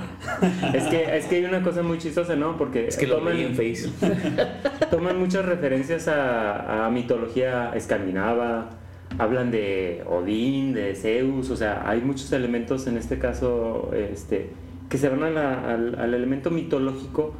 es, 0.74 0.84
que, 0.84 1.16
es 1.16 1.26
que 1.26 1.36
hay 1.36 1.44
una 1.44 1.62
cosa 1.62 1.82
muy 1.82 1.98
chistosa, 1.98 2.34
¿no? 2.36 2.56
Porque 2.56 2.86
Es 2.88 2.96
que 2.96 3.06
lo 3.06 3.20
toman- 3.20 3.34
leí 3.34 3.44
en 3.44 3.54
Face. 3.54 3.88
toman 4.90 5.18
muchas 5.18 5.44
referencias 5.44 6.08
a, 6.08 6.86
a 6.86 6.90
mitología 6.90 7.72
escandinava, 7.74 8.70
hablan 9.18 9.50
de 9.50 10.02
Odín, 10.08 10.72
de 10.74 10.94
Zeus, 10.94 11.50
o 11.50 11.56
sea, 11.56 11.88
hay 11.88 12.00
muchos 12.00 12.32
elementos 12.32 12.86
en 12.86 12.96
este 12.96 13.18
caso 13.18 13.90
este, 13.94 14.50
que 14.88 14.98
se 14.98 15.08
van 15.08 15.22
a 15.22 15.30
la- 15.30 15.72
al, 15.72 15.98
al 15.98 16.14
elemento 16.14 16.50
mitológico, 16.50 17.34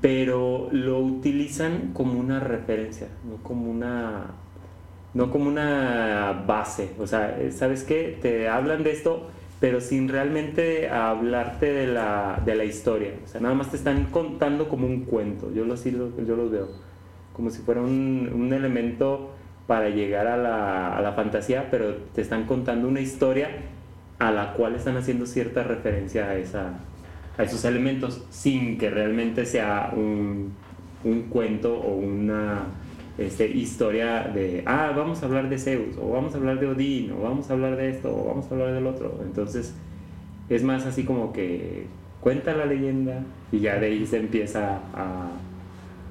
pero 0.00 0.68
lo 0.72 0.98
utilizan 1.00 1.90
como 1.92 2.18
una 2.18 2.40
referencia, 2.40 3.06
no 3.28 3.36
como 3.42 3.70
una, 3.70 4.32
no 5.14 5.30
como 5.30 5.48
una 5.48 6.44
base. 6.46 6.90
O 6.98 7.06
sea, 7.06 7.38
¿sabes 7.50 7.84
qué? 7.84 8.18
Te 8.20 8.48
hablan 8.48 8.82
de 8.82 8.92
esto, 8.92 9.28
pero 9.60 9.80
sin 9.80 10.08
realmente 10.08 10.88
hablarte 10.88 11.72
de 11.72 11.86
la, 11.86 12.40
de 12.44 12.54
la 12.54 12.64
historia. 12.64 13.12
O 13.24 13.28
sea, 13.28 13.40
nada 13.40 13.54
más 13.54 13.70
te 13.70 13.76
están 13.76 14.06
contando 14.06 14.68
como 14.68 14.86
un 14.86 15.04
cuento. 15.04 15.52
Yo 15.54 15.64
lo 15.64 15.74
así 15.74 15.90
lo- 15.90 16.16
yo 16.24 16.36
los 16.36 16.50
veo. 16.50 16.68
Como 17.32 17.50
si 17.50 17.62
fuera 17.62 17.80
un, 17.80 18.30
un 18.34 18.52
elemento 18.52 19.30
para 19.66 19.88
llegar 19.88 20.26
a 20.26 20.36
la, 20.36 20.96
a 20.96 21.00
la 21.00 21.12
fantasía, 21.12 21.68
pero 21.70 21.94
te 22.14 22.20
están 22.20 22.44
contando 22.44 22.88
una 22.88 23.00
historia 23.00 23.48
a 24.18 24.30
la 24.30 24.52
cual 24.54 24.74
están 24.74 24.96
haciendo 24.96 25.26
cierta 25.26 25.62
referencia 25.62 26.26
a, 26.28 26.36
esa, 26.36 26.80
a 27.38 27.42
esos 27.42 27.64
elementos, 27.64 28.24
sin 28.30 28.76
que 28.78 28.90
realmente 28.90 29.46
sea 29.46 29.92
un, 29.96 30.52
un 31.04 31.22
cuento 31.22 31.74
o 31.74 31.94
una 31.96 32.64
este, 33.18 33.46
historia 33.48 34.30
de, 34.34 34.62
ah, 34.66 34.92
vamos 34.96 35.22
a 35.22 35.26
hablar 35.26 35.48
de 35.48 35.58
Zeus, 35.58 35.96
o 36.00 36.10
vamos 36.10 36.34
a 36.34 36.38
hablar 36.38 36.58
de 36.60 36.66
Odín, 36.68 37.12
o 37.12 37.22
vamos 37.22 37.50
a 37.50 37.52
hablar 37.54 37.76
de 37.76 37.90
esto, 37.90 38.14
o 38.14 38.26
vamos 38.28 38.46
a 38.50 38.54
hablar 38.54 38.72
del 38.72 38.86
otro. 38.86 39.20
Entonces, 39.24 39.74
es 40.48 40.62
más 40.64 40.86
así 40.86 41.04
como 41.04 41.32
que 41.32 41.86
cuenta 42.20 42.54
la 42.54 42.66
leyenda 42.66 43.22
y 43.50 43.60
ya 43.60 43.78
de 43.78 43.86
ahí 43.86 44.06
se 44.06 44.18
empieza 44.18 44.76
a, 44.94 45.30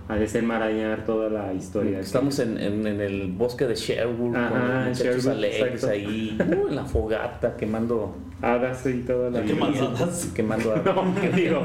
a 0.09 0.15
desenmarañar 0.15 1.05
toda 1.05 1.29
la 1.29 1.53
historia. 1.53 1.99
Estamos 1.99 2.37
en, 2.39 2.57
en- 2.59 2.85
en 2.85 2.99
el 3.01 3.31
bosque 3.31 3.65
de 3.65 3.75
Sherwood 3.75 4.35
Ajá, 4.35 4.83
con 4.85 4.93
Sherwood, 4.93 5.27
alegres 5.29 5.83
exacto. 5.83 5.89
ahí, 5.89 6.37
uh, 6.39 6.67
en 6.67 6.75
la 6.75 6.85
fogata, 6.85 7.55
quemando, 7.55 8.15
hadas 8.41 8.85
y 8.87 9.01
toda 9.03 9.29
la 9.29 9.41
¿Qué 9.43 9.53
más 9.53 9.79
hadas? 9.79 10.31
quemando 10.35 10.73
a- 10.75 10.77
No, 10.83 11.15
que 11.21 11.29
digo, 11.29 11.61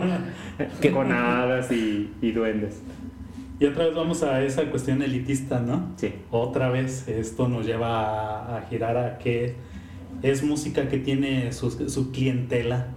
con 0.93 1.11
hadas 1.13 1.71
y, 1.73 2.13
y 2.23 2.31
duendes. 2.33 2.81
Y 3.59 3.65
otra 3.65 3.87
vez 3.87 3.95
vamos 3.95 4.23
a 4.23 4.43
esa 4.43 4.71
cuestión 4.71 5.01
elitista, 5.03 5.61
¿no? 5.61 5.91
Sí. 5.97 6.13
Otra 6.31 6.69
vez 6.69 7.09
esto 7.09 7.49
nos 7.49 7.65
lleva 7.67 8.01
a, 8.01 8.59
a 8.59 8.63
girar 8.69 8.97
a 8.99 9.19
que 9.19 9.55
es 10.23 10.43
música 10.45 10.89
que 10.89 10.99
tiene 10.99 11.53
su, 11.53 11.71
su 11.89 12.11
clientela. 12.13 12.89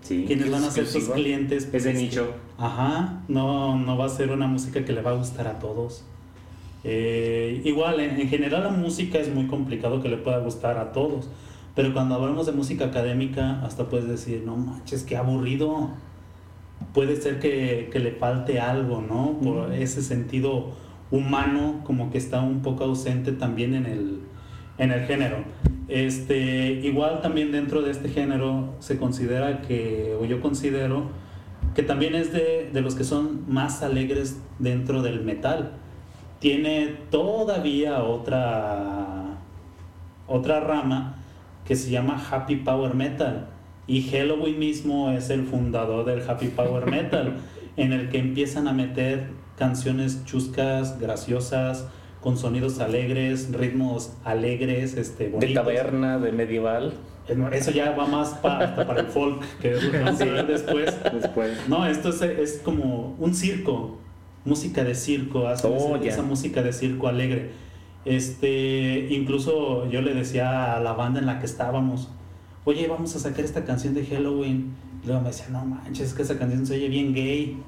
Sí. 0.00 0.24
¿Quiénes 0.26 0.50
van 0.50 0.64
a 0.64 0.70
ser 0.70 0.86
sus 0.86 1.08
clientes? 1.08 1.64
Es 1.64 1.70
Pues 1.70 1.84
de 1.84 1.92
que- 1.92 1.98
nicho. 1.98 2.34
Ajá, 2.58 3.22
no, 3.28 3.76
no 3.78 3.96
va 3.98 4.06
a 4.06 4.08
ser 4.08 4.30
una 4.32 4.46
música 4.46 4.84
que 4.84 4.92
le 4.92 5.02
va 5.02 5.10
a 5.10 5.14
gustar 5.14 5.46
a 5.46 5.58
todos. 5.58 6.04
Eh, 6.84 7.60
igual, 7.64 8.00
en, 8.00 8.18
en 8.20 8.28
general 8.28 8.64
la 8.64 8.70
música 8.70 9.18
es 9.18 9.32
muy 9.34 9.46
complicado 9.46 10.00
que 10.02 10.08
le 10.08 10.16
pueda 10.16 10.38
gustar 10.38 10.78
a 10.78 10.92
todos, 10.92 11.28
pero 11.74 11.92
cuando 11.92 12.14
hablamos 12.14 12.46
de 12.46 12.52
música 12.52 12.86
académica, 12.86 13.60
hasta 13.62 13.88
puedes 13.88 14.08
decir, 14.08 14.42
no 14.46 14.56
manches, 14.56 15.02
qué 15.02 15.16
aburrido. 15.16 15.90
Puede 16.92 17.16
ser 17.16 17.38
que, 17.38 17.88
que 17.92 17.98
le 17.98 18.12
falte 18.12 18.60
algo, 18.60 19.02
¿no? 19.02 19.38
Por 19.42 19.72
ese 19.72 20.02
sentido 20.02 20.72
humano, 21.10 21.82
como 21.84 22.10
que 22.10 22.18
está 22.18 22.40
un 22.40 22.62
poco 22.62 22.84
ausente 22.84 23.32
también 23.32 23.74
en 23.74 23.86
el, 23.86 24.20
en 24.78 24.92
el 24.92 25.04
género. 25.06 25.44
Este, 25.88 26.72
igual 26.82 27.20
también 27.20 27.52
dentro 27.52 27.82
de 27.82 27.92
este 27.92 28.08
género 28.08 28.74
se 28.80 28.98
considera 28.98 29.62
que, 29.62 30.16
o 30.20 30.24
yo 30.24 30.40
considero, 30.40 31.10
que 31.74 31.82
también 31.82 32.14
es 32.14 32.32
de, 32.32 32.70
de 32.72 32.80
los 32.80 32.94
que 32.94 33.04
son 33.04 33.44
más 33.46 33.82
alegres 33.82 34.40
dentro 34.58 35.02
del 35.02 35.22
metal. 35.22 35.72
Tiene 36.40 36.96
todavía 37.10 38.02
otra, 38.02 39.38
otra 40.26 40.60
rama 40.60 41.16
que 41.64 41.76
se 41.76 41.90
llama 41.90 42.22
Happy 42.30 42.56
Power 42.56 42.94
Metal. 42.94 43.48
Y 43.86 44.02
Halloween 44.10 44.58
mismo 44.58 45.10
es 45.12 45.30
el 45.30 45.44
fundador 45.44 46.04
del 46.04 46.28
Happy 46.28 46.48
Power 46.48 46.86
Metal, 46.90 47.34
en 47.76 47.92
el 47.92 48.08
que 48.08 48.18
empiezan 48.18 48.66
a 48.68 48.72
meter 48.72 49.28
canciones 49.56 50.24
chuscas, 50.24 50.98
graciosas, 51.00 51.86
con 52.20 52.36
sonidos 52.36 52.80
alegres, 52.80 53.52
ritmos 53.52 54.12
alegres, 54.24 54.96
este, 54.96 55.24
De 55.24 55.30
bonitos. 55.30 55.54
taberna, 55.54 56.18
de 56.18 56.32
medieval. 56.32 56.94
Eso 57.52 57.70
ya 57.72 57.90
va 57.92 58.06
más 58.06 58.30
pa- 58.34 58.58
hasta 58.58 58.86
para 58.86 59.00
el 59.00 59.06
folk, 59.06 59.42
que 59.60 59.74
es 59.74 59.82
lo 59.84 59.90
que 59.92 59.98
vamos 60.00 60.20
a 60.20 60.24
ver 60.24 60.46
después. 60.46 60.96
Después. 61.12 61.68
No, 61.68 61.86
esto 61.86 62.08
es, 62.10 62.22
es 62.22 62.60
como 62.64 63.16
un 63.18 63.34
circo, 63.34 63.98
música 64.44 64.84
de 64.84 64.94
circo, 64.94 65.46
hacen 65.48 65.72
Oh, 65.76 65.96
ya. 66.00 66.10
esa 66.10 66.22
música 66.22 66.62
de 66.62 66.72
circo 66.72 67.08
alegre. 67.08 67.50
Este, 68.04 69.08
incluso 69.10 69.88
yo 69.90 70.00
le 70.00 70.14
decía 70.14 70.76
a 70.76 70.80
la 70.80 70.92
banda 70.92 71.18
en 71.20 71.26
la 71.26 71.38
que 71.40 71.46
estábamos, 71.46 72.08
oye, 72.66 72.86
vamos 72.86 73.16
a 73.16 73.18
sacar 73.18 73.44
esta 73.44 73.64
canción 73.64 73.94
de 73.94 74.04
Halloween. 74.04 74.74
Y 75.02 75.06
luego 75.06 75.22
me 75.22 75.28
decía, 75.28 75.46
no 75.50 75.64
manches, 75.64 76.08
es 76.08 76.14
que 76.14 76.22
esa 76.22 76.38
canción 76.38 76.66
se 76.66 76.74
oye 76.74 76.88
bien 76.88 77.14
gay. 77.14 77.62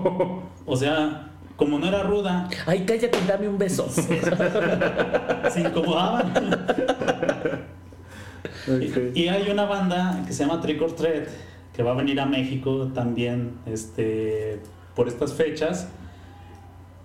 o 0.66 0.76
sea, 0.76 1.30
como 1.54 1.78
no 1.78 1.86
era 1.86 2.02
ruda, 2.02 2.48
Ay, 2.66 2.84
cállate, 2.84 3.18
dame 3.26 3.48
un 3.48 3.58
beso. 3.58 3.88
se 5.50 5.60
incomodaban. 5.60 6.32
Y, 9.14 9.20
y 9.20 9.28
hay 9.28 9.50
una 9.50 9.64
banda 9.64 10.24
que 10.26 10.32
se 10.32 10.44
llama 10.44 10.60
Trick 10.60 10.82
or 10.82 10.92
Treat 10.92 11.28
que 11.78 11.84
va 11.84 11.92
a 11.92 11.94
venir 11.94 12.18
a 12.18 12.26
México 12.26 12.90
también 12.92 13.52
este, 13.64 14.60
por 14.96 15.06
estas 15.06 15.32
fechas 15.34 15.86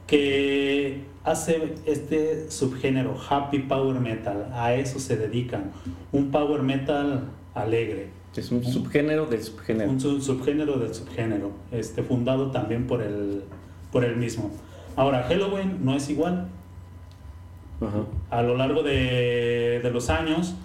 que 0.07 1.05
hace 1.24 1.76
este 1.86 2.49
subgénero 2.51 3.15
Happy 3.30 3.59
Power 3.59 3.99
Metal. 3.99 4.49
A 4.53 4.74
eso 4.74 4.99
se 4.99 5.17
dedican. 5.17 5.71
Un 6.11 6.32
Power 6.32 6.61
Metal 6.61 7.26
alegre. 7.53 8.09
Es 8.36 8.51
un 8.51 8.63
subgénero 8.63 9.26
del 9.28 9.43
subgénero. 9.43 9.89
Un 9.91 9.99
sub- 10.01 10.21
subgénero 10.21 10.78
del 10.80 10.93
subgénero. 10.93 11.51
Este, 11.71 12.01
fundado 12.03 12.51
también 12.51 12.88
por 12.88 13.01
el, 13.01 13.43
por 13.91 14.03
el 14.03 14.15
mismo. 14.17 14.49
Ahora, 14.95 15.24
Halloween 15.24 15.80
no 15.84 15.95
es 15.95 16.09
igual 16.09 16.47
a 18.30 18.41
lo 18.41 18.55
largo 18.55 18.82
de, 18.82 19.82
de 19.84 19.91
los 19.91 20.09
años 20.09 20.55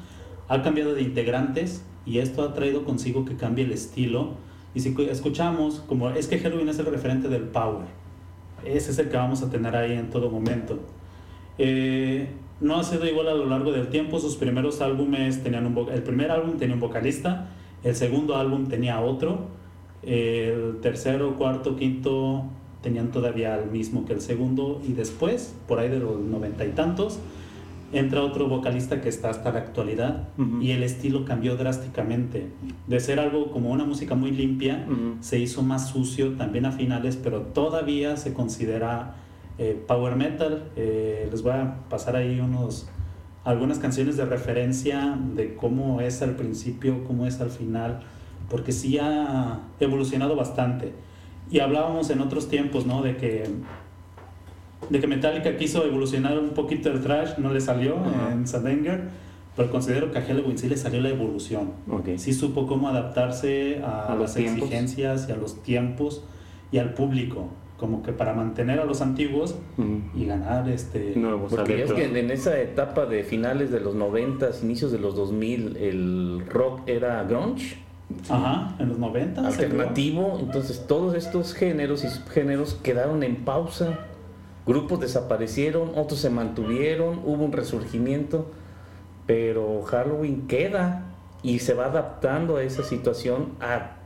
ha 0.48 0.62
cambiado 0.62 0.94
de 0.94 1.02
integrantes 1.02 1.82
y 2.06 2.18
esto 2.18 2.42
ha 2.44 2.54
traído 2.54 2.84
consigo 2.84 3.24
que 3.24 3.34
cambie 3.36 3.64
el 3.64 3.72
estilo. 3.72 4.34
Y 4.74 4.80
si 4.80 4.94
cu- 4.94 5.02
escuchamos, 5.02 5.80
como 5.88 6.11
es 6.11 6.28
que 6.28 6.38
Halloween 6.38 6.68
es 6.68 6.78
el 6.78 6.86
referente 6.86 7.28
del 7.28 7.42
power, 7.42 7.86
ese 8.64 8.90
es 8.90 8.98
el 8.98 9.09
que 9.09 9.16
vamos 9.16 9.42
a 9.42 9.50
tener 9.50 9.74
ahí 9.76 9.92
en 9.92 10.11
todo 10.11 10.30
momento. 10.30 10.78
Eh, 11.59 12.28
no 12.61 12.76
ha 12.76 12.84
sido 12.84 13.06
igual 13.06 13.28
a 13.28 13.34
lo 13.34 13.46
largo 13.46 13.72
del 13.72 13.88
tiempo, 13.88 14.18
sus 14.18 14.36
primeros 14.36 14.80
álbumes 14.80 15.42
tenían 15.42 15.66
un 15.66 15.88
el 15.90 16.02
primer 16.02 16.30
álbum 16.30 16.56
tenía 16.56 16.74
un 16.74 16.80
vocalista, 16.80 17.50
el 17.84 17.94
segundo 17.94 18.36
álbum 18.36 18.66
tenía 18.66 19.00
otro, 19.00 19.46
el 20.02 20.78
tercero, 20.80 21.36
cuarto, 21.36 21.76
quinto 21.76 22.44
tenían 22.82 23.11
todavía 23.11 23.56
el 23.56 23.70
mismo 23.70 24.04
que 24.04 24.12
el 24.12 24.20
segundo 24.20 24.80
y 24.86 24.92
después, 24.92 25.54
por 25.66 25.78
ahí 25.78 25.88
de 25.88 25.98
los 25.98 26.18
noventa 26.18 26.64
y 26.64 26.70
tantos, 26.70 27.18
entra 27.93 28.22
otro 28.22 28.49
vocalista 28.49 29.01
que 29.01 29.09
está 29.09 29.30
hasta 29.30 29.53
la 29.53 29.61
actualidad 29.61 30.28
y 30.61 30.72
el 30.72 30.82
estilo 30.82 31.24
cambió 31.24 31.57
drásticamente. 31.57 32.49
De 32.86 33.01
ser 33.01 33.20
algo 33.20 33.51
como 33.51 33.70
una 33.70 33.84
música 33.84 34.14
muy 34.14 34.30
limpia, 34.30 34.86
se 35.20 35.39
hizo 35.39 35.62
más 35.62 35.89
sucio 35.89 36.32
también 36.32 36.66
a 36.66 36.72
finales, 36.72 37.16
pero 37.16 37.43
todavía 37.43 38.16
se 38.16 38.34
considera 38.34 39.16
eh, 39.59 39.82
power 39.86 40.16
metal. 40.16 40.64
Eh, 40.76 41.28
les 41.30 41.43
voy 41.43 41.53
a 41.53 41.89
pasar 41.89 42.16
ahí 42.16 42.41
unos 42.41 42.89
algunas 43.45 43.78
canciones 43.78 44.18
de 44.18 44.26
referencia 44.26 45.18
de 45.34 45.55
cómo 45.55 46.03
es 46.03 46.20
al 46.20 46.36
principio, 46.36 47.05
cómo 47.05 47.24
es 47.24 47.41
al 47.41 47.51
final, 47.51 48.01
porque 48.51 48.72
sí 48.72 48.99
ha 48.99 49.61
evolucionado 49.80 50.36
bastante. 50.36 50.93
Y 51.51 51.61
hablábamos 51.61 52.11
en 52.11 52.20
otros 52.20 52.49
tiempos, 52.49 52.84
¿no? 52.84 53.01
De 53.01 53.16
que 53.16 53.45
de 54.90 55.00
que 55.00 55.06
Metallica 55.06 55.56
quiso 55.56 55.84
evolucionar 55.84 56.38
un 56.38 56.50
poquito 56.50 56.90
el 56.90 57.00
trash, 57.02 57.38
no 57.38 57.52
le 57.52 57.60
salió 57.60 57.96
Ajá. 57.98 58.32
en 58.32 58.46
Sadanger, 58.46 59.08
pero 59.56 59.70
considero 59.70 60.12
que 60.12 60.18
a 60.18 60.22
Halloween 60.22 60.56
sí 60.56 60.68
le 60.68 60.76
salió 60.76 61.00
la 61.00 61.08
evolución. 61.08 61.72
Ok. 61.90 62.10
Sí 62.16 62.32
supo 62.32 62.66
cómo 62.66 62.88
adaptarse 62.88 63.80
a, 63.84 64.12
A 64.12 64.16
las 64.16 64.34
tiempos. 64.34 64.62
exigencias 64.64 65.26
y 65.28 65.32
a 65.32 65.36
los 65.36 65.62
tiempos 65.62 66.22
y 66.70 66.78
al 66.78 66.94
público, 66.94 67.48
como 67.76 68.02
que 68.02 68.12
para 68.12 68.34
mantener 68.34 68.78
a 68.78 68.84
los 68.84 69.00
antiguos 69.02 69.56
y 70.14 70.24
ganar 70.26 70.68
este 70.68 71.14
Nuevos 71.16 71.50
Porque 71.54 71.82
es 71.82 71.92
que 71.92 72.04
en 72.18 72.30
esa 72.30 72.58
etapa 72.60 73.06
de 73.06 73.24
finales 73.24 73.70
de 73.70 73.80
los 73.80 73.94
90, 73.94 74.50
inicios 74.62 74.92
de 74.92 74.98
los 74.98 75.14
2000, 75.16 75.76
el 75.76 76.42
rock 76.48 76.82
era 76.88 77.22
grunge, 77.24 77.78
Ajá, 78.28 78.74
en 78.78 78.88
los 78.88 78.98
90 78.98 79.46
alternativo, 79.46 80.38
entonces 80.40 80.86
todos 80.86 81.14
estos 81.14 81.52
géneros 81.52 82.04
y 82.04 82.08
subgéneros 82.08 82.74
quedaron 82.82 83.22
en 83.22 83.36
pausa. 83.44 83.98
Grupos 84.68 85.00
desaparecieron, 85.00 85.92
otros 85.96 86.20
se 86.20 86.28
mantuvieron, 86.30 87.20
hubo 87.24 87.42
un 87.44 87.52
resurgimiento, 87.52 88.50
pero 89.26 89.82
Halloween 89.82 90.46
queda 90.46 91.06
y 91.42 91.58
se 91.60 91.72
va 91.74 91.86
adaptando 91.86 92.56
a 92.58 92.62
esa 92.62 92.82
situación 92.84 93.52
a 93.60 93.96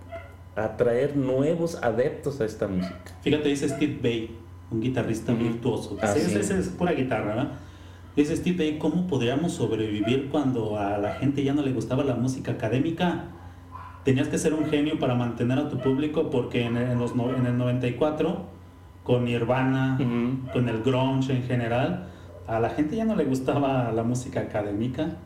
atraer 0.54 1.16
nuevos 1.16 1.82
adeptos 1.82 2.40
a 2.40 2.44
esta 2.44 2.68
música. 2.68 2.94
Fíjate, 3.22 3.48
dice 3.48 3.68
Steve 3.68 3.98
Bay, 4.02 4.36
un 4.70 4.80
guitarrista 4.80 5.32
virtuoso. 5.34 5.96
Ah, 6.00 6.12
Ese- 6.14 6.28
sí. 6.30 6.38
ese 6.38 6.58
es 6.58 6.68
pura 6.68 6.92
guitarra, 6.92 7.26
¿verdad? 7.34 7.48
Dice 8.14 8.36
Steve 8.36 8.56
Bay, 8.58 8.78
¿cómo 8.78 9.06
podríamos 9.06 9.52
sobrevivir 9.52 10.28
cuando 10.30 10.78
a 10.78 10.98
la 10.98 11.14
gente 11.14 11.42
ya 11.42 11.54
no 11.54 11.62
le 11.62 11.72
gustaba 11.72 12.04
la 12.04 12.14
música 12.14 12.52
académica? 12.52 13.24
Tenías 14.04 14.28
que 14.28 14.38
ser 14.38 14.52
un 14.54 14.66
genio 14.66 14.98
para 14.98 15.14
mantener 15.14 15.58
a 15.58 15.68
tu 15.68 15.78
público 15.78 16.28
porque 16.30 16.64
en 16.66 16.76
en 16.76 16.98
los 16.98 17.12
en 17.12 17.46
el 17.46 17.56
94, 17.56 18.51
con 19.04 19.24
Nirvana, 19.24 19.98
con 20.52 20.68
el 20.68 20.82
grunge 20.82 21.32
en 21.34 21.42
general, 21.42 22.08
a 22.46 22.60
la 22.60 22.70
gente 22.70 22.96
ya 22.96 23.04
no 23.04 23.16
le 23.16 23.24
gustaba 23.24 23.90
la 23.92 24.02
música 24.02 24.40
académica. 24.40 25.16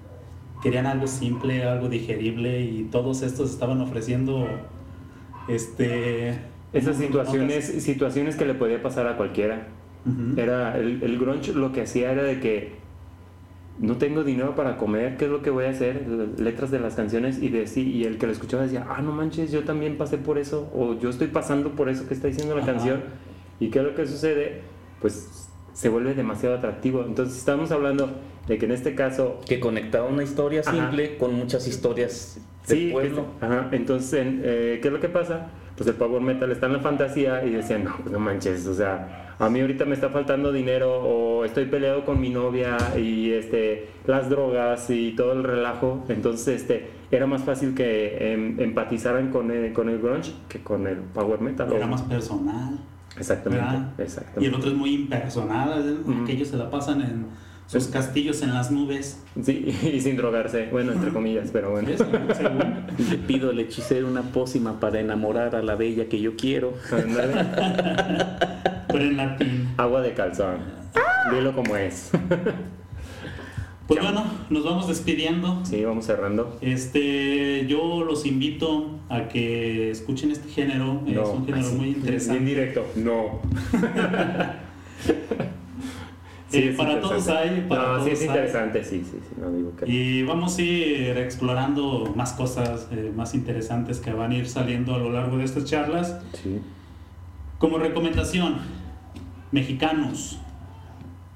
Querían 0.62 0.86
algo 0.86 1.06
simple, 1.06 1.64
algo 1.64 1.88
digerible 1.88 2.62
y 2.62 2.84
todos 2.90 3.22
estos 3.22 3.50
estaban 3.50 3.80
ofreciendo 3.80 4.46
este 5.48 6.38
Esas 6.72 6.96
situaciones, 6.96 7.66
situaciones 7.82 8.36
que 8.36 8.44
le 8.46 8.54
podía 8.54 8.82
pasar 8.82 9.06
a 9.06 9.16
cualquiera. 9.16 9.68
Era 10.36 10.78
el, 10.78 11.02
el 11.02 11.18
grunge 11.18 11.52
lo 11.52 11.72
que 11.72 11.82
hacía 11.82 12.12
era 12.12 12.22
de 12.22 12.38
que 12.40 12.76
no 13.80 13.96
tengo 13.96 14.22
dinero 14.22 14.54
para 14.54 14.76
comer, 14.76 15.16
¿qué 15.16 15.24
es 15.24 15.30
lo 15.30 15.42
que 15.42 15.50
voy 15.50 15.64
a 15.64 15.70
hacer? 15.70 16.06
Letras 16.38 16.70
de 16.70 16.78
las 16.78 16.94
canciones 16.94 17.42
y 17.42 17.48
de 17.48 17.66
sí, 17.66 17.90
y 17.90 18.04
el 18.04 18.16
que 18.16 18.26
lo 18.26 18.32
escuchaba 18.32 18.62
decía, 18.62 18.86
ah, 18.88 19.02
no 19.02 19.12
manches, 19.12 19.50
yo 19.52 19.64
también 19.64 19.98
pasé 19.98 20.16
por 20.16 20.38
eso, 20.38 20.70
o 20.74 20.94
yo 20.98 21.10
estoy 21.10 21.26
pasando 21.26 21.72
por 21.72 21.88
eso 21.88 22.06
que 22.06 22.14
está 22.14 22.28
diciendo 22.28 22.54
la 22.56 22.62
Ajá. 22.62 22.72
canción. 22.72 23.02
¿Y 23.60 23.68
qué 23.70 23.78
es 23.80 23.84
lo 23.84 23.94
que 23.94 24.06
sucede? 24.06 24.60
Pues 25.00 25.48
se 25.72 25.88
vuelve 25.88 26.14
demasiado 26.14 26.56
atractivo. 26.56 27.04
Entonces 27.06 27.36
estamos 27.38 27.70
hablando 27.70 28.10
de 28.48 28.58
que 28.58 28.66
en 28.66 28.72
este 28.72 28.94
caso 28.94 29.40
Que 29.46 29.58
conectaba 29.60 30.08
una 30.08 30.22
historia 30.22 30.60
Ajá. 30.60 30.72
simple 30.72 31.16
con 31.18 31.34
muchas 31.34 31.66
historias 31.66 32.40
del 32.68 32.78
Sí, 32.78 32.88
pueblo. 32.92 33.26
que- 33.40 33.46
ajá, 33.46 33.68
entonces, 33.72 34.12
en, 34.20 34.40
eh, 34.44 34.78
¿qué 34.80 34.88
es 34.88 34.94
lo 34.94 35.00
que 35.00 35.08
pasa? 35.08 35.48
Pues 35.76 35.88
el 35.88 35.94
power 35.96 36.22
metal 36.22 36.50
está 36.50 36.66
en 36.66 36.72
la 36.74 36.78
fantasía 36.80 37.44
y 37.44 37.50
decían, 37.50 37.84
no, 37.84 37.96
pues 37.98 38.10
no 38.10 38.18
manches, 38.18 38.66
o 38.66 38.72
sea, 38.74 39.34
a 39.38 39.50
mí 39.50 39.60
ahorita 39.60 39.84
me 39.84 39.94
está 39.94 40.08
faltando 40.08 40.50
dinero 40.50 40.90
o 41.02 41.44
estoy 41.44 41.66
peleado 41.66 42.04
con 42.06 42.18
mi 42.20 42.30
novia 42.30 42.78
y 42.98 43.32
este, 43.32 43.88
las 44.06 44.30
drogas 44.30 44.88
y 44.88 45.12
todo 45.12 45.32
el 45.34 45.44
relajo, 45.44 46.04
entonces 46.08 46.62
este, 46.62 46.88
era 47.10 47.26
más 47.26 47.42
fácil 47.44 47.74
que 47.74 48.32
em, 48.32 48.58
empatizaran 48.58 49.30
con 49.30 49.50
el, 49.50 49.72
con 49.74 49.90
el 49.90 49.98
grunge 50.00 50.32
que 50.48 50.60
con 50.62 50.86
el 50.86 50.96
power 50.96 51.40
metal. 51.42 51.70
Era 51.72 51.84
o- 51.84 51.88
más 51.88 52.02
personal. 52.02 52.78
Exactamente, 53.18 54.02
exactamente. 54.02 54.44
Y 54.44 54.46
el 54.46 54.54
otro 54.54 54.70
es 54.70 54.76
muy 54.76 54.94
impersonal. 54.94 56.00
Ujú. 56.04 56.22
aquellos 56.22 56.48
se 56.48 56.56
la 56.56 56.70
pasan 56.70 57.00
en 57.00 57.26
sus 57.66 57.88
castillos 57.88 58.42
en 58.42 58.54
las 58.54 58.70
nubes. 58.70 59.22
Sí, 59.42 59.76
y 59.92 60.00
sin 60.00 60.16
drogarse, 60.16 60.68
bueno, 60.70 60.92
entre 60.92 61.10
comillas, 61.12 61.50
pero 61.52 61.72
bueno. 61.72 61.88
Le 63.10 63.18
pido 63.18 63.50
al 63.50 63.58
hechicero 63.58 64.06
una 64.06 64.22
pócima 64.22 64.78
para 64.78 65.00
enamorar 65.00 65.56
a 65.56 65.62
la 65.62 65.74
bella 65.74 66.08
que 66.08 66.20
yo 66.20 66.36
quiero. 66.36 66.74
Pero 68.88 69.04
en 69.04 69.16
latín. 69.16 69.68
Agua 69.76 70.00
de 70.00 70.14
calzón. 70.14 70.58
Dilo 71.30 71.54
como 71.54 71.76
es. 71.76 72.10
Pues 73.86 74.02
bueno, 74.02 74.24
nos 74.50 74.64
vamos 74.64 74.88
despidiendo. 74.88 75.60
Sí, 75.64 75.84
vamos 75.84 76.06
cerrando. 76.06 76.58
Este, 76.60 77.66
yo 77.68 78.02
los 78.02 78.26
invito 78.26 78.98
a 79.08 79.28
que 79.28 79.90
escuchen 79.92 80.32
este 80.32 80.48
género. 80.48 81.02
es 81.06 81.16
un 81.28 81.46
género 81.46 81.66
así, 81.66 81.76
muy 81.76 81.86
Bien 81.86 81.98
interesante. 81.98 82.44
directo, 82.44 82.84
no. 82.96 83.40
Eh, 86.52 86.68
es 86.70 86.76
para 86.76 87.00
todos 87.00 87.26
hay, 87.28 87.66
para 87.68 87.82
no, 87.82 87.98
sí 87.98 88.04
todos 88.04 88.12
es 88.12 88.20
hay. 88.20 88.26
interesante, 88.28 88.84
sí, 88.84 89.02
sí, 89.04 89.18
sí, 89.20 89.34
no 89.38 89.50
digo 89.50 89.72
que. 89.76 89.90
Y 89.90 90.22
vamos 90.22 90.56
a 90.56 90.62
ir 90.62 91.18
explorando 91.18 92.12
más 92.14 92.32
cosas 92.34 92.86
eh, 92.92 93.12
más 93.14 93.34
interesantes 93.34 93.98
que 93.98 94.12
van 94.12 94.30
a 94.30 94.36
ir 94.36 94.48
saliendo 94.48 94.94
a 94.94 94.98
lo 94.98 95.10
largo 95.10 95.38
de 95.38 95.44
estas 95.44 95.64
charlas. 95.64 96.16
Sí. 96.40 96.60
Como 97.58 97.78
recomendación, 97.78 98.58
mexicanos, 99.50 100.38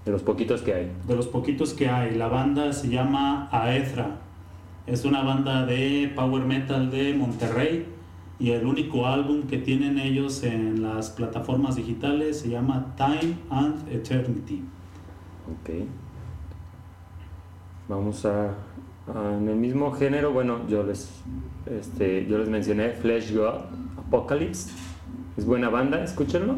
De 0.05 0.13
los 0.13 0.23
poquitos 0.23 0.63
que 0.63 0.75
hay. 0.75 0.93
de 1.07 1.15
los 1.17 1.27
poquitos 1.29 1.75
que 1.75 1.89
hay, 1.89 2.15
la 2.17 2.29
banda 2.29 2.73
se 2.73 2.89
llama 2.89 3.49
Aethra. 3.53 4.17
Es 4.87 5.05
una 5.05 5.23
banda 5.23 5.67
de 5.67 6.11
power 6.17 6.45
metal 6.45 6.91
de 6.91 7.15
Monterrey 7.15 7.87
y 8.39 8.51
el 8.53 8.67
único 8.67 9.07
álbum 9.07 9.43
que 9.43 9.59
tienen 9.59 9.99
ellos 9.99 10.43
en 10.43 10.83
las 10.83 11.11
plataformas 11.11 11.77
digitales 11.77 12.41
se 12.41 12.49
llama 12.49 12.95
Time 12.97 13.35
and 13.51 13.89
Eternity. 13.93 14.63
Ok. 15.63 15.71
Vamos 17.89 18.25
a, 18.25 18.47
a- 19.15 19.37
en 19.37 19.49
el 19.49 19.57
mismo 19.57 19.93
género, 19.93 20.33
bueno, 20.33 20.67
yo 20.69 20.83
les 20.83 21.11
este, 21.67 22.27
yo 22.27 22.39
les 22.39 22.49
mencioné 22.49 22.91
Flesh 22.91 23.35
God 23.37 23.65
Apocalypse. 23.99 24.73
Es 25.37 25.45
buena 25.45 25.69
banda, 25.69 26.03
escúchenlo. 26.03 26.57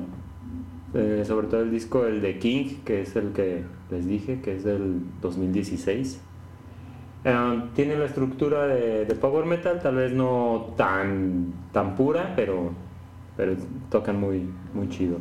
Eh, 0.95 1.25
sobre 1.27 1.47
todo 1.47 1.63
el 1.63 1.71
disco 1.71 2.05
el 2.05 2.21
de 2.21 2.39
King, 2.39 2.77
que 2.85 3.01
es 3.01 3.17
el 3.17 3.33
que 3.33 3.63
les 3.91 4.07
dije, 4.07 4.41
que 4.43 4.57
es 4.57 4.65
del 4.65 5.01
2016. 5.23 6.21
Ah, 7.25 7.67
tiene 7.75 7.97
la 7.97 8.05
estructura 8.05 8.67
de, 8.67 9.07
de 9.07 9.15
power 9.15 9.47
metal, 9.47 9.81
tal 9.81 9.97
vez 9.97 10.13
no 10.13 10.75
tan 10.77 11.55
tan 11.73 11.95
pura, 11.95 12.35
pero 12.37 12.73
pero 13.37 13.55
tocan 13.91 14.21
muy 14.21 14.49
muy 14.75 14.89
chido. 14.89 15.19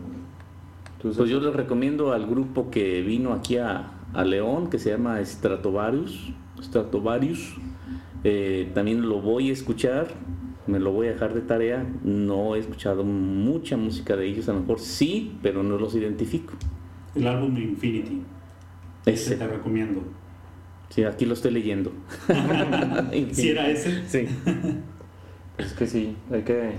¿Tú, 1.02 1.14
Pues 1.16 1.30
yo 1.30 1.40
les 1.40 1.54
recomiendo 1.56 2.12
al 2.12 2.28
grupo 2.28 2.70
que 2.70 3.02
vino 3.02 3.34
aquí 3.34 3.58
a, 3.58 3.92
a 4.14 4.24
León, 4.24 4.70
que 4.70 4.78
se 4.78 4.90
llama 4.90 5.24
Stratovarius. 5.24 6.34
Stratovarius. 6.62 7.56
Eh, 8.24 8.72
también 8.76 9.08
lo 9.08 9.20
voy 9.20 9.50
a 9.50 9.54
escuchar, 9.54 10.08
me 10.68 10.80
lo 10.80 10.92
voy 10.92 11.08
a 11.08 11.14
dejar 11.14 11.34
de 11.34 11.42
tarea. 11.42 11.86
No 12.04 12.56
he 12.56 12.60
escuchado 12.60 13.04
mucha 13.04 13.78
música 13.78 14.16
de 14.16 14.26
ellos, 14.26 14.48
a 14.50 14.54
lo 14.54 14.62
mejor 14.62 14.80
sí, 14.80 15.38
pero 15.42 15.64
no 15.64 15.78
los 15.78 15.96
identifico. 15.96 16.54
El 17.16 17.28
álbum 17.28 17.58
Infinity. 17.58 18.22
Ese 19.06 19.36
te 19.36 19.48
recomiendo. 19.48 20.04
Sí, 20.90 21.04
aquí 21.04 21.26
lo 21.26 21.34
estoy 21.34 21.52
leyendo. 21.52 21.92
Si 23.32 23.50
era 23.50 23.70
ese. 23.70 24.08
Sí. 24.08 24.28
Es 25.58 25.74
que 25.74 25.88
sí, 25.88 26.16
hay 26.32 26.44
que... 26.44 26.72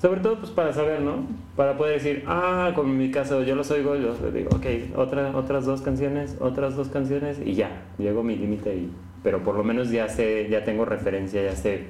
Sobre 0.00 0.20
todo 0.20 0.38
pues 0.38 0.50
para 0.50 0.72
saber, 0.72 1.00
¿no? 1.00 1.26
Para 1.56 1.78
poder 1.78 1.94
decir, 1.94 2.24
ah, 2.26 2.72
como 2.74 2.90
en 2.90 2.98
mi 2.98 3.10
caso 3.10 3.42
yo 3.42 3.54
los 3.54 3.70
oigo, 3.70 3.96
yo 3.96 4.14
les 4.22 4.34
digo, 4.34 4.50
ok, 4.54 4.96
otra, 4.96 5.34
otras 5.34 5.64
dos 5.64 5.80
canciones, 5.80 6.36
otras 6.40 6.76
dos 6.76 6.88
canciones 6.88 7.40
y 7.42 7.54
ya, 7.54 7.84
llego 7.98 8.20
a 8.20 8.24
mi 8.24 8.36
límite 8.36 8.76
y... 8.76 8.90
Pero 9.22 9.42
por 9.42 9.56
lo 9.56 9.64
menos 9.64 9.90
ya 9.90 10.08
sé, 10.10 10.48
ya 10.50 10.64
tengo 10.64 10.84
referencia, 10.84 11.42
ya 11.42 11.56
sé 11.56 11.86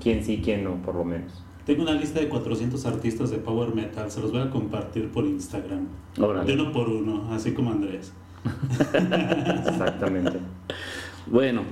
quién 0.00 0.24
sí, 0.24 0.40
quién 0.42 0.64
no, 0.64 0.82
por 0.82 0.94
lo 0.94 1.04
menos. 1.04 1.32
Tengo 1.64 1.82
una 1.82 1.94
lista 1.94 2.20
de 2.20 2.28
400 2.28 2.86
artistas 2.86 3.30
de 3.30 3.38
power 3.38 3.74
metal, 3.74 4.10
se 4.10 4.20
los 4.20 4.30
voy 4.30 4.40
a 4.40 4.50
compartir 4.50 5.10
por 5.10 5.24
Instagram. 5.24 5.88
Órale. 6.18 6.46
De 6.46 6.60
uno 6.60 6.72
por 6.72 6.88
uno, 6.88 7.28
así 7.32 7.52
como 7.52 7.72
Andrés. 7.72 8.12
Exactamente. 9.66 10.38
Bueno, 11.26 11.62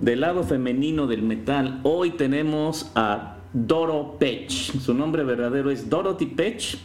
del 0.00 0.22
lado 0.22 0.44
femenino 0.44 1.06
del 1.06 1.22
metal, 1.22 1.80
hoy 1.82 2.12
tenemos 2.12 2.90
a 2.94 3.36
Doro 3.52 4.16
Pech. 4.18 4.50
Su 4.50 4.94
nombre 4.94 5.24
verdadero 5.24 5.70
es 5.70 5.90
Dorothy 5.90 6.26
Pech. 6.26 6.78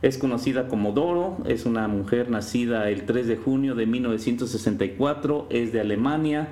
Es 0.00 0.18
conocida 0.18 0.68
como 0.68 0.92
Doro, 0.92 1.38
es 1.46 1.64
una 1.64 1.88
mujer 1.88 2.30
nacida 2.30 2.90
el 2.90 3.06
3 3.06 3.26
de 3.26 3.36
junio 3.38 3.74
de 3.74 3.86
1964, 3.86 5.46
es 5.48 5.72
de 5.72 5.80
Alemania. 5.80 6.48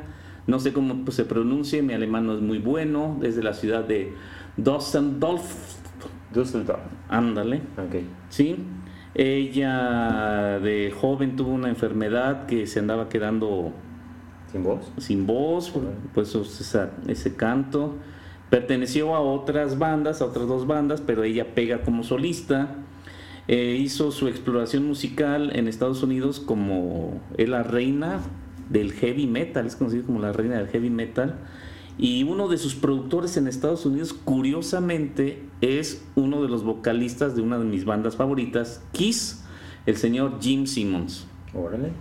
No 0.47 0.59
sé 0.59 0.73
cómo 0.73 1.11
se 1.11 1.25
pronuncie, 1.25 1.83
mi 1.83 1.93
alemán 1.95 2.27
no 2.27 2.35
es 2.35 2.41
muy 2.41 2.59
bueno, 2.59 3.19
es 3.23 3.37
de 3.37 3.43
la 3.43 3.55
ciudad 3.55 3.85
de 3.85 4.13
Düsseldorf. 4.57 5.77
Düsseldorf. 6.35 6.81
Ándale. 7.09 7.59
Ok. 7.79 8.03
Sí, 8.29 8.57
ella 9.15 10.59
de 10.61 10.93
joven 10.99 11.37
tuvo 11.37 11.51
una 11.53 11.69
enfermedad 11.69 12.47
que 12.47 12.67
se 12.67 12.79
andaba 12.81 13.09
quedando 13.09 13.73
¿Sin 14.51 14.63
voz? 14.65 14.93
sin 14.99 15.27
voz, 15.27 15.73
pues 16.15 16.35
esa- 16.35 16.91
ese 17.07 17.37
canto. 17.37 17.97
Perteneció 18.51 19.15
a 19.15 19.21
otras 19.21 19.79
bandas, 19.79 20.21
a 20.21 20.27
otras 20.27 20.47
dos 20.47 20.67
bandas, 20.67 21.01
pero 21.01 21.25
ella 21.25 21.55
pega 21.55 21.83
como 21.83 22.03
solista. 22.03 22.75
Eh, 23.49 23.77
hizo 23.81 24.11
su 24.13 24.29
exploración 24.29 24.87
musical 24.87 25.51
en 25.57 25.69
Estados 25.69 26.03
Unidos 26.03 26.39
como 26.39 27.21
es 27.39 27.49
la 27.49 27.63
reina 27.63 28.21
del 28.73 28.93
heavy 28.93 29.27
metal, 29.27 29.67
es 29.67 29.77
conocida 29.77 30.03
como 30.03 30.21
la 30.21 30.33
reina 30.33 30.57
del 30.57 30.69
heavy 30.69 30.91
metal. 30.91 31.39
Y 31.99 32.23
uno 32.25 32.49
de 32.49 32.57
sus 32.57 32.75
productores 32.75 33.37
en 33.37 33.47
Estados 33.47 33.85
Unidos, 33.85 34.15
curiosamente, 34.15 35.43
es 35.61 36.05
uno 36.15 36.43
de 36.43 36.49
los 36.49 36.65
vocalistas 36.65 37.37
de 37.37 37.43
una 37.43 37.59
de 37.59 37.67
mis 37.67 37.85
bandas 37.85 38.17
favoritas, 38.17 38.83
Kiss, 38.93 39.45
el 39.85 39.97
señor 39.97 40.39
Jim 40.41 40.67
Simmons. 40.67 41.27
Órale. 41.55 41.93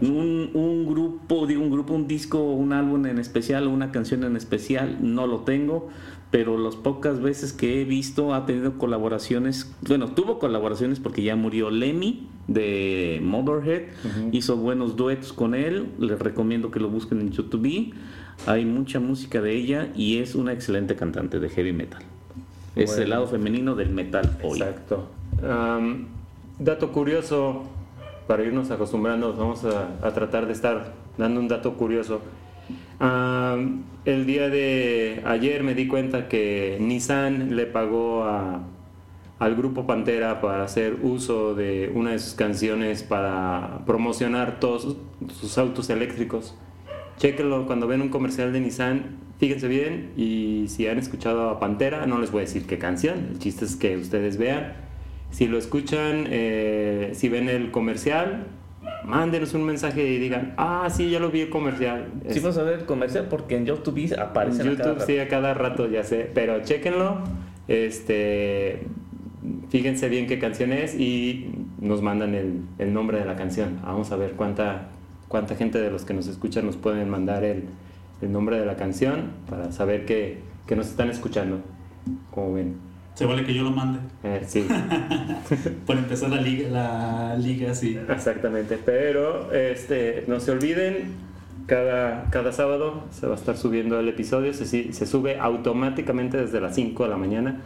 Un, 0.00 0.50
un 0.54 0.86
grupo, 0.86 1.46
digo 1.46 1.62
un 1.62 1.70
grupo, 1.70 1.94
un 1.94 2.06
disco, 2.06 2.40
un 2.52 2.72
álbum 2.72 3.06
en 3.06 3.18
especial, 3.18 3.66
una 3.66 3.90
canción 3.90 4.22
en 4.22 4.36
especial, 4.36 4.98
no 5.00 5.26
lo 5.26 5.40
tengo, 5.40 5.88
pero 6.30 6.56
las 6.58 6.76
pocas 6.76 7.20
veces 7.20 7.52
que 7.52 7.80
he 7.80 7.84
visto 7.84 8.34
ha 8.34 8.46
tenido 8.46 8.78
colaboraciones, 8.78 9.74
bueno, 9.88 10.08
tuvo 10.12 10.38
colaboraciones 10.38 11.00
porque 11.00 11.22
ya 11.22 11.34
murió 11.36 11.70
Lemmy 11.70 12.28
de 12.46 13.20
Motorhead, 13.22 13.82
hizo 14.32 14.56
buenos 14.56 14.96
duetos 14.96 15.32
con 15.32 15.54
él, 15.54 15.88
les 15.98 16.18
recomiendo 16.18 16.70
que 16.70 16.78
lo 16.80 16.88
busquen 16.88 17.20
en 17.20 17.32
YouTube, 17.32 17.92
hay 18.46 18.64
mucha 18.64 19.00
música 19.00 19.40
de 19.40 19.54
ella 19.56 19.88
y 19.94 20.18
es 20.18 20.34
una 20.34 20.52
excelente 20.52 20.94
cantante 20.96 21.40
de 21.40 21.48
heavy 21.48 21.72
metal. 21.72 22.02
Es 22.76 22.90
Bueno. 22.90 23.02
el 23.02 23.10
lado 23.10 23.26
femenino 23.26 23.74
del 23.74 23.90
metal 23.90 24.38
hoy. 24.42 24.60
Exacto. 24.60 25.08
Am, 25.48 26.06
dato 26.58 26.92
curioso, 26.92 27.64
para 28.28 28.44
irnos 28.44 28.70
acostumbrando, 28.70 29.34
vamos 29.34 29.64
a, 29.64 29.96
a 30.06 30.12
tratar 30.14 30.46
de 30.46 30.52
estar 30.52 30.92
dando 31.18 31.40
un 31.40 31.48
dato 31.48 31.74
curioso. 31.74 32.20
El 33.00 34.26
día 34.26 34.50
de 34.50 35.22
ayer 35.24 35.62
me 35.62 35.74
di 35.74 35.86
cuenta 35.86 36.28
que 36.28 36.76
Nissan 36.80 37.56
le 37.56 37.64
pagó 37.64 38.24
a- 38.24 38.62
al 39.38 39.56
grupo 39.56 39.86
Pantera 39.86 40.42
para 40.42 40.64
hacer 40.64 40.98
uso 41.02 41.54
de 41.54 41.90
una 41.94 42.10
de 42.10 42.18
sus 42.18 42.34
canciones 42.34 43.02
para 43.02 43.84
promocionar 43.86 44.60
todos 44.60 44.98
sus, 45.32 45.56
autos 45.56 45.88
eléctricos. 45.88 46.54
Chéquenlo 47.16 47.66
cuando 47.66 47.86
ven 47.86 48.02
un 48.02 48.10
comercial 48.10 48.52
de 48.52 48.60
Nissan, 48.60 49.16
fíjense 49.38 49.66
bien 49.66 50.12
y 50.18 50.66
si 50.68 50.86
han 50.86 50.98
escuchado 50.98 51.48
a 51.48 51.58
Pantera, 51.58 52.04
no 52.04 52.18
les 52.18 52.30
voy 52.30 52.40
a 52.40 52.44
decir 52.44 52.66
qué 52.66 52.76
canción, 52.78 53.28
el 53.32 53.38
chiste 53.38 53.64
es 53.64 53.76
que 53.76 53.96
ustedes 53.96 54.36
vean. 54.36 54.74
Si 55.30 55.46
lo 55.46 55.56
escuchan, 55.56 56.26
eh, 56.28 57.12
si 57.14 57.30
ven 57.30 57.48
el 57.48 57.70
comercial, 57.70 58.46
mándenos 59.04 59.54
un 59.54 59.64
mensaje 59.64 60.06
y 60.06 60.18
digan, 60.18 60.54
ah, 60.56 60.88
sí, 60.90 61.10
ya 61.10 61.18
lo 61.20 61.30
vi 61.30 61.40
el 61.42 61.50
comercial. 61.50 62.06
Sí, 62.28 62.38
Es- 62.38 62.42
vamos 62.42 62.58
a 62.58 62.62
ver 62.62 62.80
el 62.80 62.84
comercial 62.86 63.26
porque 63.28 63.56
en 63.56 63.66
YouTube 63.66 64.14
aparece 64.18 64.62
en 64.62 64.70
YouTube 64.70 65.00
sí 65.06 65.18
a 65.18 65.28
cada 65.28 65.54
rato 65.54 65.88
ya 65.88 66.02
sé, 66.04 66.30
pero 66.34 66.62
chéquenlo, 66.62 67.18
este, 67.68 68.82
fíjense 69.68 70.08
bien 70.08 70.26
qué 70.26 70.38
canción 70.38 70.72
es 70.72 70.94
y 70.98 71.50
nos 71.80 72.02
mandan 72.02 72.34
el, 72.34 72.60
el 72.78 72.92
nombre 72.92 73.18
de 73.18 73.24
la 73.24 73.36
canción. 73.36 73.78
Vamos 73.82 74.12
a 74.12 74.16
ver 74.16 74.32
cuánta, 74.32 74.88
cuánta 75.28 75.54
gente 75.56 75.78
de 75.80 75.90
los 75.90 76.04
que 76.04 76.12
nos 76.14 76.26
escuchan 76.26 76.66
nos 76.66 76.76
pueden 76.76 77.08
mandar 77.08 77.44
el, 77.44 77.64
el 78.22 78.32
nombre 78.32 78.58
de 78.58 78.66
la 78.66 78.76
canción 78.76 79.30
para 79.48 79.72
saber 79.72 80.04
que, 80.04 80.38
que 80.66 80.76
nos 80.76 80.88
están 80.88 81.08
escuchando. 81.10 81.60
Como 82.30 82.54
ven. 82.54 82.89
Se 83.20 83.26
vale 83.26 83.44
que 83.44 83.52
yo 83.52 83.64
lo 83.64 83.70
mande. 83.70 83.98
Eh, 84.24 84.44
sí, 84.46 84.66
Por 85.86 85.98
empezar 85.98 86.30
la 86.30 86.40
liga, 86.40 86.70
la 86.70 87.36
liga 87.36 87.72
así. 87.72 87.98
exactamente. 88.08 88.78
Pero 88.82 89.52
este, 89.52 90.24
no 90.26 90.40
se 90.40 90.52
olviden, 90.52 91.16
cada, 91.66 92.30
cada 92.30 92.50
sábado 92.50 93.04
se 93.10 93.26
va 93.26 93.34
a 93.34 93.36
estar 93.36 93.58
subiendo 93.58 94.00
el 94.00 94.08
episodio, 94.08 94.54
se, 94.54 94.94
se 94.94 95.06
sube 95.06 95.38
automáticamente 95.38 96.38
desde 96.38 96.62
las 96.62 96.74
5 96.74 97.02
de 97.04 97.10
la 97.10 97.18
mañana. 97.18 97.60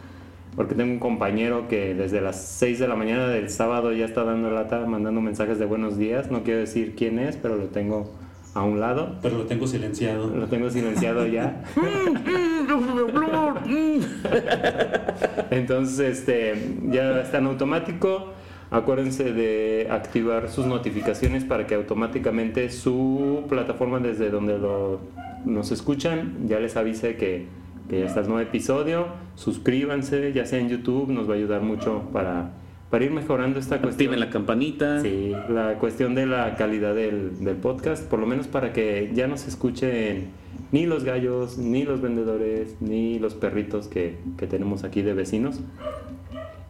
porque 0.57 0.75
tengo 0.75 0.91
un 0.91 0.99
compañero 0.99 1.69
que 1.69 1.95
desde 1.95 2.19
las 2.19 2.35
6 2.59 2.77
de 2.79 2.89
la 2.89 2.97
mañana 2.97 3.29
del 3.29 3.49
sábado 3.49 3.93
ya 3.93 4.03
está 4.03 4.25
dando 4.25 4.51
lata, 4.51 4.85
mandando 4.85 5.21
mensajes 5.21 5.57
de 5.57 5.63
buenos 5.65 5.97
días. 5.97 6.31
No 6.31 6.43
quiero 6.43 6.59
decir 6.59 6.95
quién 6.97 7.17
es, 7.17 7.37
pero 7.37 7.55
lo 7.55 7.67
tengo 7.67 8.11
a 8.55 8.63
un 8.63 8.79
lado. 8.79 9.17
Pero 9.21 9.37
lo 9.37 9.45
tengo 9.45 9.67
silenciado. 9.67 10.25
Lo 10.27 10.47
tengo 10.47 10.71
silenciado 10.71 11.27
ya. 11.27 11.63
Entonces, 15.51 16.19
este, 16.19 16.77
ya 16.89 17.21
está 17.21 17.37
en 17.37 17.45
automático. 17.45 18.33
Acuérdense 18.71 19.33
de 19.33 19.87
activar 19.91 20.49
sus 20.49 20.65
notificaciones 20.65 21.43
para 21.43 21.67
que 21.67 21.75
automáticamente 21.75 22.71
su 22.71 23.43
plataforma 23.47 23.99
desde 23.99 24.31
donde 24.31 24.57
lo, 24.57 25.01
nos 25.45 25.71
escuchan 25.71 26.47
ya 26.47 26.59
les 26.59 26.75
avise 26.75 27.15
que, 27.15 27.45
que 27.89 27.99
ya 27.99 28.05
está 28.05 28.21
el 28.21 28.27
nuevo 28.27 28.41
episodio. 28.41 29.07
Suscríbanse, 29.35 30.33
ya 30.33 30.45
sea 30.45 30.59
en 30.59 30.69
YouTube, 30.69 31.09
nos 31.09 31.29
va 31.29 31.33
a 31.33 31.37
ayudar 31.37 31.61
mucho 31.61 32.03
para, 32.11 32.51
para 32.89 33.05
ir 33.05 33.11
mejorando 33.11 33.59
esta 33.59 33.81
cuestión. 33.81 33.91
Activen 34.13 34.19
la 34.19 34.29
campanita. 34.29 35.01
Sí, 35.01 35.33
la 35.49 35.75
cuestión 35.79 36.15
de 36.15 36.25
la 36.25 36.55
calidad 36.55 36.95
del, 36.95 37.43
del 37.43 37.55
podcast, 37.57 38.03
por 38.07 38.19
lo 38.19 38.25
menos 38.27 38.47
para 38.47 38.73
que 38.73 39.11
ya 39.13 39.27
no 39.27 39.37
se 39.37 39.49
escuchen 39.49 40.27
ni 40.71 40.85
los 40.85 41.03
gallos, 41.03 41.57
ni 41.57 41.83
los 41.83 42.01
vendedores, 42.01 42.75
ni 42.79 43.19
los 43.19 43.33
perritos 43.35 43.87
que, 43.87 44.17
que 44.37 44.47
tenemos 44.47 44.83
aquí 44.83 45.01
de 45.01 45.13
vecinos. 45.13 45.59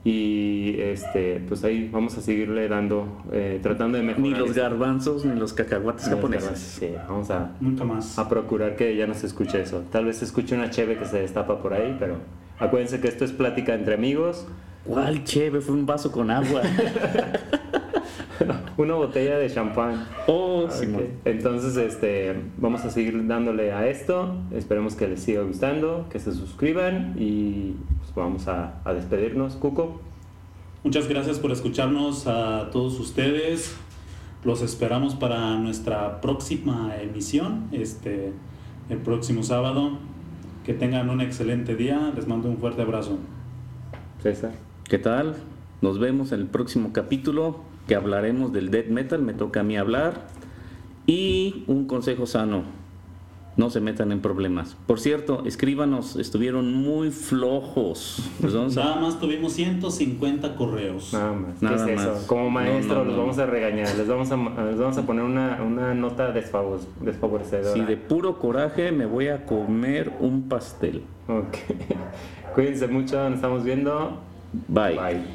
Y 0.03 0.75
este, 0.79 1.43
pues 1.47 1.63
ahí 1.63 1.89
vamos 1.91 2.15
a 2.15 2.21
seguirle 2.21 2.67
dando, 2.67 3.23
eh, 3.31 3.59
tratando 3.63 3.97
de 3.97 4.03
mejorar. 4.03 4.21
Ni 4.21 4.35
los 4.35 4.53
garbanzos, 4.53 5.25
ni 5.25 5.33
los 5.37 5.53
cacahuates 5.53 6.07
Ni 6.07 6.13
japoneses. 6.13 6.59
Sí, 6.59 6.89
vamos 7.07 7.31
a, 7.31 7.55
Nunca 7.59 7.83
más. 7.85 8.19
a 8.19 8.29
procurar 8.29 8.75
que 8.75 8.95
ya 8.95 9.07
no 9.07 9.15
se 9.15 9.25
escuche 9.25 9.59
eso. 9.61 9.83
Tal 9.91 10.05
vez 10.05 10.17
se 10.17 10.25
escuche 10.25 10.55
una 10.55 10.69
cheve 10.69 10.95
que 10.97 11.05
se 11.05 11.19
destapa 11.21 11.59
por 11.59 11.73
ahí, 11.73 11.95
pero 11.99 12.17
acuérdense 12.59 12.99
que 13.01 13.07
esto 13.07 13.25
es 13.25 13.31
plática 13.31 13.73
entre 13.73 13.95
amigos. 13.95 14.45
¿Cuál 14.85 15.23
chévere? 15.23 15.61
Fue 15.61 15.75
un 15.75 15.85
vaso 15.85 16.11
con 16.11 16.29
agua. 16.29 16.61
Una 18.77 18.95
botella 18.95 19.37
de 19.37 19.49
champán. 19.49 20.05
oh, 20.27 20.69
Simón. 20.69 21.07
Entonces, 21.23 21.77
este, 21.77 22.35
vamos 22.57 22.83
a 22.83 22.89
seguir 22.89 23.25
dándole 23.25 23.71
a 23.71 23.87
esto. 23.87 24.35
Esperemos 24.51 24.95
que 24.95 25.07
les 25.07 25.21
siga 25.21 25.41
gustando, 25.41 26.07
que 26.09 26.19
se 26.19 26.33
suscriban 26.33 27.15
y 27.17 27.75
pues, 27.99 28.13
vamos 28.15 28.47
a, 28.47 28.81
a 28.83 28.93
despedirnos. 28.93 29.55
Cuco, 29.55 30.01
Muchas 30.85 31.07
gracias 31.07 31.39
por 31.39 31.51
escucharnos 31.51 32.27
a 32.27 32.69
todos 32.71 32.99
ustedes. 32.99 33.75
Los 34.43 34.61
esperamos 34.61 35.15
para 35.15 35.57
nuestra 35.57 36.21
próxima 36.21 36.95
emisión, 37.01 37.69
este, 37.71 38.33
el 38.89 38.99
próximo 38.99 39.41
sábado. 39.41 39.97
Que 40.63 40.75
tengan 40.75 41.09
un 41.09 41.21
excelente 41.21 41.75
día. 41.75 42.13
Les 42.15 42.27
mando 42.27 42.49
un 42.49 42.59
fuerte 42.59 42.83
abrazo. 42.83 43.17
César. 44.21 44.51
¿Qué 44.89 44.97
tal? 44.99 45.35
Nos 45.81 45.99
vemos 45.99 46.31
en 46.31 46.41
el 46.41 46.47
próximo 46.47 46.91
capítulo 46.93 47.59
que 47.87 47.95
hablaremos 47.95 48.53
del 48.53 48.69
death 48.71 48.87
metal. 48.87 49.21
Me 49.21 49.33
toca 49.33 49.61
a 49.61 49.63
mí 49.63 49.77
hablar. 49.77 50.27
Y 51.07 51.63
un 51.67 51.85
consejo 51.87 52.25
sano. 52.25 52.63
No 53.57 53.69
se 53.69 53.79
metan 53.79 54.11
en 54.11 54.19
problemas. 54.19 54.75
Por 54.85 54.99
cierto, 54.99 55.43
escríbanos. 55.45 56.17
Estuvieron 56.17 56.73
muy 56.73 57.09
flojos. 57.09 58.29
Les 58.43 58.53
vamos 58.53 58.75
a- 58.77 58.83
Nada 58.83 58.95
más 58.97 59.19
tuvimos 59.19 59.53
150 59.53 60.55
correos. 60.57 61.13
Nada 61.13 61.31
más. 61.31 61.53
¿Qué 61.59 61.65
Nada 61.65 61.89
es 61.91 62.01
eso? 62.01 62.11
más. 62.11 62.23
Como 62.25 62.49
maestro 62.49 62.95
No, 62.95 62.99
no, 63.01 63.05
los 63.05 63.15
no. 63.15 63.21
vamos 63.21 63.37
a 63.39 63.45
regañar, 63.45 63.87
les 63.95 64.07
vamos 64.07 64.29
a, 64.31 64.35
les 64.65 64.77
vamos 64.77 64.97
a 64.97 65.05
poner 65.05 65.23
una, 65.23 65.63
una 65.63 65.93
nota 65.93 66.33
desfavor- 66.33 66.81
desfavorecedora. 66.99 67.73
Si 67.73 67.79
de 67.81 67.95
puro 67.95 68.39
coraje 68.39 68.91
me 68.91 69.05
voy 69.05 69.29
a 69.29 69.45
comer 69.45 70.11
un 70.19 70.49
pastel. 70.49 71.03
Ok. 71.29 71.55
Cuídense 72.55 72.87
mucho, 72.87 73.23
nos 73.29 73.35
estamos 73.35 73.63
viendo. 73.63 74.19
Bye. 74.67 74.95
Bye. 74.95 75.25